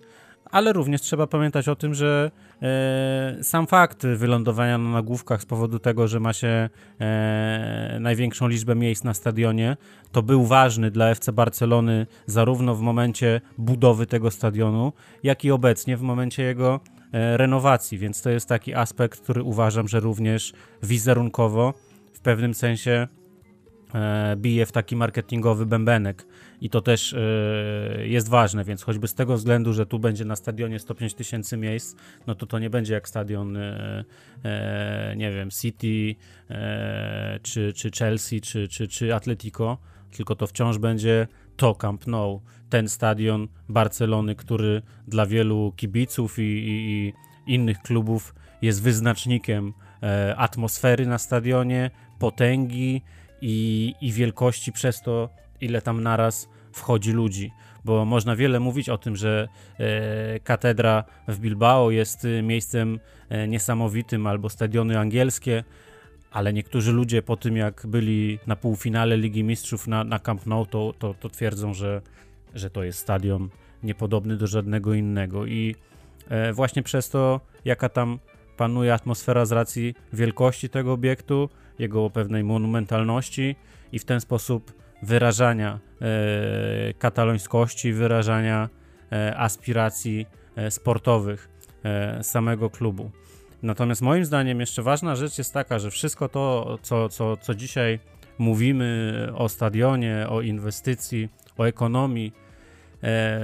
Ale 0.50 0.72
również 0.72 1.00
trzeba 1.00 1.26
pamiętać 1.26 1.68
o 1.68 1.76
tym, 1.76 1.94
że 1.94 2.30
e, 2.62 3.36
sam 3.42 3.66
fakt 3.66 4.06
wylądowania 4.06 4.78
na 4.78 4.90
nagłówkach 4.90 5.42
z 5.42 5.46
powodu 5.46 5.78
tego, 5.78 6.08
że 6.08 6.20
ma 6.20 6.32
się 6.32 6.68
e, 7.00 7.98
największą 8.00 8.48
liczbę 8.48 8.74
miejsc 8.74 9.04
na 9.04 9.14
stadionie, 9.14 9.76
to 10.12 10.22
był 10.22 10.44
ważny 10.44 10.90
dla 10.90 11.08
FC 11.08 11.32
Barcelony 11.32 12.06
zarówno 12.26 12.74
w 12.74 12.80
momencie 12.80 13.40
budowy 13.58 14.06
tego 14.06 14.30
stadionu, 14.30 14.92
jak 15.22 15.44
i 15.44 15.50
obecnie 15.50 15.96
w 15.96 16.02
momencie 16.02 16.42
jego 16.42 16.80
renowacji, 17.12 17.98
więc 17.98 18.22
to 18.22 18.30
jest 18.30 18.48
taki 18.48 18.74
aspekt, 18.74 19.20
który 19.20 19.42
uważam, 19.42 19.88
że 19.88 20.00
również 20.00 20.52
wizerunkowo 20.82 21.74
w 22.12 22.20
pewnym 22.20 22.54
sensie 22.54 23.08
e, 23.94 24.36
bije 24.36 24.66
w 24.66 24.72
taki 24.72 24.96
marketingowy 24.96 25.66
bębenek. 25.66 26.26
I 26.61 26.70
to 26.70 26.80
też 26.80 27.12
e, 27.12 27.18
jest 28.06 28.28
ważne, 28.28 28.64
więc 28.64 28.82
choćby 28.82 29.08
z 29.08 29.14
tego 29.14 29.36
względu, 29.36 29.72
że 29.72 29.86
tu 29.86 29.98
będzie 29.98 30.24
na 30.24 30.36
stadionie 30.36 30.78
105 30.78 31.14
tysięcy 31.14 31.56
miejsc, 31.56 31.96
no 32.26 32.34
to 32.34 32.46
to 32.46 32.58
nie 32.58 32.70
będzie 32.70 32.94
jak 32.94 33.08
stadion, 33.08 33.56
e, 33.56 34.04
e, 34.44 35.14
nie 35.16 35.32
wiem, 35.32 35.50
City, 35.50 36.14
e, 36.50 37.40
czy, 37.42 37.72
czy 37.72 37.90
Chelsea, 37.90 38.40
czy, 38.40 38.68
czy, 38.68 38.88
czy 38.88 39.14
Atletico, 39.14 39.78
tylko 40.16 40.36
to 40.36 40.46
wciąż 40.46 40.78
będzie 40.78 41.26
to 41.56 41.74
Camp 41.74 42.06
Nou, 42.06 42.40
ten 42.70 42.88
stadion 42.88 43.48
Barcelony, 43.68 44.34
który 44.34 44.82
dla 45.08 45.26
wielu 45.26 45.72
kibiców 45.76 46.38
i, 46.38 46.42
i, 46.42 46.68
i 46.90 47.12
innych 47.54 47.82
klubów 47.82 48.34
jest 48.62 48.82
wyznacznikiem 48.82 49.72
e, 50.02 50.36
atmosfery 50.36 51.06
na 51.06 51.18
stadionie, 51.18 51.90
potęgi 52.18 53.02
i, 53.40 53.94
i 54.00 54.12
wielkości 54.12 54.72
przez 54.72 55.02
to, 55.02 55.28
ile 55.60 55.82
tam 55.82 56.02
naraz 56.02 56.48
wchodzi 56.72 57.12
ludzi. 57.12 57.52
Bo 57.84 58.04
można 58.04 58.36
wiele 58.36 58.60
mówić 58.60 58.88
o 58.88 58.98
tym, 58.98 59.16
że 59.16 59.48
e, 59.78 60.40
katedra 60.40 61.04
w 61.28 61.38
Bilbao 61.38 61.90
jest 61.90 62.24
e, 62.24 62.42
miejscem 62.42 63.00
e, 63.28 63.48
niesamowitym 63.48 64.26
albo 64.26 64.48
stadiony 64.48 64.98
angielskie, 64.98 65.64
ale 66.30 66.52
niektórzy 66.52 66.92
ludzie 66.92 67.22
po 67.22 67.36
tym, 67.36 67.56
jak 67.56 67.86
byli 67.86 68.38
na 68.46 68.56
półfinale 68.56 69.16
Ligi 69.16 69.44
Mistrzów 69.44 69.86
na, 69.86 70.04
na 70.04 70.18
Camp 70.18 70.46
Nou, 70.46 70.66
to, 70.66 70.94
to, 70.98 71.14
to 71.14 71.28
twierdzą, 71.28 71.74
że, 71.74 72.02
że 72.55 72.70
to 72.70 72.82
jest 72.82 72.98
stadion 72.98 73.48
niepodobny 73.82 74.36
do 74.36 74.46
żadnego 74.46 74.94
innego. 74.94 75.46
I 75.46 75.76
e, 76.28 76.53
właśnie 76.53 76.82
przez 76.82 77.11
to, 77.11 77.40
jaka 77.64 77.88
tam 77.88 78.18
panuje 78.57 78.94
atmosfera 78.94 79.44
z 79.44 79.53
racji 79.53 79.94
wielkości 80.12 80.68
tego 80.68 80.92
obiektu, 80.92 81.48
jego 81.78 82.11
pewnej 82.11 82.44
monumentalności 82.44 83.57
i 83.92 83.98
w 83.98 84.05
ten 84.05 84.20
sposób 84.20 84.72
wyrażania 85.03 85.78
e, 86.01 86.94
katalońskości, 86.94 87.92
wyrażania 87.92 88.68
e, 89.12 89.36
aspiracji 89.36 90.26
sportowych 90.70 91.48
samego 92.22 92.70
klubu. 92.70 93.11
Natomiast 93.62 94.03
moim 94.03 94.24
zdaniem 94.24 94.61
jeszcze 94.61 94.82
ważna 94.82 95.16
rzecz 95.16 95.38
jest 95.38 95.55
taka, 95.55 95.78
że 95.78 95.90
wszystko 95.90 96.28
to, 96.28 96.78
co, 96.82 97.09
co, 97.09 97.36
co 97.36 97.55
dzisiaj 97.55 97.98
mówimy 98.38 99.28
o 99.34 99.48
stadionie, 99.48 100.26
o 100.28 100.40
inwestycji, 100.40 101.28
o 101.59 101.64
ekonomii, 101.64 102.32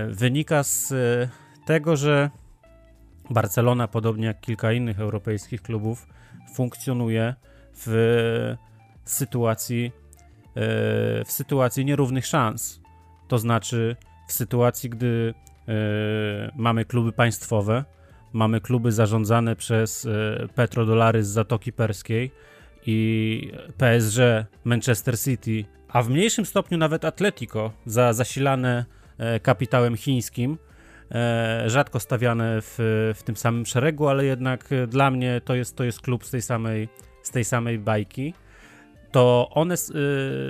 wynika 0.08 0.62
z 0.62 0.92
e, 0.92 1.28
tego, 1.66 1.96
że 1.96 2.30
Barcelona, 3.30 3.88
podobnie 3.88 4.26
jak 4.26 4.40
kilka 4.40 4.72
innych 4.72 5.00
europejskich 5.00 5.62
klubów, 5.62 6.06
funkcjonuje 6.54 7.34
w 7.72 8.56
sytuacji, 9.04 9.84
e, 9.86 9.90
w 11.24 11.32
sytuacji 11.32 11.84
nierównych 11.84 12.26
szans. 12.26 12.80
To 13.28 13.38
znaczy 13.38 13.96
w 14.28 14.32
sytuacji, 14.32 14.90
gdy 14.90 15.34
e, 15.68 15.72
mamy 16.56 16.84
kluby 16.84 17.12
państwowe, 17.12 17.84
mamy 18.32 18.60
kluby 18.60 18.92
zarządzane 18.92 19.56
przez 19.56 20.06
e, 20.06 20.48
petrodolary 20.54 21.24
z 21.24 21.28
Zatoki 21.28 21.72
Perskiej 21.72 22.30
i 22.86 23.52
PSG, 23.78 24.18
Manchester 24.64 25.18
City, 25.18 25.64
a 25.88 26.02
w 26.02 26.08
mniejszym 26.08 26.46
stopniu 26.46 26.78
nawet 26.78 27.04
Atletico, 27.04 27.72
za, 27.86 28.12
zasilane 28.12 28.84
kapitałem 29.42 29.96
chińskim, 29.96 30.58
rzadko 31.66 32.00
stawiane 32.00 32.62
w, 32.62 32.74
w 33.16 33.22
tym 33.22 33.36
samym 33.36 33.66
szeregu, 33.66 34.08
ale 34.08 34.24
jednak 34.24 34.68
dla 34.88 35.10
mnie 35.10 35.40
to 35.44 35.54
jest, 35.54 35.76
to 35.76 35.84
jest 35.84 36.00
klub 36.00 36.24
z 36.24 36.30
tej 36.30 36.42
samej, 36.42 36.88
z 37.22 37.30
tej 37.30 37.44
samej 37.44 37.78
bajki, 37.78 38.34
to 39.12 39.48
one 39.50 39.76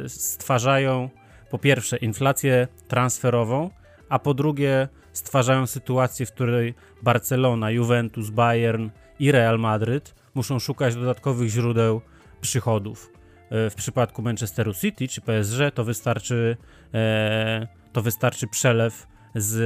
stwarzają 0.06 1.10
po 1.50 1.58
pierwsze 1.58 1.96
inflację 1.96 2.68
transferową, 2.88 3.70
a 4.08 4.18
po 4.18 4.34
drugie 4.34 4.88
stwarzają 5.12 5.66
sytuację, 5.66 6.26
w 6.26 6.32
której 6.32 6.74
Barcelona, 7.02 7.70
Juventus, 7.70 8.30
Bayern 8.30 8.90
i 9.18 9.32
Real 9.32 9.58
Madryd 9.58 10.14
muszą 10.34 10.58
szukać 10.58 10.94
dodatkowych 10.94 11.48
źródeł 11.48 12.00
przychodów. 12.40 13.12
W 13.50 13.72
przypadku 13.76 14.22
Manchesteru 14.22 14.74
City 14.74 15.08
czy 15.08 15.20
PSG 15.20 15.74
to 15.74 15.84
wystarczy, 15.84 16.56
e, 16.94 17.66
to 17.96 18.02
wystarczy 18.02 18.46
przelew 18.46 19.06
z 19.34 19.56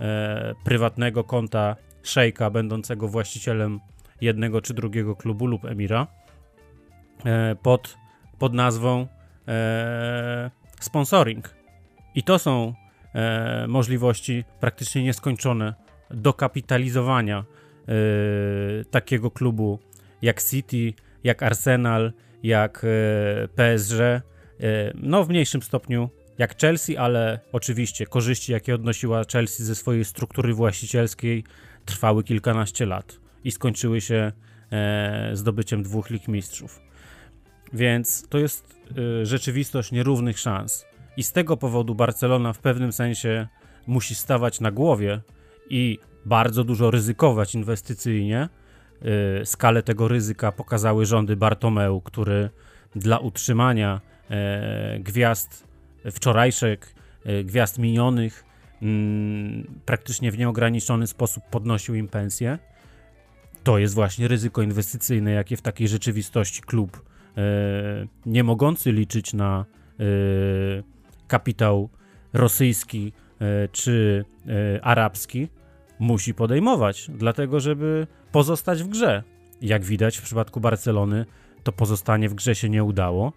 e, 0.00 0.54
prywatnego 0.64 1.24
konta 1.24 1.76
szejka 2.02 2.50
będącego 2.50 3.08
właścicielem 3.08 3.80
jednego 4.20 4.60
czy 4.60 4.74
drugiego 4.74 5.16
klubu 5.16 5.46
lub 5.46 5.64
emira 5.64 6.06
e, 7.24 7.56
pod, 7.62 7.96
pod 8.38 8.54
nazwą 8.54 9.06
e, 9.48 10.50
sponsoring. 10.80 11.54
I 12.14 12.22
to 12.22 12.38
są 12.38 12.74
e, 13.14 13.66
możliwości 13.68 14.44
praktycznie 14.60 15.02
nieskończone 15.02 15.74
dokapitalizowania 16.10 17.38
e, 17.38 17.44
takiego 18.84 19.30
klubu 19.30 19.78
jak 20.22 20.42
City, 20.42 20.92
jak 21.24 21.42
Arsenal, 21.42 22.12
jak 22.42 22.84
e, 22.84 23.48
PSG, 23.48 24.22
no 24.94 25.24
w 25.24 25.28
mniejszym 25.28 25.62
stopniu 25.62 26.10
jak 26.40 26.60
Chelsea, 26.60 26.96
ale 26.96 27.40
oczywiście 27.52 28.06
korzyści, 28.06 28.52
jakie 28.52 28.74
odnosiła 28.74 29.22
Chelsea 29.32 29.64
ze 29.64 29.74
swojej 29.74 30.04
struktury 30.04 30.54
właścicielskiej, 30.54 31.44
trwały 31.84 32.24
kilkanaście 32.24 32.86
lat 32.86 33.18
i 33.44 33.50
skończyły 33.50 34.00
się 34.00 34.32
e, 34.72 35.30
zdobyciem 35.32 35.82
dwóch 35.82 36.10
lig 36.10 36.28
mistrzów. 36.28 36.80
Więc 37.72 38.28
to 38.28 38.38
jest 38.38 38.76
y, 39.22 39.26
rzeczywistość 39.26 39.92
nierównych 39.92 40.38
szans. 40.38 40.86
I 41.16 41.22
z 41.22 41.32
tego 41.32 41.56
powodu 41.56 41.94
Barcelona 41.94 42.52
w 42.52 42.58
pewnym 42.58 42.92
sensie 42.92 43.48
musi 43.86 44.14
stawać 44.14 44.60
na 44.60 44.70
głowie 44.70 45.20
i 45.70 45.98
bardzo 46.26 46.64
dużo 46.64 46.90
ryzykować 46.90 47.54
inwestycyjnie. 47.54 48.48
Y, 49.42 49.46
skalę 49.46 49.82
tego 49.82 50.08
ryzyka 50.08 50.52
pokazały 50.52 51.06
rządy 51.06 51.36
Bartomeu, 51.36 52.00
który 52.00 52.50
dla 52.96 53.18
utrzymania 53.18 54.00
y, 54.96 55.00
gwiazd 55.00 55.69
wczorajszych, 56.12 56.94
y, 57.26 57.44
gwiazd 57.44 57.78
minionych, 57.78 58.44
mm, 58.82 59.80
praktycznie 59.84 60.32
w 60.32 60.38
nieograniczony 60.38 61.06
sposób 61.06 61.44
podnosił 61.50 61.94
im 61.94 62.08
pensje. 62.08 62.58
To 63.64 63.78
jest 63.78 63.94
właśnie 63.94 64.28
ryzyko 64.28 64.62
inwestycyjne, 64.62 65.30
jakie 65.30 65.56
w 65.56 65.62
takiej 65.62 65.88
rzeczywistości 65.88 66.62
klub 66.62 67.10
E, 67.36 68.06
nie 68.26 68.44
mogący 68.44 68.92
liczyć 68.92 69.34
na 69.34 69.64
e, 70.00 70.04
kapitał 71.28 71.88
rosyjski 72.32 73.12
czy 73.72 74.24
arabski, 74.82 75.48
musi 75.98 76.34
podejmować, 76.34 77.10
dlatego 77.14 77.60
żeby 77.60 78.06
pozostać 78.32 78.82
w 78.82 78.88
grze. 78.88 79.22
Jak 79.62 79.84
widać 79.84 80.16
w 80.18 80.22
przypadku 80.22 80.60
Barcelony, 80.60 81.26
to 81.62 81.72
pozostanie 81.72 82.28
w 82.28 82.34
grze 82.34 82.54
się 82.54 82.68
nie 82.68 82.84
udało. 82.84 83.32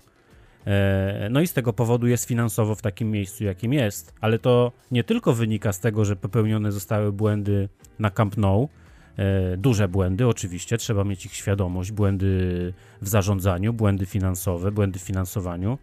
No 1.29 1.41
i 1.41 1.47
z 1.47 1.53
tego 1.53 1.73
powodu 1.73 2.07
jest 2.07 2.25
finansowo 2.25 2.75
w 2.75 2.81
takim 2.81 3.11
miejscu, 3.11 3.43
jakim 3.43 3.73
jest. 3.73 4.13
Ale 4.21 4.39
to 4.39 4.71
nie 4.91 5.03
tylko 5.03 5.33
wynika 5.33 5.73
z 5.73 5.79
tego, 5.79 6.05
że 6.05 6.15
popełnione 6.15 6.71
zostały 6.71 7.11
błędy 7.11 7.69
na 7.99 8.09
Camp 8.09 8.37
Nou, 8.37 8.69
E, 9.17 9.57
duże 9.57 9.87
błędy, 9.87 10.27
oczywiście, 10.27 10.77
trzeba 10.77 11.03
mieć 11.03 11.25
ich 11.25 11.33
świadomość, 11.33 11.91
błędy 11.91 12.73
w 13.01 13.07
zarządzaniu, 13.07 13.73
błędy 13.73 14.05
finansowe, 14.05 14.71
błędy 14.71 14.99
w 14.99 15.01
finansowaniu, 15.01 15.77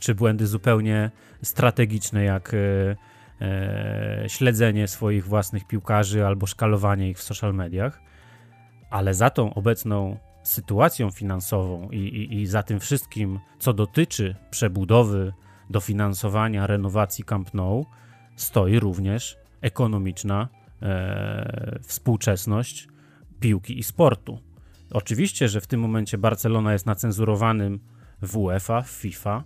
czy 0.00 0.14
błędy 0.14 0.46
zupełnie 0.46 1.10
strategiczne, 1.42 2.24
jak 2.24 2.54
e, 2.54 2.96
e, 3.40 4.24
śledzenie 4.28 4.88
swoich 4.88 5.24
własnych 5.24 5.66
piłkarzy 5.66 6.26
albo 6.26 6.46
szkalowanie 6.46 7.10
ich 7.10 7.18
w 7.18 7.22
social 7.22 7.54
mediach, 7.54 8.00
ale 8.90 9.14
za 9.14 9.30
tą 9.30 9.54
obecną 9.54 10.16
sytuacją 10.48 11.10
finansową 11.10 11.90
i, 11.90 11.96
i, 11.96 12.40
i 12.40 12.46
za 12.46 12.62
tym 12.62 12.80
wszystkim, 12.80 13.40
co 13.58 13.72
dotyczy 13.72 14.34
przebudowy, 14.50 15.32
dofinansowania, 15.70 16.66
renowacji 16.66 17.24
Camp 17.24 17.54
Nou, 17.54 17.86
stoi 18.36 18.78
również 18.78 19.36
ekonomiczna 19.60 20.48
e, 20.82 21.78
współczesność 21.82 22.88
piłki 23.40 23.78
i 23.78 23.82
sportu. 23.82 24.38
Oczywiście, 24.90 25.48
że 25.48 25.60
w 25.60 25.66
tym 25.66 25.80
momencie 25.80 26.18
Barcelona 26.18 26.72
jest 26.72 26.86
na 26.86 26.94
cenzurowanym 26.94 27.80
w 28.22 28.36
UEFA, 28.36 28.82
w 28.82 28.90
FIFA, 28.90 29.44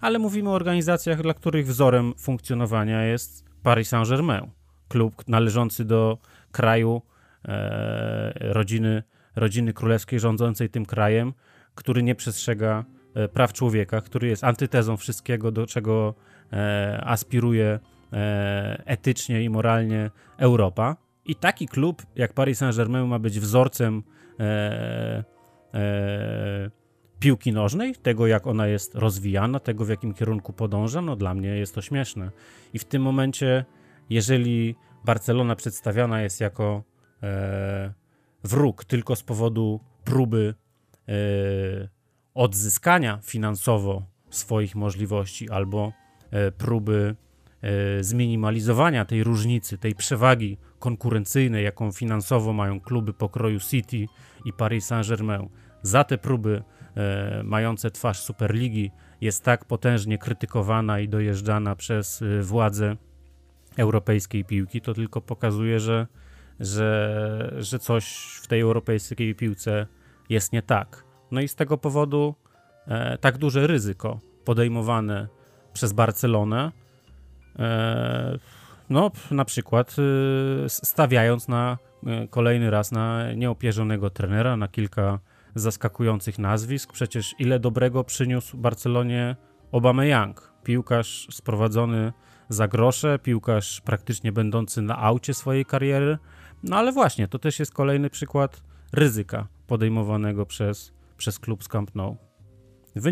ale 0.00 0.18
mówimy 0.18 0.50
o 0.50 0.52
organizacjach, 0.52 1.22
dla 1.22 1.34
których 1.34 1.66
wzorem 1.66 2.14
funkcjonowania 2.18 3.04
jest 3.04 3.44
Paris 3.62 3.88
Saint-Germain, 3.88 4.50
klub 4.88 5.28
należący 5.28 5.84
do 5.84 6.18
kraju 6.52 7.02
e, 7.44 8.32
rodziny, 8.52 9.02
rodziny 9.36 9.72
królewskiej 9.72 10.20
rządzącej 10.20 10.70
tym 10.70 10.86
krajem, 10.86 11.32
który 11.74 12.02
nie 12.02 12.14
przestrzega 12.14 12.84
e, 13.14 13.28
praw 13.28 13.52
człowieka, 13.52 14.00
który 14.00 14.28
jest 14.28 14.44
antytezą 14.44 14.96
wszystkiego, 14.96 15.52
do 15.52 15.66
czego 15.66 16.14
e, 16.52 17.02
aspiruje 17.04 17.78
E, 18.12 18.82
etycznie 18.86 19.42
i 19.42 19.50
moralnie 19.50 20.10
Europa. 20.38 20.96
I 21.24 21.34
taki 21.34 21.68
klub 21.68 22.02
jak 22.16 22.32
Paris 22.32 22.58
Saint-Germain 22.58 23.06
ma 23.06 23.18
być 23.18 23.40
wzorcem 23.40 24.02
piłki 27.20 27.52
nożnej, 27.52 27.94
tego 27.94 28.26
jak 28.26 28.46
ona 28.46 28.66
jest 28.66 28.94
rozwijana, 28.94 29.60
tego 29.60 29.84
w 29.84 29.88
jakim 29.88 30.14
kierunku 30.14 30.52
podąża, 30.52 31.02
no 31.02 31.16
dla 31.16 31.34
mnie 31.34 31.48
jest 31.48 31.74
to 31.74 31.82
śmieszne. 31.82 32.30
I 32.72 32.78
w 32.78 32.84
tym 32.84 33.02
momencie, 33.02 33.64
jeżeli 34.10 34.74
Barcelona 35.04 35.56
przedstawiana 35.56 36.22
jest 36.22 36.40
jako 36.40 36.82
e, 37.22 37.92
wróg 38.44 38.84
tylko 38.84 39.16
z 39.16 39.22
powodu 39.22 39.80
próby 40.04 40.54
e, 41.08 41.12
odzyskania 42.34 43.18
finansowo 43.22 44.02
swoich 44.30 44.74
możliwości 44.74 45.50
albo 45.50 45.92
e, 46.30 46.52
próby 46.52 47.16
e, 47.62 48.04
zminimalizowania 48.04 49.04
tej 49.04 49.24
różnicy, 49.24 49.78
tej 49.78 49.94
przewagi 49.94 50.58
konkurencyjnej, 50.78 51.64
jaką 51.64 51.92
finansowo 51.92 52.52
mają 52.52 52.80
kluby 52.80 53.12
pokroju 53.12 53.60
City 53.60 54.06
i 54.44 54.52
Paris 54.52 54.86
Saint-Germain. 54.86 55.48
Za 55.82 56.04
te 56.04 56.18
próby 56.18 56.62
mające 57.44 57.90
twarz 57.90 58.20
Superligi 58.20 58.90
jest 59.20 59.44
tak 59.44 59.64
potężnie 59.64 60.18
krytykowana 60.18 61.00
i 61.00 61.08
dojeżdżana 61.08 61.76
przez 61.76 62.24
władze 62.42 62.96
europejskiej 63.76 64.44
piłki, 64.44 64.80
to 64.80 64.94
tylko 64.94 65.20
pokazuje, 65.20 65.80
że, 65.80 66.06
że, 66.60 67.54
że 67.58 67.78
coś 67.78 68.16
w 68.42 68.46
tej 68.46 68.60
europejskiej 68.60 69.34
piłce 69.34 69.86
jest 70.28 70.52
nie 70.52 70.62
tak. 70.62 71.04
No 71.30 71.40
i 71.40 71.48
z 71.48 71.54
tego 71.54 71.78
powodu 71.78 72.34
e, 72.86 73.18
tak 73.18 73.38
duże 73.38 73.66
ryzyko 73.66 74.20
podejmowane 74.44 75.28
przez 75.72 75.92
Barcelonę, 75.92 76.72
e, 77.58 78.38
no 78.90 79.10
na 79.30 79.44
przykład 79.44 79.96
e, 79.98 80.68
stawiając 80.68 81.48
na 81.48 81.78
e, 82.06 82.28
kolejny 82.28 82.70
raz 82.70 82.92
na 82.92 83.32
nieopierzonego 83.32 84.10
trenera, 84.10 84.56
na 84.56 84.68
kilka 84.68 85.18
zaskakujących 85.54 86.38
nazwisk. 86.38 86.92
Przecież 86.92 87.34
ile 87.38 87.60
dobrego 87.60 88.04
przyniósł 88.04 88.58
Barcelonie 88.58 89.36
Young, 90.02 90.52
piłkarz 90.64 91.26
sprowadzony 91.30 92.12
za 92.48 92.68
grosze, 92.68 93.18
piłkarz 93.18 93.80
praktycznie 93.80 94.32
będący 94.32 94.82
na 94.82 94.98
aucie 94.98 95.34
swojej 95.34 95.64
kariery. 95.64 96.18
No 96.62 96.76
ale 96.76 96.92
właśnie, 96.92 97.28
to 97.28 97.38
też 97.38 97.58
jest 97.58 97.72
kolejny 97.72 98.10
przykład 98.10 98.62
ryzyka 98.92 99.46
podejmowanego 99.66 100.46
przez, 100.46 100.92
przez 101.16 101.38
klub 101.38 101.64
z 101.64 101.68
Camp 101.68 101.94
Nou. 101.94 102.16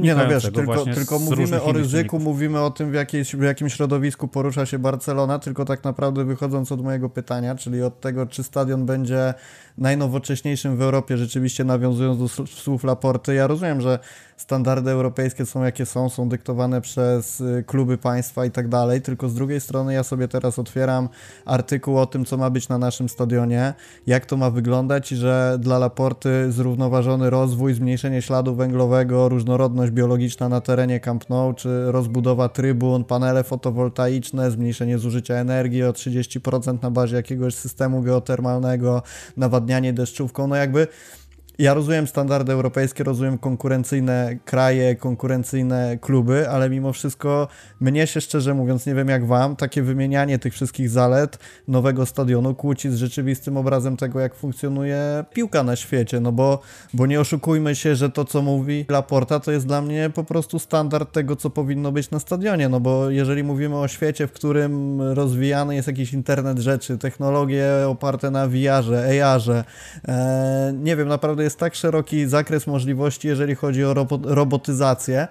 Nie 0.00 0.14
no 0.14 0.28
wiesz, 0.28 0.42
tylko, 0.54 0.84
tylko 0.84 1.18
mówimy 1.18 1.62
o 1.62 1.72
ryzyku, 1.72 2.18
mówimy 2.18 2.60
o 2.60 2.70
tym, 2.70 2.92
w, 2.92 2.94
w 3.38 3.42
jakim 3.42 3.68
środowisku 3.68 4.28
porusza 4.28 4.66
się 4.66 4.78
Barcelona, 4.78 5.38
tylko 5.38 5.64
tak 5.64 5.84
naprawdę 5.84 6.24
wychodząc 6.24 6.72
od 6.72 6.82
mojego 6.82 7.08
pytania, 7.08 7.54
czyli 7.54 7.82
od 7.82 8.00
tego, 8.00 8.26
czy 8.26 8.42
stadion 8.42 8.86
będzie 8.86 9.34
najnowocześniejszym 9.78 10.76
w 10.76 10.82
Europie, 10.82 11.16
rzeczywiście 11.16 11.64
nawiązując 11.64 12.18
do 12.18 12.46
słów 12.46 12.84
Laporty, 12.84 13.34
ja 13.34 13.46
rozumiem, 13.46 13.80
że 13.80 13.98
standardy 14.40 14.90
europejskie 14.90 15.46
są 15.46 15.62
jakie 15.64 15.86
są, 15.86 16.08
są 16.08 16.28
dyktowane 16.28 16.80
przez 16.80 17.40
y, 17.40 17.64
kluby 17.66 17.98
państwa 17.98 18.44
i 18.44 18.50
tak 18.50 18.68
dalej, 18.68 19.02
tylko 19.02 19.28
z 19.28 19.34
drugiej 19.34 19.60
strony 19.60 19.94
ja 19.94 20.02
sobie 20.02 20.28
teraz 20.28 20.58
otwieram 20.58 21.08
artykuł 21.44 21.98
o 21.98 22.06
tym, 22.06 22.24
co 22.24 22.36
ma 22.36 22.50
być 22.50 22.68
na 22.68 22.78
naszym 22.78 23.08
stadionie, 23.08 23.74
jak 24.06 24.26
to 24.26 24.36
ma 24.36 24.50
wyglądać 24.50 25.08
że 25.08 25.56
dla 25.60 25.78
Laporty 25.78 26.52
zrównoważony 26.52 27.30
rozwój, 27.30 27.74
zmniejszenie 27.74 28.22
śladu 28.22 28.54
węglowego, 28.54 29.28
różnorodność 29.28 29.92
biologiczna 29.92 30.48
na 30.48 30.60
terenie 30.60 31.00
Camp 31.00 31.30
Nou, 31.30 31.54
czy 31.54 31.92
rozbudowa 31.92 32.48
trybun, 32.48 33.04
panele 33.04 33.44
fotowoltaiczne, 33.44 34.50
zmniejszenie 34.50 34.98
zużycia 34.98 35.34
energii 35.34 35.82
o 35.82 35.92
30% 35.92 36.82
na 36.82 36.90
bazie 36.90 37.16
jakiegoś 37.16 37.54
systemu 37.54 38.02
geotermalnego, 38.02 39.02
nawadnianie 39.36 39.92
deszczówką, 39.92 40.46
no 40.46 40.56
jakby 40.56 40.86
ja 41.60 41.74
rozumiem 41.74 42.06
standardy 42.06 42.52
europejskie, 42.52 43.04
rozumiem 43.04 43.38
konkurencyjne 43.38 44.36
kraje, 44.44 44.96
konkurencyjne 44.96 45.98
kluby, 46.00 46.48
ale 46.48 46.70
mimo 46.70 46.92
wszystko 46.92 47.48
mnie 47.80 48.06
się 48.06 48.20
szczerze 48.20 48.54
mówiąc, 48.54 48.86
nie 48.86 48.94
wiem 48.94 49.08
jak 49.08 49.26
wam, 49.26 49.56
takie 49.56 49.82
wymienianie 49.82 50.38
tych 50.38 50.52
wszystkich 50.52 50.90
zalet 50.90 51.38
nowego 51.68 52.06
stadionu 52.06 52.54
kłóci 52.54 52.90
z 52.90 52.94
rzeczywistym 52.94 53.56
obrazem 53.56 53.96
tego, 53.96 54.20
jak 54.20 54.34
funkcjonuje 54.34 55.24
piłka 55.34 55.62
na 55.62 55.76
świecie, 55.76 56.20
no 56.20 56.32
bo, 56.32 56.60
bo 56.94 57.06
nie 57.06 57.20
oszukujmy 57.20 57.74
się, 57.74 57.96
że 57.96 58.10
to, 58.10 58.24
co 58.24 58.42
mówi 58.42 58.86
Laporta, 58.88 59.40
to 59.40 59.52
jest 59.52 59.66
dla 59.66 59.82
mnie 59.82 60.10
po 60.14 60.24
prostu 60.24 60.58
standard 60.58 61.12
tego, 61.12 61.36
co 61.36 61.50
powinno 61.50 61.92
być 61.92 62.10
na 62.10 62.20
stadionie, 62.20 62.68
no 62.68 62.80
bo 62.80 63.10
jeżeli 63.10 63.44
mówimy 63.44 63.76
o 63.76 63.88
świecie, 63.88 64.26
w 64.26 64.32
którym 64.32 65.02
rozwijany 65.02 65.74
jest 65.74 65.88
jakiś 65.88 66.12
internet 66.12 66.58
rzeczy, 66.58 66.98
technologie 66.98 67.66
oparte 67.86 68.30
na 68.30 68.48
VR-ze, 68.48 69.24
AR-ze, 69.24 69.64
e, 70.08 70.72
nie 70.76 70.96
wiem, 70.96 71.08
naprawdę 71.08 71.49
jest 71.49 71.49
tak 71.58 71.74
szeroki 71.74 72.26
zakres 72.26 72.66
możliwości, 72.66 73.28
jeżeli 73.28 73.54
chodzi 73.54 73.84
o 73.84 73.94
robotyzację, 74.24 75.28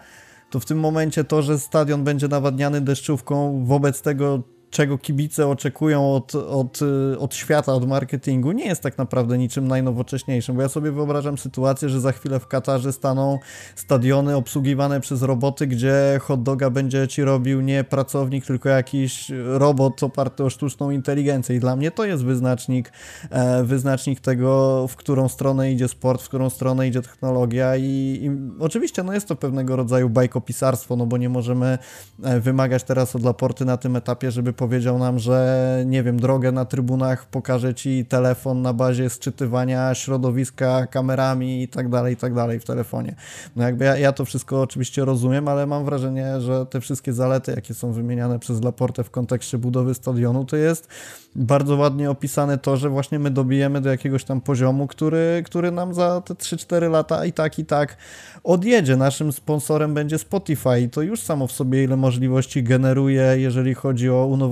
to 0.50 0.60
w 0.60 0.66
tym 0.66 0.80
momencie 0.80 1.24
to, 1.24 1.42
że 1.42 1.60
stadion 1.60 2.04
będzie 2.04 2.28
nawadniany 2.28 2.82
deszczówką 2.82 3.66
wobec 3.66 4.02
tego, 4.02 4.44
czego 4.70 4.98
kibice 4.98 5.48
oczekują 5.48 6.16
od, 6.16 6.36
od, 6.36 6.80
od 7.20 7.36
świata, 7.36 7.74
od 7.74 7.88
marketingu, 7.88 8.52
nie 8.52 8.66
jest 8.66 8.82
tak 8.82 8.98
naprawdę 8.98 9.38
niczym 9.38 9.68
najnowocześniejszym, 9.68 10.56
bo 10.56 10.62
ja 10.62 10.70
sobie 10.70 10.92
wyobrażam 10.92 11.38
sytuację, 11.38 11.90
że 11.90 12.02
za 12.02 12.12
chwilę 12.12 12.40
w 12.40 12.48
Katarze 12.48 12.94
staną 12.94 13.40
stadiony 13.76 14.36
obsługiwane 14.36 15.00
przez 15.00 15.22
roboty, 15.22 15.68
gdzie 15.68 16.20
hot 16.22 16.44
doga 16.44 16.70
będzie 16.70 17.08
ci 17.08 17.24
robił 17.24 17.62
nie 17.62 17.84
pracownik, 17.84 18.46
tylko 18.46 18.70
jakiś 18.70 19.32
robot 19.46 20.04
oparty 20.04 20.44
o 20.44 20.50
sztuczną 20.50 20.92
inteligencję. 20.92 21.56
I 21.56 21.60
dla 21.60 21.76
mnie 21.76 21.92
to 21.92 22.06
jest 22.06 22.24
wyznacznik, 22.24 22.92
e, 23.30 23.64
wyznacznik 23.64 24.20
tego, 24.20 24.86
w 24.88 24.96
którą 24.96 25.30
stronę 25.30 25.72
idzie 25.72 25.88
sport, 25.88 26.22
w 26.22 26.28
którą 26.28 26.50
stronę 26.50 26.88
idzie 26.88 27.02
technologia 27.02 27.76
i, 27.76 27.84
i 28.22 28.32
oczywiście 28.60 29.04
no 29.04 29.14
jest 29.14 29.28
to 29.28 29.36
pewnego 29.36 29.76
rodzaju 29.76 30.10
bajkopisarstwo, 30.10 30.96
no 30.96 31.06
bo 31.06 31.18
nie 31.18 31.30
możemy 31.30 31.78
e, 32.24 32.40
wymagać 32.40 32.84
teraz 32.84 33.16
od 33.16 33.24
Laporty 33.24 33.66
na 33.66 33.78
tym 33.78 33.96
etapie, 33.96 34.32
żeby 34.32 34.54
powiedział 34.60 34.98
nam, 34.98 35.20
że 35.20 35.84
nie 35.86 36.04
wiem, 36.04 36.20
drogę 36.20 36.52
na 36.52 36.66
trybunach 36.66 37.26
pokaże 37.26 37.74
ci 37.74 38.06
telefon 38.06 38.62
na 38.62 38.74
bazie 38.74 39.10
sczytywania 39.10 39.96
środowiska 39.96 40.88
kamerami 40.88 41.64
i 41.64 41.68
tak 41.68 41.90
dalej, 41.90 42.14
i 42.14 42.18
tak 42.18 42.34
dalej 42.34 42.60
w 42.60 42.66
telefonie. 42.66 43.16
No 43.56 43.64
jakby 43.64 43.86
ja, 43.86 43.98
ja 43.98 44.12
to 44.12 44.26
wszystko 44.26 44.62
oczywiście 44.62 45.06
rozumiem, 45.06 45.48
ale 45.48 45.68
mam 45.68 45.86
wrażenie, 45.86 46.42
że 46.42 46.66
te 46.66 46.82
wszystkie 46.82 47.14
zalety, 47.14 47.52
jakie 47.56 47.74
są 47.74 47.92
wymieniane 47.92 48.40
przez 48.40 48.64
Laportę 48.64 49.04
w 49.04 49.12
kontekście 49.12 49.58
budowy 49.58 49.94
stadionu, 49.94 50.46
to 50.46 50.56
jest 50.56 50.88
bardzo 51.36 51.76
ładnie 51.76 52.12
opisane 52.12 52.58
to, 52.58 52.78
że 52.78 52.90
właśnie 52.90 53.20
my 53.20 53.32
dobijemy 53.32 53.82
do 53.82 53.90
jakiegoś 53.90 54.24
tam 54.24 54.42
poziomu, 54.42 54.88
który, 54.88 55.44
który 55.46 55.72
nam 55.72 55.94
za 55.94 56.22
te 56.22 56.34
3-4 56.34 56.92
lata 56.92 57.26
i 57.26 57.34
tak, 57.34 57.60
i 57.60 57.66
tak 57.66 57.98
odjedzie. 58.44 58.98
Naszym 58.98 59.32
sponsorem 59.32 59.94
będzie 59.94 60.18
Spotify 60.18 60.90
to 60.92 61.02
już 61.02 61.22
samo 61.22 61.48
w 61.48 61.52
sobie 61.52 61.84
ile 61.84 61.98
możliwości 61.98 62.64
generuje, 62.64 63.34
jeżeli 63.38 63.74
chodzi 63.74 64.10
o 64.10 64.26
unowocześnienie 64.26 64.49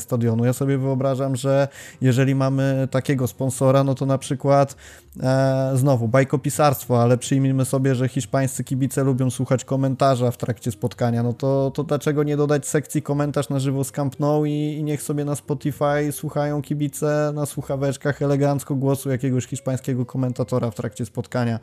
stadionu. 0.00 0.44
Ja 0.44 0.52
sobie 0.52 0.78
wyobrażam, 0.78 1.36
że 1.36 1.68
jeżeli 2.00 2.34
mamy 2.34 2.88
takiego 2.90 3.26
sponsora, 3.26 3.84
no 3.84 3.94
to 3.94 4.06
na 4.06 4.18
przykład 4.18 4.76
e, 5.22 5.70
znowu 5.74 6.08
bajkopisarstwo, 6.08 7.02
ale 7.02 7.18
przyjmijmy 7.18 7.64
sobie, 7.64 7.94
że 7.94 8.08
hiszpańscy 8.08 8.64
kibice 8.64 9.04
lubią 9.04 9.30
słuchać 9.30 9.64
komentarza 9.64 10.30
w 10.30 10.36
trakcie 10.36 10.70
spotkania, 10.70 11.22
no 11.22 11.32
to, 11.32 11.70
to 11.74 11.84
dlaczego 11.84 12.22
nie 12.22 12.36
dodać 12.36 12.66
sekcji 12.66 13.02
komentarz 13.02 13.48
na 13.48 13.58
żywo 13.58 13.84
z 13.84 13.92
Camp 13.92 14.20
Nou 14.20 14.44
i, 14.44 14.50
i 14.50 14.84
niech 14.84 15.02
sobie 15.02 15.24
na 15.24 15.36
Spotify 15.36 16.12
słuchają 16.12 16.62
kibice 16.62 17.32
na 17.34 17.46
słuchaweczkach 17.46 18.22
elegancko 18.22 18.74
głosu 18.74 19.10
jakiegoś 19.10 19.46
hiszpańskiego 19.46 20.06
komentatora 20.06 20.70
w 20.70 20.74
trakcie 20.74 21.06
spotkania. 21.06 21.58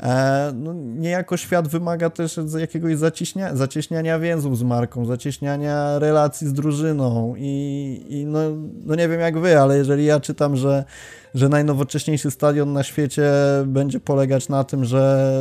E, 0.00 0.52
no, 0.54 0.72
niejako 0.74 1.36
świat 1.36 1.68
wymaga 1.68 2.10
też 2.10 2.40
jakiegoś 2.58 2.96
zacieśnia, 2.96 3.56
zacieśniania 3.56 4.18
więzów 4.18 4.58
z 4.58 4.62
marką, 4.62 5.04
zacieśniania 5.04 5.98
relacji 5.98 6.46
z 6.46 6.52
drużyną 6.52 7.19
i, 7.38 8.06
i 8.08 8.26
no, 8.26 8.38
no 8.86 8.94
nie 8.94 9.08
wiem 9.08 9.20
jak 9.20 9.38
wy, 9.38 9.60
ale 9.60 9.76
jeżeli 9.76 10.04
ja 10.04 10.20
czytam, 10.20 10.56
że 10.56 10.84
że 11.34 11.48
najnowocześniejszy 11.48 12.30
stadion 12.30 12.72
na 12.72 12.82
świecie 12.82 13.32
będzie 13.66 14.00
polegać 14.00 14.48
na 14.48 14.64
tym, 14.64 14.84
że 14.84 15.32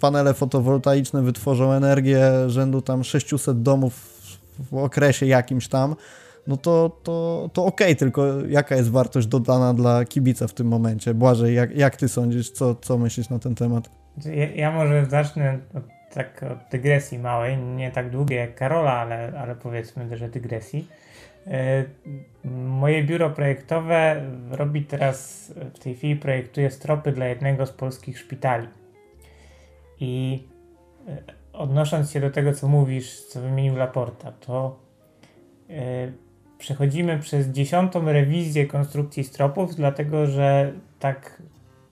panele 0.00 0.34
fotowoltaiczne 0.34 1.22
wytworzą 1.22 1.72
energię 1.72 2.30
rzędu 2.46 2.82
tam 2.82 3.04
600 3.04 3.62
domów 3.62 4.18
w 4.70 4.74
okresie 4.74 5.26
jakimś 5.26 5.68
tam, 5.68 5.94
no 6.46 6.56
to, 6.56 7.00
to, 7.02 7.50
to 7.52 7.64
okej, 7.64 7.86
okay, 7.86 7.96
tylko 7.96 8.46
jaka 8.48 8.76
jest 8.76 8.90
wartość 8.90 9.26
dodana 9.26 9.74
dla 9.74 10.04
kibica 10.04 10.46
w 10.46 10.52
tym 10.52 10.66
momencie? 10.66 11.14
Błażej, 11.14 11.54
jak, 11.54 11.76
jak 11.76 11.96
ty 11.96 12.08
sądzisz, 12.08 12.50
co, 12.50 12.74
co 12.74 12.98
myślisz 12.98 13.28
na 13.28 13.38
ten 13.38 13.54
temat? 13.54 13.90
Ja, 14.24 14.50
ja 14.54 14.72
może 14.72 15.06
zacznę 15.06 15.58
od, 15.74 15.82
tak 16.14 16.42
od 16.42 16.58
dygresji 16.70 17.18
małej, 17.18 17.58
nie 17.58 17.90
tak 17.90 18.10
długiej 18.10 18.38
jak 18.38 18.54
Karola, 18.54 18.92
ale, 18.92 19.32
ale 19.38 19.54
powiedzmy, 19.54 20.16
że 20.16 20.28
dygresji. 20.28 20.88
E, 21.50 21.84
moje 22.44 23.04
biuro 23.04 23.30
projektowe 23.30 24.22
robi 24.50 24.84
teraz, 24.84 25.52
w 25.74 25.78
tej 25.78 25.94
chwili 25.94 26.16
projektuje 26.16 26.70
stropy 26.70 27.12
dla 27.12 27.26
jednego 27.26 27.66
z 27.66 27.72
polskich 27.72 28.18
szpitali. 28.18 28.68
I 30.00 30.42
e, 31.08 31.22
odnosząc 31.52 32.10
się 32.10 32.20
do 32.20 32.30
tego, 32.30 32.52
co 32.52 32.68
mówisz, 32.68 33.20
co 33.20 33.40
wymienił 33.40 33.76
Laporta, 33.76 34.32
to 34.32 34.78
e, 35.70 36.12
przechodzimy 36.58 37.18
przez 37.18 37.46
dziesiątą 37.48 38.12
rewizję 38.12 38.66
konstrukcji 38.66 39.24
stropów, 39.24 39.74
dlatego 39.74 40.26
że 40.26 40.72
tak 40.98 41.42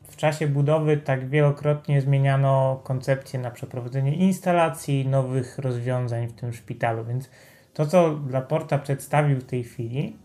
w 0.02 0.16
w 0.16 0.18
czasie 0.18 0.46
budowy 0.46 0.96
tak 0.96 1.28
wielokrotnie 1.28 2.00
zmieniano 2.00 2.80
koncepcję 2.84 3.40
na 3.40 3.50
przeprowadzenie 3.50 4.14
instalacji 4.14 5.08
nowych 5.08 5.58
rozwiązań 5.58 6.26
w 6.26 6.32
tym 6.32 6.52
szpitalu, 6.52 7.04
więc 7.04 7.30
to, 7.76 7.86
co 7.86 8.20
Laporta 8.30 8.78
przedstawił 8.78 9.40
w 9.40 9.44
tej 9.44 9.64
chwili, 9.64 10.16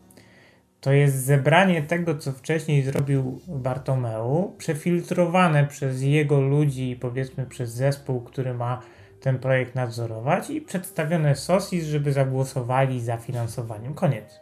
to 0.82 0.94
jest 0.94 1.26
zebranie 1.26 1.82
tego, 1.82 2.18
co 2.18 2.32
wcześniej 2.32 2.84
zrobił 2.84 3.40
Bartomeu, 3.48 4.56
przefiltrowane 4.58 5.68
przez 5.68 6.02
jego 6.02 6.42
ludzi, 6.42 6.98
powiedzmy 7.02 7.46
przez 7.46 7.72
zespół, 7.72 8.22
który 8.22 8.54
ma 8.54 8.82
ten 9.22 9.40
projekt 9.40 9.76
nadzorować 9.76 10.50
i 10.50 10.62
przedstawione 10.62 11.36
SOSIS, 11.36 11.86
żeby 11.86 12.14
zagłosowali 12.14 13.02
za 13.02 13.18
finansowaniem. 13.18 13.94
Koniec. 13.94 14.42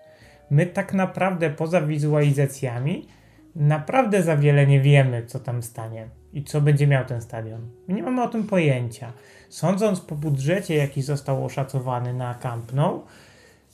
My 0.49 0.65
tak 0.65 0.93
naprawdę 0.93 1.49
poza 1.49 1.81
wizualizacjami 1.81 3.07
naprawdę 3.55 4.23
za 4.23 4.37
wiele 4.37 4.67
nie 4.67 4.81
wiemy, 4.81 5.25
co 5.25 5.39
tam 5.39 5.63
stanie 5.63 6.07
i 6.33 6.43
co 6.43 6.61
będzie 6.61 6.87
miał 6.87 7.05
ten 7.05 7.21
stadion. 7.21 7.69
My 7.87 7.93
nie 7.93 8.03
mamy 8.03 8.23
o 8.23 8.27
tym 8.27 8.47
pojęcia. 8.47 9.11
Sądząc 9.49 10.01
po 10.01 10.15
budżecie, 10.15 10.75
jaki 10.75 11.01
został 11.01 11.45
oszacowany 11.45 12.13
na 12.13 12.33
Camp 12.33 12.73
Nou 12.73 13.03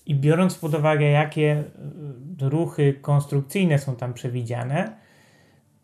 i 0.06 0.16
biorąc 0.16 0.56
pod 0.56 0.76
uwagę, 0.76 1.06
jakie 1.06 1.64
y, 2.42 2.50
ruchy 2.50 2.94
konstrukcyjne 3.02 3.80
są 3.80 3.96
tam 3.96 4.14
przewidziane, 4.14 5.06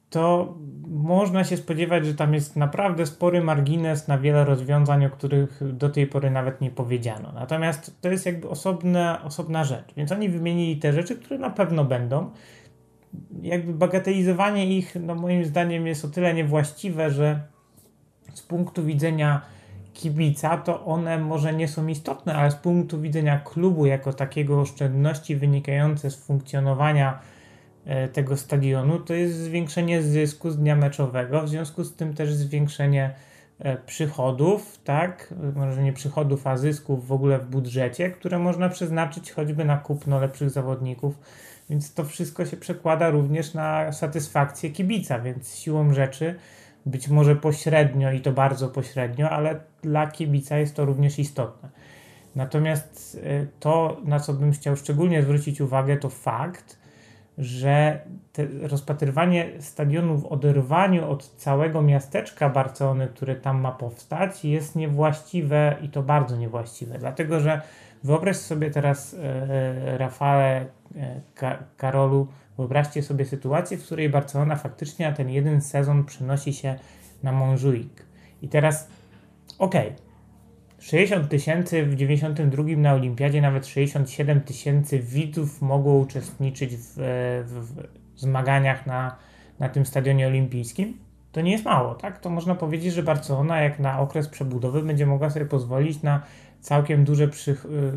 to 0.09 0.55
można 0.87 1.43
się 1.43 1.57
spodziewać, 1.57 2.05
że 2.05 2.15
tam 2.15 2.33
jest 2.33 2.55
naprawdę 2.55 3.05
spory 3.05 3.41
margines 3.41 4.07
na 4.07 4.17
wiele 4.17 4.45
rozwiązań, 4.45 5.05
o 5.05 5.09
których 5.09 5.73
do 5.73 5.89
tej 5.89 6.07
pory 6.07 6.31
nawet 6.31 6.61
nie 6.61 6.71
powiedziano. 6.71 7.31
Natomiast 7.31 8.01
to 8.01 8.09
jest 8.09 8.25
jakby 8.25 8.49
osobna, 8.49 9.23
osobna 9.23 9.63
rzecz. 9.63 9.93
Więc 9.97 10.11
oni 10.11 10.29
wymienili 10.29 10.77
te 10.77 10.93
rzeczy, 10.93 11.15
które 11.15 11.39
na 11.39 11.49
pewno 11.49 11.85
będą. 11.85 12.31
Jakby 13.41 13.73
bagatelizowanie 13.73 14.77
ich, 14.77 14.95
no 15.01 15.15
moim 15.15 15.45
zdaniem, 15.45 15.87
jest 15.87 16.05
o 16.05 16.07
tyle 16.07 16.33
niewłaściwe, 16.33 17.11
że 17.11 17.39
z 18.33 18.41
punktu 18.41 18.85
widzenia 18.85 19.41
kibica, 19.93 20.57
to 20.57 20.85
one 20.85 21.17
może 21.17 21.53
nie 21.53 21.67
są 21.67 21.87
istotne, 21.87 22.35
ale 22.35 22.51
z 22.51 22.55
punktu 22.55 23.01
widzenia 23.01 23.39
klubu, 23.39 23.85
jako 23.85 24.13
takiego 24.13 24.61
oszczędności 24.61 25.35
wynikające 25.35 26.11
z 26.11 26.15
funkcjonowania 26.15 27.19
E, 27.85 28.07
tego 28.07 28.37
stadionu, 28.37 28.99
to 28.99 29.13
jest 29.13 29.37
zwiększenie 29.37 30.01
zysku 30.01 30.51
z 30.51 30.57
dnia 30.57 30.75
meczowego, 30.75 31.41
w 31.41 31.49
związku 31.49 31.83
z 31.83 31.95
tym 31.95 32.13
też 32.13 32.33
zwiększenie 32.33 33.13
e, 33.59 33.77
przychodów, 33.77 34.79
tak, 34.83 35.33
może 35.55 35.83
nie 35.83 35.93
przychodów, 35.93 36.47
a 36.47 36.57
zysków 36.57 37.07
w 37.07 37.11
ogóle 37.11 37.39
w 37.39 37.45
budżecie, 37.45 38.09
które 38.09 38.39
można 38.39 38.69
przeznaczyć 38.69 39.31
choćby 39.31 39.65
na 39.65 39.77
kupno 39.77 40.19
lepszych 40.19 40.49
zawodników, 40.49 41.19
więc 41.69 41.93
to 41.93 42.03
wszystko 42.03 42.45
się 42.45 42.57
przekłada 42.57 43.09
również 43.09 43.53
na 43.53 43.91
satysfakcję 43.91 44.69
kibica, 44.69 45.19
więc 45.19 45.55
siłą 45.55 45.93
rzeczy 45.93 46.35
być 46.85 47.07
może 47.07 47.35
pośrednio 47.35 48.11
i 48.11 48.21
to 48.21 48.31
bardzo 48.31 48.67
pośrednio, 48.67 49.29
ale 49.29 49.59
dla 49.81 50.07
kibica 50.07 50.57
jest 50.57 50.75
to 50.75 50.85
również 50.85 51.19
istotne. 51.19 51.69
Natomiast 52.35 53.19
e, 53.23 53.45
to, 53.59 53.97
na 54.03 54.19
co 54.19 54.33
bym 54.33 54.51
chciał 54.51 54.75
szczególnie 54.75 55.21
zwrócić 55.21 55.61
uwagę, 55.61 55.97
to 55.97 56.09
fakt, 56.09 56.81
że 57.37 57.99
rozpatrywanie 58.61 59.49
stadionu 59.59 60.17
w 60.17 60.25
oderwaniu 60.25 61.09
od 61.09 61.27
całego 61.27 61.81
miasteczka 61.81 62.49
Barcelony, 62.49 63.07
które 63.07 63.35
tam 63.35 63.61
ma 63.61 63.71
powstać, 63.71 64.45
jest 64.45 64.75
niewłaściwe 64.75 65.75
i 65.81 65.89
to 65.89 66.03
bardzo 66.03 66.37
niewłaściwe. 66.37 66.97
Dlatego, 66.97 67.39
że 67.39 67.61
wyobraź 68.03 68.37
sobie 68.37 68.71
teraz, 68.71 69.13
e, 69.13 69.97
Rafale, 69.97 70.65
e, 70.95 71.21
Ka 71.35 71.57
Karolu, 71.77 72.27
wyobraźcie 72.57 73.03
sobie 73.03 73.25
sytuację, 73.25 73.77
w 73.77 73.85
której 73.85 74.09
Barcelona 74.09 74.55
faktycznie 74.55 75.09
na 75.09 75.15
ten 75.15 75.29
jeden 75.29 75.61
sezon 75.61 76.05
przenosi 76.05 76.53
się 76.53 76.79
na 77.23 77.31
Montjuic. 77.31 77.89
I 78.41 78.47
teraz, 78.47 78.87
okej, 79.59 79.87
okay, 79.87 80.11
60 80.79 81.29
tysięcy 81.29 81.85
w 81.85 81.95
92 81.95 82.63
na 82.77 82.93
Olimpiadzie, 82.93 83.41
nawet 83.41 83.67
67 83.67 84.41
tysięcy 84.41 84.99
widzów 84.99 85.61
mogło 85.61 85.93
uczestniczyć 85.93 86.75
w, 86.75 86.93
w, 87.45 87.75
w, 87.75 87.83
zmaganiach 88.15 88.85
na, 88.85 89.15
na 89.59 89.69
tym 89.69 89.85
stadionie 89.85 90.27
olimpijskim. 90.27 90.97
To 91.31 91.41
nie 91.41 91.51
jest 91.51 91.65
mało, 91.65 91.95
tak? 91.95 92.19
To 92.19 92.29
można 92.29 92.55
powiedzieć, 92.55 92.93
że 92.93 93.03
Barcelona 93.03 93.61
jak 93.61 93.79
na 93.79 93.99
okres 93.99 94.27
przebudowy 94.27 94.81
będzie 94.81 95.05
mogła 95.05 95.29
sobie 95.29 95.45
pozwolić 95.45 96.01
na 96.01 96.21
całkiem 96.59 97.03
duże 97.03 97.27
przych- 97.27 97.65
y, 97.65 97.93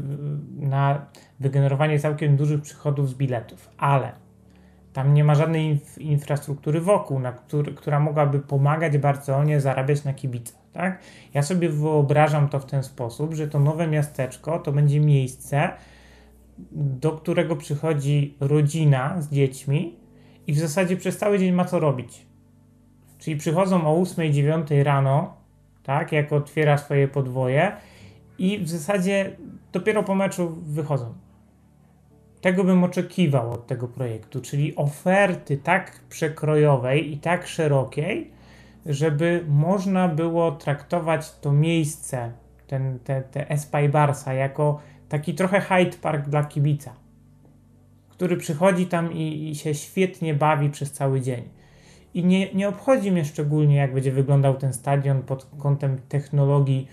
na 0.56 1.06
wygenerowanie 1.40 1.98
całkiem 1.98 2.36
dużych 2.36 2.62
przychodów 2.62 3.08
z 3.08 3.14
biletów, 3.14 3.70
ale 3.78 4.23
tam 4.94 5.14
nie 5.14 5.24
ma 5.24 5.34
żadnej 5.34 5.76
inf- 5.76 6.00
infrastruktury 6.00 6.80
wokół, 6.80 7.18
na 7.18 7.32
która 7.76 8.00
mogłaby 8.00 8.40
pomagać 8.40 8.98
Barcelonie 8.98 9.60
zarabiać 9.60 10.04
na 10.04 10.14
kibicach. 10.14 10.60
Tak? 10.72 10.98
Ja 11.34 11.42
sobie 11.42 11.68
wyobrażam 11.68 12.48
to 12.48 12.60
w 12.60 12.66
ten 12.66 12.82
sposób, 12.82 13.34
że 13.34 13.48
to 13.48 13.60
nowe 13.60 13.86
miasteczko 13.86 14.58
to 14.58 14.72
będzie 14.72 15.00
miejsce, 15.00 15.70
do 16.72 17.12
którego 17.12 17.56
przychodzi 17.56 18.36
rodzina 18.40 19.20
z 19.20 19.30
dziećmi 19.30 19.96
i 20.46 20.52
w 20.52 20.58
zasadzie 20.58 20.96
przez 20.96 21.18
cały 21.18 21.38
dzień 21.38 21.52
ma 21.52 21.64
co 21.64 21.78
robić. 21.78 22.26
Czyli 23.18 23.36
przychodzą 23.36 23.86
o 23.86 24.02
8-9 24.02 24.82
rano, 24.82 25.36
tak, 25.82 26.12
jak 26.12 26.32
otwiera 26.32 26.78
swoje 26.78 27.08
podwoje 27.08 27.72
i 28.38 28.58
w 28.58 28.68
zasadzie 28.68 29.36
dopiero 29.72 30.02
po 30.02 30.14
meczu 30.14 30.56
wychodzą. 30.62 31.23
Tego 32.44 32.64
bym 32.64 32.84
oczekiwał 32.84 33.52
od 33.52 33.66
tego 33.66 33.88
projektu, 33.88 34.40
czyli 34.40 34.76
oferty 34.76 35.56
tak 35.56 36.00
przekrojowej 36.08 37.12
i 37.12 37.18
tak 37.18 37.46
szerokiej, 37.46 38.30
żeby 38.86 39.44
można 39.48 40.08
było 40.08 40.52
traktować 40.52 41.32
to 41.40 41.52
miejsce, 41.52 42.32
ten, 42.66 42.98
te, 43.04 43.22
te 43.22 43.50
Espai 43.50 43.88
Barsa, 43.88 44.32
jako 44.32 44.80
taki 45.08 45.34
trochę 45.34 45.60
Hyde 45.60 45.96
Park 45.96 46.28
dla 46.28 46.44
kibica, 46.44 46.92
który 48.10 48.36
przychodzi 48.36 48.86
tam 48.86 49.12
i, 49.12 49.50
i 49.50 49.54
się 49.54 49.74
świetnie 49.74 50.34
bawi 50.34 50.70
przez 50.70 50.92
cały 50.92 51.20
dzień. 51.20 51.42
I 52.14 52.24
nie, 52.24 52.54
nie 52.54 52.68
obchodzi 52.68 53.12
mnie 53.12 53.24
szczególnie, 53.24 53.76
jak 53.76 53.94
będzie 53.94 54.12
wyglądał 54.12 54.54
ten 54.54 54.72
stadion 54.72 55.22
pod 55.22 55.46
kątem 55.58 55.98
technologii 56.08 56.88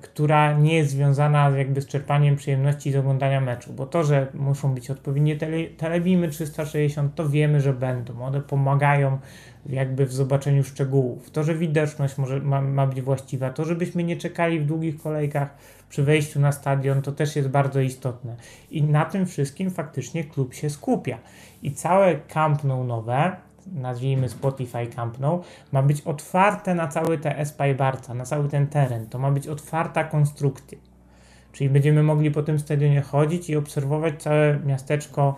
która 0.00 0.52
nie 0.52 0.74
jest 0.74 0.90
związana 0.90 1.50
jakby 1.50 1.80
z 1.80 1.86
czerpaniem 1.86 2.36
przyjemności 2.36 2.92
z 2.92 2.96
oglądania 2.96 3.40
meczu, 3.40 3.72
bo 3.72 3.86
to, 3.86 4.04
że 4.04 4.26
muszą 4.34 4.74
być 4.74 4.90
odpowiednie 4.90 5.36
tele, 5.36 5.64
telebimy 5.76 6.28
360, 6.28 7.14
to 7.14 7.28
wiemy, 7.28 7.60
że 7.60 7.72
będą. 7.72 8.22
One 8.22 8.40
pomagają 8.40 9.18
jakby 9.66 10.06
w 10.06 10.12
zobaczeniu 10.12 10.64
szczegółów. 10.64 11.30
To, 11.30 11.44
że 11.44 11.54
widoczność 11.54 12.18
może, 12.18 12.40
ma, 12.40 12.60
ma 12.60 12.86
być 12.86 13.00
właściwa, 13.00 13.50
to, 13.50 13.64
żebyśmy 13.64 14.04
nie 14.04 14.16
czekali 14.16 14.60
w 14.60 14.66
długich 14.66 15.02
kolejkach 15.02 15.54
przy 15.88 16.02
wejściu 16.02 16.40
na 16.40 16.52
stadion, 16.52 17.02
to 17.02 17.12
też 17.12 17.36
jest 17.36 17.48
bardzo 17.48 17.80
istotne. 17.80 18.36
I 18.70 18.82
na 18.82 19.04
tym 19.04 19.26
wszystkim 19.26 19.70
faktycznie 19.70 20.24
klub 20.24 20.54
się 20.54 20.70
skupia. 20.70 21.18
I 21.62 21.72
całe 21.72 22.14
Camp 22.28 22.64
Nou 22.64 22.84
nowe, 22.84 23.36
nazwijmy 23.72 24.28
Spotify 24.28 24.86
Camp 24.86 25.18
Nou, 25.18 25.42
ma 25.72 25.82
być 25.82 26.00
otwarte 26.00 26.74
na 26.74 26.88
cały 26.88 27.18
te 27.18 27.38
Espai 27.38 27.74
Barca, 27.74 28.14
na 28.14 28.24
cały 28.24 28.48
ten 28.48 28.66
teren. 28.66 29.06
To 29.06 29.18
ma 29.18 29.30
być 29.30 29.48
otwarta 29.48 30.04
konstrukcja. 30.04 30.78
Czyli 31.52 31.70
będziemy 31.70 32.02
mogli 32.02 32.30
po 32.30 32.42
tym 32.42 32.58
stadionie 32.58 33.00
chodzić 33.00 33.50
i 33.50 33.56
obserwować 33.56 34.22
całe 34.22 34.58
miasteczko, 34.58 35.36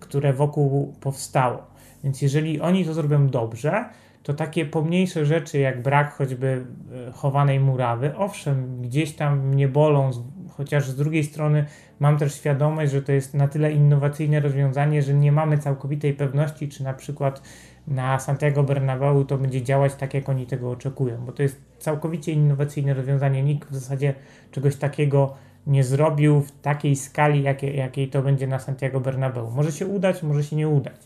które 0.00 0.32
wokół 0.32 0.94
powstało. 1.00 1.66
Więc 2.04 2.22
jeżeli 2.22 2.60
oni 2.60 2.84
to 2.84 2.94
zrobią 2.94 3.28
dobrze, 3.28 3.84
to 4.22 4.34
takie 4.34 4.64
pomniejsze 4.64 5.26
rzeczy 5.26 5.58
jak 5.58 5.82
brak 5.82 6.14
choćby 6.14 6.64
e, 7.08 7.12
chowanej 7.12 7.60
murawy, 7.60 8.16
owszem, 8.16 8.82
gdzieś 8.82 9.12
tam 9.12 9.48
mnie 9.48 9.68
bolą, 9.68 10.10
chociaż 10.48 10.88
z 10.88 10.96
drugiej 10.96 11.24
strony 11.24 11.64
mam 12.00 12.18
też 12.18 12.34
świadomość, 12.34 12.92
że 12.92 13.02
to 13.02 13.12
jest 13.12 13.34
na 13.34 13.48
tyle 13.48 13.72
innowacyjne 13.72 14.40
rozwiązanie, 14.40 15.02
że 15.02 15.14
nie 15.14 15.32
mamy 15.32 15.58
całkowitej 15.58 16.14
pewności, 16.14 16.68
czy 16.68 16.84
na 16.84 16.94
przykład 16.94 17.42
na 17.86 18.18
Santiago 18.18 18.62
Bernabeu 18.62 19.24
to 19.24 19.38
będzie 19.38 19.62
działać 19.62 19.94
tak, 19.94 20.14
jak 20.14 20.28
oni 20.28 20.46
tego 20.46 20.70
oczekują, 20.70 21.24
bo 21.26 21.32
to 21.32 21.42
jest 21.42 21.60
całkowicie 21.78 22.32
innowacyjne 22.32 22.94
rozwiązanie. 22.94 23.42
Nikt 23.42 23.70
w 23.70 23.74
zasadzie 23.74 24.14
czegoś 24.50 24.76
takiego 24.76 25.34
nie 25.66 25.84
zrobił 25.84 26.40
w 26.40 26.52
takiej 26.52 26.96
skali, 26.96 27.42
jakiej, 27.42 27.76
jakiej 27.76 28.08
to 28.08 28.22
będzie 28.22 28.46
na 28.46 28.58
Santiago 28.58 29.00
Bernabeu. 29.00 29.50
Może 29.50 29.72
się 29.72 29.86
udać, 29.86 30.22
może 30.22 30.44
się 30.44 30.56
nie 30.56 30.68
udać. 30.68 30.96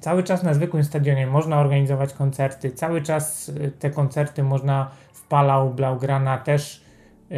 Cały 0.00 0.22
czas 0.22 0.42
na 0.42 0.54
zwykłym 0.54 0.84
stadionie 0.84 1.26
można 1.26 1.60
organizować 1.60 2.12
koncerty, 2.14 2.70
cały 2.70 3.02
czas 3.02 3.48
y, 3.48 3.72
te 3.78 3.90
koncerty 3.90 4.42
można 4.42 4.90
w 5.12 5.26
Palau 5.26 5.74
Blaugrana 5.74 6.38
też 6.38 6.84
yy, 7.30 7.36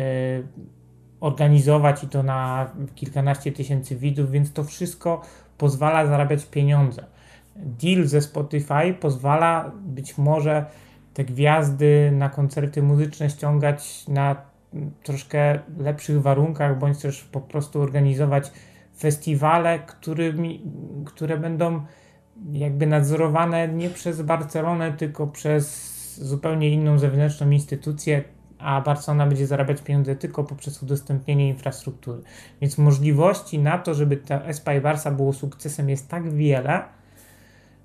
organizować 1.20 2.04
i 2.04 2.08
to 2.08 2.22
na 2.22 2.70
kilkanaście 2.94 3.52
tysięcy 3.52 3.96
widzów, 3.96 4.30
więc 4.30 4.52
to 4.52 4.64
wszystko 4.64 5.22
pozwala 5.58 6.06
zarabiać 6.06 6.46
pieniądze 6.46 7.04
deal 7.56 8.06
ze 8.06 8.20
Spotify 8.20 8.94
pozwala 9.00 9.72
być 9.84 10.18
może 10.18 10.66
te 11.14 11.24
gwiazdy 11.24 12.12
na 12.12 12.28
koncerty 12.28 12.82
muzyczne 12.82 13.30
ściągać 13.30 14.08
na 14.08 14.36
troszkę 15.02 15.58
lepszych 15.78 16.22
warunkach, 16.22 16.78
bądź 16.78 16.98
też 16.98 17.24
po 17.24 17.40
prostu 17.40 17.82
organizować 17.82 18.52
festiwale, 18.98 19.78
którymi, 19.78 20.62
które 21.04 21.38
będą 21.38 21.80
jakby 22.52 22.86
nadzorowane 22.86 23.68
nie 23.68 23.90
przez 23.90 24.22
Barcelonę, 24.22 24.92
tylko 24.92 25.26
przez 25.26 25.94
zupełnie 26.18 26.70
inną 26.70 26.98
zewnętrzną 26.98 27.50
instytucję, 27.50 28.24
a 28.58 28.80
Barcelona 28.80 29.26
będzie 29.26 29.46
zarabiać 29.46 29.82
pieniądze 29.82 30.16
tylko 30.16 30.44
poprzez 30.44 30.82
udostępnienie 30.82 31.48
infrastruktury. 31.48 32.22
Więc 32.60 32.78
możliwości 32.78 33.58
na 33.58 33.78
to, 33.78 33.94
żeby 33.94 34.16
ta 34.16 34.42
Espa 34.42 34.74
i 34.74 34.80
Barca 34.80 35.10
było 35.10 35.32
sukcesem 35.32 35.88
jest 35.88 36.08
tak 36.08 36.32
wiele, 36.32 36.82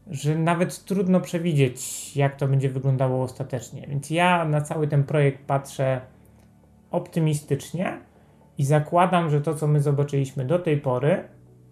że 0.09 0.35
nawet 0.35 0.85
trudno 0.85 1.21
przewidzieć, 1.21 1.81
jak 2.17 2.35
to 2.35 2.47
będzie 2.47 2.69
wyglądało 2.69 3.23
ostatecznie. 3.23 3.87
Więc 3.87 4.09
ja 4.09 4.45
na 4.45 4.61
cały 4.61 4.87
ten 4.87 5.03
projekt 5.03 5.45
patrzę 5.45 6.01
optymistycznie 6.91 7.99
i 8.57 8.65
zakładam, 8.65 9.29
że 9.29 9.41
to, 9.41 9.55
co 9.55 9.67
my 9.67 9.81
zobaczyliśmy 9.81 10.45
do 10.45 10.59
tej 10.59 10.77
pory, 10.77 11.23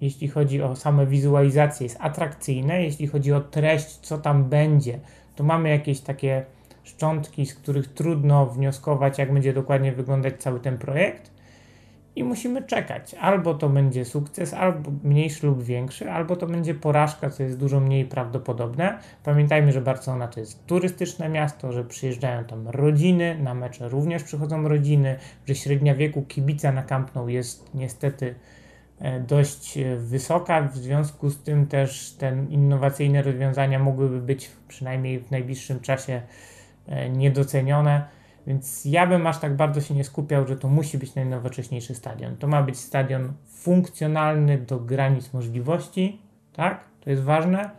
jeśli 0.02 0.28
chodzi 0.28 0.62
o 0.62 0.76
same 0.76 1.06
wizualizacje, 1.06 1.84
jest 1.86 1.98
atrakcyjne. 2.00 2.84
Jeśli 2.84 3.08
chodzi 3.08 3.34
o 3.34 3.42
treść, 3.42 3.88
co 3.88 4.18
tam 4.18 4.44
będzie, 4.44 5.00
to 5.36 5.44
mamy 5.44 5.70
jakieś 5.70 6.00
takie 6.02 6.46
szczątki, 6.84 7.46
z 7.46 7.56
których 7.56 7.88
trudno 7.88 8.46
wnioskować, 8.46 9.18
jak 9.18 9.34
będzie 9.34 9.54
dokładnie 9.54 9.92
wyglądać 9.92 10.34
cały 10.40 10.60
ten 10.60 10.78
projekt. 10.78 11.32
I 12.18 12.24
musimy 12.24 12.64
czekać. 12.64 13.14
Albo 13.14 13.54
to 13.54 13.70
będzie 13.70 14.06
sukces, 14.06 14.54
albo 14.54 14.92
mniejszy 15.04 15.48
lub 15.48 15.64
większy, 15.64 16.12
albo 16.12 16.36
to 16.36 16.48
będzie 16.48 16.76
porażka, 16.76 17.30
co 17.30 17.44
jest 17.44 17.58
dużo 17.58 17.80
mniej 17.80 18.06
prawdopodobne. 18.06 19.00
Pamiętajmy, 19.24 19.72
że 19.72 19.82
Barcelona 19.82 20.28
to 20.28 20.40
jest 20.40 20.66
turystyczne 20.66 21.30
miasto, 21.30 21.72
że 21.72 21.84
przyjeżdżają 21.84 22.44
tam 22.44 22.68
rodziny, 22.68 23.38
na 23.44 23.54
mecze 23.54 23.90
również 23.90 24.24
przychodzą 24.24 24.68
rodziny, 24.68 25.16
że 25.46 25.56
średnia 25.56 25.96
wieku 25.96 26.22
kibica 26.22 26.72
na 26.72 26.84
Camp 26.84 27.16
Nou 27.16 27.30
jest 27.30 27.70
niestety 27.74 28.36
e, 29.00 29.20
dość 29.20 29.78
e, 29.78 29.96
wysoka, 29.96 30.62
w 30.62 30.78
związku 30.78 31.30
z 31.30 31.44
tym 31.44 31.68
też 31.68 32.16
te 32.20 32.46
innowacyjne 32.50 33.22
rozwiązania 33.22 33.80
mogłyby 33.80 34.22
być 34.22 34.52
przynajmniej 34.68 35.20
w 35.20 35.32
najbliższym 35.32 35.80
czasie 35.80 36.22
E, 36.88 37.10
niedocenione. 37.10 38.17
Więc 38.48 38.86
ja 38.86 39.08
bym 39.08 39.28
aż 39.28 39.40
tak 39.40 39.56
bardzo 39.56 39.82
się 39.82 39.94
nie 39.94 40.04
skupiał, 40.04 40.48
że 40.48 40.56
to 40.56 40.68
musi 40.68 40.98
być 40.98 41.16
najnowocześniejszy 41.16 41.96
stadion. 41.96 42.38
To 42.38 42.48
ma 42.48 42.64
być 42.64 42.78
stadion 42.78 43.34
funkcjonalny 43.48 44.58
do 44.58 44.80
granic 44.80 45.34
możliwości, 45.34 46.22
tak? 46.54 46.86
To 47.02 47.10
jest 47.10 47.24
ważne. 47.24 47.70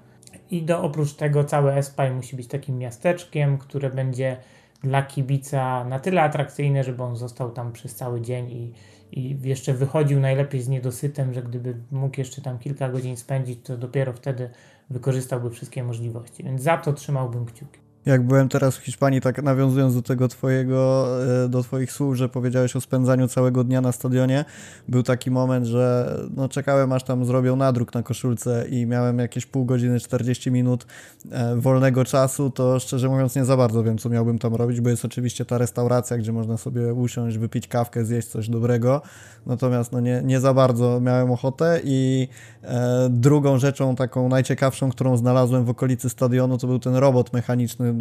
I 0.50 0.62
do 0.62 0.82
oprócz 0.82 1.12
tego 1.14 1.44
cały 1.44 1.72
Espai 1.72 2.10
musi 2.10 2.36
być 2.36 2.46
takim 2.46 2.78
miasteczkiem, 2.78 3.58
które 3.58 3.90
będzie 3.90 4.36
dla 4.82 5.02
kibica 5.02 5.84
na 5.84 5.98
tyle 5.98 6.22
atrakcyjne, 6.22 6.84
żeby 6.84 7.02
on 7.02 7.16
został 7.16 7.50
tam 7.50 7.72
przez 7.72 7.94
cały 7.94 8.20
dzień 8.20 8.50
i, 8.50 8.72
i 9.12 9.38
jeszcze 9.42 9.74
wychodził 9.74 10.20
najlepiej 10.20 10.62
z 10.62 10.68
niedosytem, 10.68 11.34
że 11.34 11.42
gdyby 11.42 11.76
mógł 11.90 12.20
jeszcze 12.20 12.42
tam 12.42 12.58
kilka 12.58 12.88
godzin 12.88 13.16
spędzić, 13.16 13.60
to 13.62 13.76
dopiero 13.76 14.12
wtedy 14.12 14.50
wykorzystałby 14.90 15.50
wszystkie 15.50 15.84
możliwości. 15.84 16.44
Więc 16.44 16.62
za 16.62 16.76
to 16.76 16.92
trzymałbym 16.92 17.46
kciuki 17.46 17.87
jak 18.06 18.22
byłem 18.22 18.48
teraz 18.48 18.76
w 18.76 18.82
Hiszpanii, 18.82 19.20
tak 19.20 19.42
nawiązując 19.42 19.94
do 19.94 20.02
tego 20.02 20.28
twojego, 20.28 21.08
e, 21.44 21.48
do 21.48 21.62
twoich 21.62 21.92
słów, 21.92 22.16
że 22.16 22.28
powiedziałeś 22.28 22.76
o 22.76 22.80
spędzaniu 22.80 23.28
całego 23.28 23.64
dnia 23.64 23.80
na 23.80 23.92
stadionie, 23.92 24.44
był 24.88 25.02
taki 25.02 25.30
moment, 25.30 25.66
że 25.66 26.16
no 26.36 26.48
czekałem 26.48 26.92
aż 26.92 27.04
tam 27.04 27.24
zrobią 27.24 27.56
nadruk 27.56 27.94
na 27.94 28.02
koszulce 28.02 28.68
i 28.70 28.86
miałem 28.86 29.18
jakieś 29.18 29.46
pół 29.46 29.64
godziny, 29.64 30.00
40 30.00 30.50
minut 30.50 30.86
e, 31.30 31.56
wolnego 31.56 32.04
czasu, 32.04 32.50
to 32.50 32.78
szczerze 32.78 33.08
mówiąc 33.08 33.36
nie 33.36 33.44
za 33.44 33.56
bardzo 33.56 33.82
wiem, 33.82 33.98
co 33.98 34.08
miałbym 34.08 34.38
tam 34.38 34.54
robić, 34.54 34.80
bo 34.80 34.90
jest 34.90 35.04
oczywiście 35.04 35.44
ta 35.44 35.58
restauracja, 35.58 36.18
gdzie 36.18 36.32
można 36.32 36.56
sobie 36.56 36.94
usiąść, 36.94 37.38
wypić 37.38 37.68
kawkę, 37.68 38.04
zjeść 38.04 38.28
coś 38.28 38.48
dobrego, 38.48 39.02
natomiast 39.46 39.92
no 39.92 40.00
nie, 40.00 40.22
nie 40.24 40.40
za 40.40 40.54
bardzo 40.54 41.00
miałem 41.00 41.30
ochotę 41.30 41.80
i 41.84 42.28
e, 42.62 43.08
drugą 43.10 43.58
rzeczą 43.58 43.96
taką 43.96 44.28
najciekawszą, 44.28 44.90
którą 44.90 45.16
znalazłem 45.16 45.64
w 45.64 45.70
okolicy 45.70 46.08
stadionu, 46.08 46.58
to 46.58 46.66
był 46.66 46.78
ten 46.78 46.94
robot 46.94 47.32
mechaniczny 47.32 47.97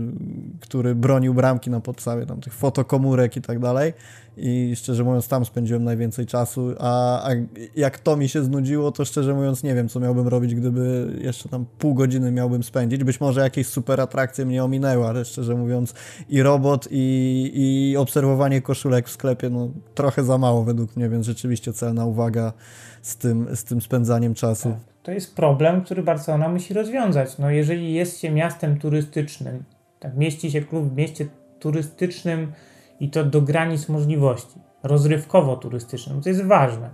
który 0.59 0.95
bronił 0.95 1.33
bramki 1.33 1.69
na 1.69 1.79
podstawie 1.79 2.25
tam 2.25 2.41
tych 2.41 2.53
fotokomórek 2.53 3.37
i 3.37 3.41
tak 3.41 3.59
dalej. 3.59 3.93
I 4.37 4.73
szczerze 4.75 5.03
mówiąc, 5.03 5.27
tam 5.27 5.45
spędziłem 5.45 5.83
najwięcej 5.83 6.25
czasu. 6.25 6.73
A, 6.79 7.23
a 7.29 7.31
jak 7.75 7.99
to 7.99 8.17
mi 8.17 8.29
się 8.29 8.43
znudziło, 8.43 8.91
to 8.91 9.05
szczerze 9.05 9.33
mówiąc, 9.33 9.63
nie 9.63 9.75
wiem, 9.75 9.89
co 9.89 9.99
miałbym 9.99 10.27
robić, 10.27 10.55
gdyby 10.55 11.13
jeszcze 11.21 11.49
tam 11.49 11.65
pół 11.79 11.93
godziny 11.93 12.31
miałbym 12.31 12.63
spędzić. 12.63 13.03
Być 13.03 13.19
może 13.19 13.41
jakieś 13.41 13.67
super 13.67 14.01
atrakcje 14.01 14.45
mnie 14.45 14.63
ominęły, 14.63 15.07
ale 15.07 15.25
szczerze 15.25 15.55
mówiąc, 15.55 15.93
i 16.29 16.41
robot, 16.41 16.87
i, 16.91 17.51
i 17.55 17.97
obserwowanie 17.97 18.61
koszulek 18.61 19.07
w 19.07 19.11
sklepie, 19.11 19.49
no 19.49 19.69
trochę 19.95 20.23
za 20.23 20.37
mało 20.37 20.63
według 20.63 20.95
mnie, 20.95 21.09
więc 21.09 21.25
rzeczywiście 21.25 21.73
celna 21.73 22.05
uwaga 22.05 22.53
z 23.01 23.17
tym, 23.17 23.47
z 23.55 23.63
tym 23.63 23.81
spędzaniem 23.81 24.33
czasu. 24.33 24.69
Tak. 24.69 24.79
To 25.03 25.11
jest 25.11 25.35
problem, 25.35 25.81
który 25.81 26.03
Barcelona 26.03 26.49
musi 26.49 26.73
rozwiązać. 26.73 27.37
No, 27.37 27.49
jeżeli 27.49 27.93
jest 27.93 28.19
się 28.19 28.31
miastem 28.31 28.79
turystycznym, 28.79 29.63
tak, 29.99 30.17
mieści 30.17 30.51
się 30.51 30.61
klub 30.61 30.89
w 30.89 30.95
mieście 30.95 31.27
turystycznym 31.59 32.51
i 32.99 33.09
to 33.09 33.23
do 33.23 33.41
granic 33.41 33.89
możliwości, 33.89 34.59
rozrywkowo-turystycznym, 34.83 36.21
to 36.21 36.29
jest 36.29 36.45
ważne. 36.45 36.89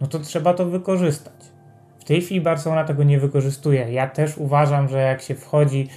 No 0.00 0.06
to 0.06 0.18
trzeba 0.18 0.54
to 0.54 0.66
wykorzystać. 0.66 1.52
W 1.98 2.04
tej 2.04 2.22
chwili 2.22 2.40
Barcelona 2.40 2.84
tego 2.84 3.02
nie 3.02 3.20
wykorzystuje. 3.20 3.92
Ja 3.92 4.06
też 4.06 4.38
uważam, 4.38 4.88
że 4.88 4.98
jak 4.98 5.22
się 5.22 5.34
wchodzi 5.34 5.88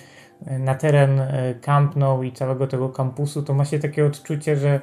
e, 0.46 0.60
na 0.60 0.76
teren 0.76 1.20
e, 1.20 1.56
Camp 1.62 1.96
Nou 1.96 2.24
i 2.24 2.32
całego 2.32 2.68
tego 2.68 2.90
kampusu, 2.90 3.44
to 3.44 3.54
ma 3.54 3.66
się 3.66 3.80
takie 3.80 4.06
odczucie, 4.06 4.58
że 4.58 4.82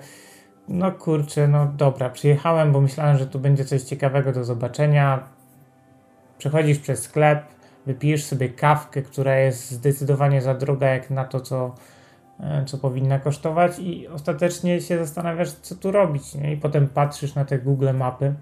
no 0.68 0.92
kurczę, 0.92 1.48
no 1.48 1.66
dobra, 1.66 2.10
przyjechałem, 2.10 2.72
bo 2.72 2.80
myślałem, 2.80 3.18
że 3.18 3.26
tu 3.26 3.38
będzie 3.38 3.64
coś 3.64 3.82
ciekawego 3.82 4.32
do 4.32 4.44
zobaczenia. 4.44 5.28
Przechodzisz 6.38 6.78
przez 6.78 7.02
sklep, 7.02 7.44
wypijesz 7.86 8.24
sobie 8.24 8.48
kawkę, 8.48 9.02
która 9.02 9.36
jest 9.36 9.70
zdecydowanie 9.70 10.42
za 10.42 10.54
droga 10.54 10.88
jak 10.88 11.10
na 11.10 11.24
to, 11.24 11.40
co, 11.40 11.74
e, 12.40 12.64
co 12.66 12.78
powinna 12.78 13.18
kosztować 13.18 13.78
i 13.78 14.08
ostatecznie 14.08 14.80
się 14.80 14.98
zastanawiasz, 14.98 15.52
co 15.52 15.74
tu 15.74 15.90
robić. 15.90 16.34
Nie? 16.34 16.52
I 16.52 16.56
potem 16.56 16.88
patrzysz 16.88 17.34
na 17.34 17.44
te 17.44 17.58
Google 17.58 17.92
mapy 17.94 18.34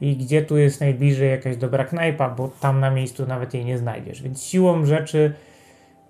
i 0.00 0.16
gdzie 0.16 0.42
tu 0.42 0.56
jest 0.56 0.80
najbliżej 0.80 1.30
jakaś 1.30 1.56
dobra 1.56 1.84
knajpa, 1.84 2.30
bo 2.30 2.48
tam 2.48 2.80
na 2.80 2.90
miejscu 2.90 3.26
nawet 3.26 3.54
jej 3.54 3.64
nie 3.64 3.78
znajdziesz. 3.78 4.22
Więc 4.22 4.42
siłą 4.42 4.86
rzeczy 4.86 5.34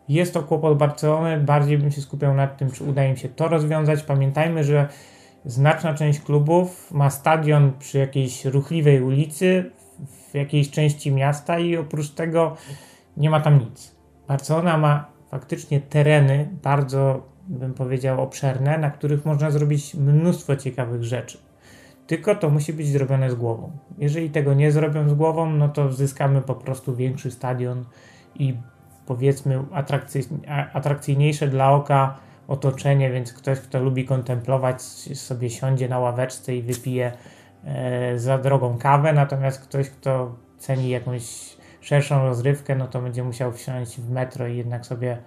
jest 0.09 0.35
to 0.35 0.43
kłopot 0.43 0.79
Barcelony. 0.79 1.41
Bardziej 1.41 1.79
bym 1.79 1.91
się 1.91 2.01
skupiał 2.01 2.35
nad 2.35 2.57
tym, 2.57 2.71
czy 2.71 2.85
uda 2.85 3.05
im 3.05 3.17
się 3.17 3.29
to 3.29 3.49
rozwiązać. 3.49 4.03
Pamiętajmy, 4.03 4.65
że 4.65 4.89
znaczna 5.45 5.95
część 5.95 6.21
klubów 6.21 6.93
ma 6.93 7.11
stadion 7.11 7.73
przy 7.79 7.99
jakiejś 7.99 8.45
ruchliwej 8.45 9.03
ulicy, 9.03 9.71
w 10.31 10.35
jakiejś 10.35 10.71
części 10.71 11.13
miasta 11.13 11.59
i 11.59 11.77
oprócz 11.77 12.11
tego 12.11 12.57
nie 13.17 13.31
ma 13.31 13.41
tam 13.41 13.59
nic. 13.59 13.95
Barcelona 14.29 14.79
ma 14.79 15.07
faktycznie 15.31 15.81
tereny 15.81 16.49
bardzo, 16.63 17.29
bym 17.49 17.75
powiedział, 17.75 18.23
obszerne, 18.23 18.79
na 18.79 18.91
których 18.91 19.25
można 19.25 19.51
zrobić 19.51 19.95
mnóstwo 19.95 20.57
ciekawych 20.57 21.05
rzeczy. 21.05 21.39
Tylko 22.07 22.35
to 22.35 22.51
musi 22.51 22.73
być 22.73 22.89
zrobione 22.89 23.31
z 23.31 23.35
głową. 23.35 23.73
Jeżeli 23.99 24.31
tego 24.31 24.55
nie 24.55 24.73
zrobią 24.73 25.09
z 25.09 25.15
głową, 25.15 25.51
no 25.51 25.69
to 25.69 25.93
zyskamy 25.93 26.43
po 26.43 26.55
prostu 26.55 26.97
większy 26.97 27.31
stadion 27.31 27.85
i 28.35 28.55
powiedzmy 29.07 29.65
atrakcyjniejsze 30.73 31.49
dla 31.49 31.73
oka 31.73 32.19
otoczenie, 32.49 33.11
więc 33.11 33.33
ktoś, 33.33 33.61
kto 33.61 33.83
lubi 33.83 34.05
kontemplować, 34.05 34.83
sobie 34.83 35.51
siądzie 35.51 35.89
na 35.89 35.99
ławeczce 35.99 36.57
i 36.57 36.63
wypije 36.63 37.13
za 38.17 38.39
drogą 38.39 38.79
kawę, 38.79 39.13
natomiast 39.13 39.61
ktoś, 39.61 39.91
kto 39.91 40.35
ceni 40.59 40.89
jakąś 40.89 41.57
szerszą 41.81 42.23
rozrywkę, 42.23 42.77
no 42.77 42.87
to 42.87 43.01
będzie 43.01 43.25
musiał 43.25 43.53
wsiąść 43.53 44.01
w 44.01 44.11
metro 44.11 44.47
i 44.47 44.57
jednak 44.57 44.87
sobie 44.87 45.19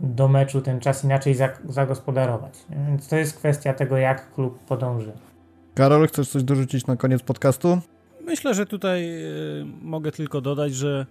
do 0.00 0.28
meczu 0.28 0.60
ten 0.60 0.80
czas 0.80 1.04
inaczej 1.04 1.36
zagospodarować. 1.68 2.54
Więc 2.88 3.08
to 3.08 3.16
jest 3.16 3.38
kwestia 3.38 3.74
tego, 3.74 3.96
jak 3.96 4.34
klub 4.34 4.58
podąży. 4.58 5.12
Karol, 5.74 6.08
chcesz 6.08 6.28
coś 6.28 6.42
dorzucić 6.42 6.86
na 6.86 6.96
koniec 6.96 7.22
podcastu? 7.22 7.78
Myślę, 8.24 8.54
że 8.54 8.66
tutaj 8.66 9.04
y, 9.04 9.64
mogę 9.82 10.12
tylko 10.12 10.40
dodać, 10.40 10.74
że 10.74 11.06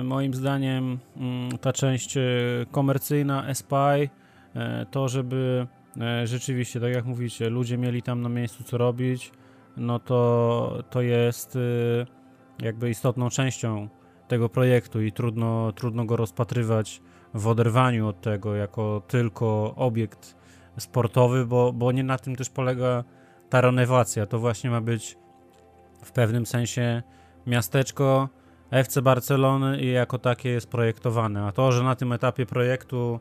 y, 0.00 0.02
moim 0.02 0.34
zdaniem 0.34 0.98
y, 1.54 1.58
ta 1.58 1.72
część 1.72 2.18
komercyjna 2.70 3.54
SPI, 3.54 4.10
to 4.90 5.08
żeby 5.08 5.66
rzeczywiście, 6.24 6.80
tak 6.80 6.94
jak 6.94 7.04
mówicie, 7.04 7.50
ludzie 7.50 7.78
mieli 7.78 8.02
tam 8.02 8.22
na 8.22 8.28
miejscu 8.28 8.64
co 8.64 8.78
robić, 8.78 9.32
no 9.80 9.98
to, 9.98 10.82
to 10.90 11.02
jest 11.02 11.56
y, 11.56 12.06
jakby 12.62 12.90
istotną 12.90 13.30
częścią 13.30 13.88
tego 14.28 14.48
projektu 14.48 15.02
i 15.02 15.12
trudno, 15.12 15.72
trudno 15.72 16.04
go 16.04 16.16
rozpatrywać 16.16 17.02
w 17.34 17.46
oderwaniu 17.46 18.08
od 18.08 18.20
tego 18.20 18.54
jako 18.54 19.02
tylko 19.08 19.74
obiekt 19.76 20.36
sportowy, 20.78 21.46
bo, 21.46 21.72
bo 21.72 21.92
nie 21.92 22.04
na 22.04 22.18
tym 22.18 22.36
też 22.36 22.50
polega 22.50 23.04
ta 23.48 23.60
renowacja. 23.60 24.26
To 24.26 24.38
właśnie 24.38 24.70
ma 24.70 24.80
być 24.80 25.18
w 26.04 26.12
pewnym 26.12 26.46
sensie 26.46 27.02
miasteczko 27.46 28.28
FC 28.70 29.02
Barcelony 29.02 29.80
i 29.80 29.92
jako 29.92 30.18
takie 30.18 30.48
jest 30.48 30.70
projektowane. 30.70 31.46
A 31.46 31.52
to, 31.52 31.72
że 31.72 31.82
na 31.82 31.94
tym 31.94 32.12
etapie 32.12 32.46
projektu 32.46 33.20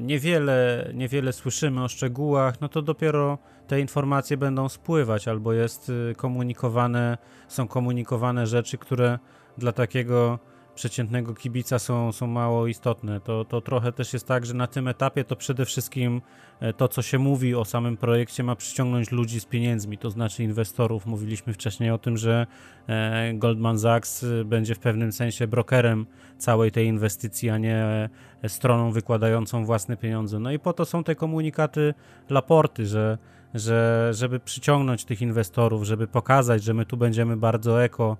niewiele, 0.00 0.90
niewiele 0.94 1.32
słyszymy 1.32 1.84
o 1.84 1.88
szczegółach, 1.88 2.60
no 2.60 2.68
to 2.68 2.82
dopiero 2.82 3.38
te 3.66 3.80
informacje 3.80 4.36
będą 4.36 4.68
spływać, 4.68 5.28
albo 5.28 5.52
jest 5.52 5.88
y, 5.88 6.14
komunikowane, 6.16 7.18
są 7.48 7.68
komunikowane 7.68 8.46
rzeczy, 8.46 8.78
które 8.78 9.18
dla 9.58 9.72
takiego 9.72 10.38
przeciętnego 10.76 11.34
kibica 11.34 11.78
są, 11.78 12.12
są 12.12 12.26
mało 12.26 12.66
istotne. 12.66 13.20
To, 13.20 13.44
to 13.44 13.60
trochę 13.60 13.92
też 13.92 14.12
jest 14.12 14.26
tak, 14.26 14.46
że 14.46 14.54
na 14.54 14.66
tym 14.66 14.88
etapie 14.88 15.24
to 15.24 15.36
przede 15.36 15.64
wszystkim 15.64 16.22
e, 16.60 16.72
to, 16.72 16.88
co 16.88 17.02
się 17.02 17.18
mówi 17.18 17.54
o 17.54 17.64
samym 17.64 17.96
projekcie, 17.96 18.42
ma 18.42 18.56
przyciągnąć 18.56 19.10
ludzi 19.10 19.40
z 19.40 19.44
pieniędzmi, 19.44 19.98
to 19.98 20.10
znaczy 20.10 20.44
inwestorów. 20.44 21.06
Mówiliśmy 21.06 21.52
wcześniej 21.52 21.90
o 21.90 21.98
tym, 21.98 22.16
że 22.16 22.46
e, 22.88 23.34
Goldman 23.34 23.78
Sachs 23.78 24.24
e, 24.24 24.44
będzie 24.44 24.74
w 24.74 24.78
pewnym 24.78 25.12
sensie 25.12 25.46
brokerem 25.46 26.06
całej 26.38 26.72
tej 26.72 26.86
inwestycji, 26.86 27.50
a 27.50 27.58
nie 27.58 28.08
stroną 28.48 28.92
wykładającą 28.92 29.64
własne 29.64 29.96
pieniądze. 29.96 30.38
No 30.38 30.52
i 30.52 30.58
po 30.58 30.72
to 30.72 30.84
są 30.84 31.04
te 31.04 31.14
komunikaty 31.14 31.94
Laporty, 32.30 32.86
że, 32.86 33.18
że 33.54 34.10
żeby 34.14 34.40
przyciągnąć 34.40 35.04
tych 35.04 35.22
inwestorów, 35.22 35.84
żeby 35.84 36.06
pokazać, 36.06 36.62
że 36.62 36.74
my 36.74 36.86
tu 36.86 36.96
będziemy 36.96 37.36
bardzo 37.36 37.84
eko, 37.84 38.16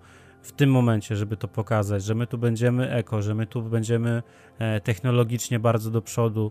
w 0.47 0.53
tym 0.53 0.71
momencie, 0.71 1.17
żeby 1.17 1.37
to 1.37 1.49
pokazać, 1.49 2.05
że 2.05 2.15
my 2.15 2.27
tu 2.27 2.39
będziemy 2.39 2.91
eko, 2.91 3.23
że 3.23 3.35
my 3.35 3.47
tu 3.47 3.63
będziemy 3.63 4.23
e, 4.59 4.81
technologicznie 4.81 5.59
bardzo 5.59 5.91
do 5.91 6.03
przodu 6.03 6.51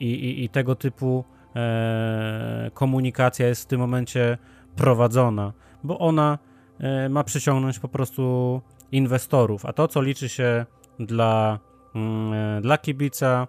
i, 0.00 0.06
i, 0.06 0.44
i 0.44 0.48
tego 0.48 0.74
typu 0.74 1.24
e, 1.56 2.70
komunikacja 2.74 3.48
jest 3.48 3.62
w 3.62 3.66
tym 3.66 3.80
momencie 3.80 4.38
prowadzona, 4.76 5.52
bo 5.84 5.98
ona 5.98 6.38
e, 6.78 7.08
ma 7.08 7.24
przyciągnąć 7.24 7.78
po 7.78 7.88
prostu 7.88 8.60
inwestorów, 8.92 9.66
a 9.66 9.72
to, 9.72 9.88
co 9.88 10.02
liczy 10.02 10.28
się 10.28 10.66
dla, 10.98 11.58
mm, 11.94 12.62
dla 12.62 12.78
kibica, 12.78 13.46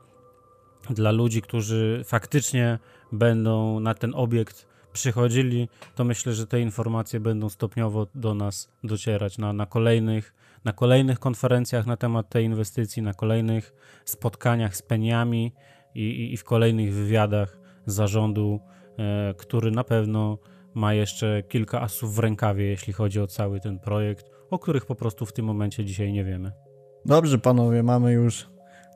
dla 0.90 1.12
ludzi, 1.12 1.42
którzy 1.42 2.02
faktycznie 2.06 2.80
będą 3.12 3.80
na 3.80 3.94
ten 3.94 4.12
obiekt 4.16 4.75
przychodzili, 4.96 5.70
to 5.96 6.04
myślę, 6.04 6.34
że 6.34 6.48
te 6.48 6.62
informacje 6.62 7.20
będą 7.20 7.50
stopniowo 7.50 8.08
do 8.16 8.34
nas 8.34 8.72
docierać 8.84 9.38
na, 9.38 9.54
na, 9.54 9.66
kolejnych, 9.66 10.34
na 10.66 10.74
kolejnych 10.74 11.20
konferencjach 11.20 11.86
na 11.86 11.98
temat 11.98 12.30
tej 12.30 12.46
inwestycji, 12.46 13.02
na 13.02 13.14
kolejnych 13.14 13.74
spotkaniach 14.06 14.76
z 14.76 14.82
peniami 14.82 15.54
i, 15.96 16.02
i, 16.02 16.34
i 16.34 16.38
w 16.38 16.44
kolejnych 16.44 16.94
wywiadach 16.94 17.58
zarządu, 17.86 18.60
e, 18.98 19.34
który 19.38 19.72
na 19.72 19.84
pewno 19.84 20.38
ma 20.74 20.94
jeszcze 20.94 21.44
kilka 21.44 21.82
asów 21.82 22.16
w 22.16 22.20
rękawie, 22.20 22.66
jeśli 22.66 22.94
chodzi 22.94 23.20
o 23.20 23.28
cały 23.28 23.60
ten 23.60 23.80
projekt, 23.80 24.26
o 24.50 24.60
których 24.60 24.86
po 24.86 24.96
prostu 24.96 25.26
w 25.26 25.34
tym 25.34 25.46
momencie 25.46 25.86
dzisiaj 25.86 26.14
nie 26.14 26.24
wiemy. 26.24 26.52
Dobrze, 27.06 27.38
panowie, 27.38 27.84
mamy 27.84 28.12
już 28.12 28.50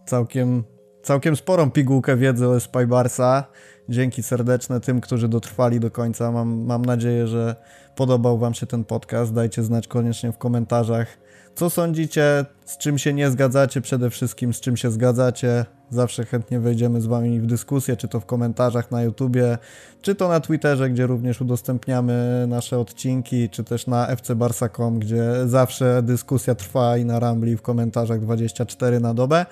całkiem, 0.05 0.63
całkiem 1.01 1.35
sporą 1.35 1.71
pigułkę 1.71 2.17
wiedzy 2.17 2.47
o 2.47 2.59
Spybarsa. 2.59 3.47
Dzięki 3.89 4.23
serdeczne 4.23 4.79
tym, 4.79 5.01
którzy 5.01 5.27
dotrwali 5.27 5.79
do 5.79 5.91
końca. 5.91 6.31
Mam, 6.31 6.65
mam 6.65 6.85
nadzieję, 6.85 7.27
że 7.27 7.55
podobał 7.95 8.37
Wam 8.37 8.53
się 8.53 8.65
ten 8.65 8.83
podcast. 8.83 9.33
Dajcie 9.33 9.63
znać 9.63 9.87
koniecznie 9.87 10.31
w 10.31 10.37
komentarzach, 10.37 11.07
co 11.55 11.69
sądzicie, 11.69 12.45
z 12.65 12.77
czym 12.77 12.97
się 12.97 13.13
nie 13.13 13.31
zgadzacie, 13.31 13.81
przede 13.81 14.09
wszystkim 14.09 14.53
z 14.53 14.59
czym 14.59 14.77
się 14.77 14.91
zgadzacie. 14.91 15.65
Zawsze 15.89 16.25
chętnie 16.25 16.59
wejdziemy 16.59 17.01
z 17.01 17.05
Wami 17.05 17.39
w 17.39 17.45
dyskusję, 17.45 17.97
czy 17.97 18.07
to 18.07 18.19
w 18.19 18.25
komentarzach 18.25 18.91
na 18.91 19.01
YouTubie, 19.01 19.57
czy 20.01 20.15
to 20.15 20.27
na 20.27 20.39
Twitterze, 20.39 20.89
gdzie 20.89 21.07
również 21.07 21.41
udostępniamy 21.41 22.45
nasze 22.47 22.79
odcinki, 22.79 23.49
czy 23.49 23.63
też 23.63 23.87
na 23.87 24.15
fcbarsa.com, 24.15 24.99
gdzie 24.99 25.23
zawsze 25.45 26.03
dyskusja 26.03 26.55
trwa 26.55 26.97
i 26.97 27.05
na 27.05 27.19
Rambli 27.19 27.57
w 27.57 27.61
komentarzach 27.61 28.19
24 28.19 28.99
na 28.99 29.13
dobę. 29.13 29.45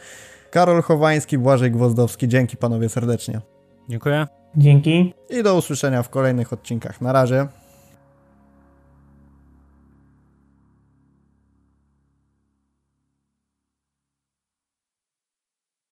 Karol 0.51 0.81
Chowański, 0.81 1.37
Błażej 1.37 1.71
Gwozdowski, 1.71 2.27
dzięki 2.27 2.57
panowie 2.57 2.89
serdecznie. 2.89 3.56
Dziękuję. 3.89 4.27
Dzięki. 4.57 5.13
I 5.29 5.43
do 5.43 5.55
usłyszenia 5.55 6.03
w 6.03 6.09
kolejnych 6.09 6.53
odcinkach. 6.53 7.01
Na 7.01 7.11
razie. 7.11 7.47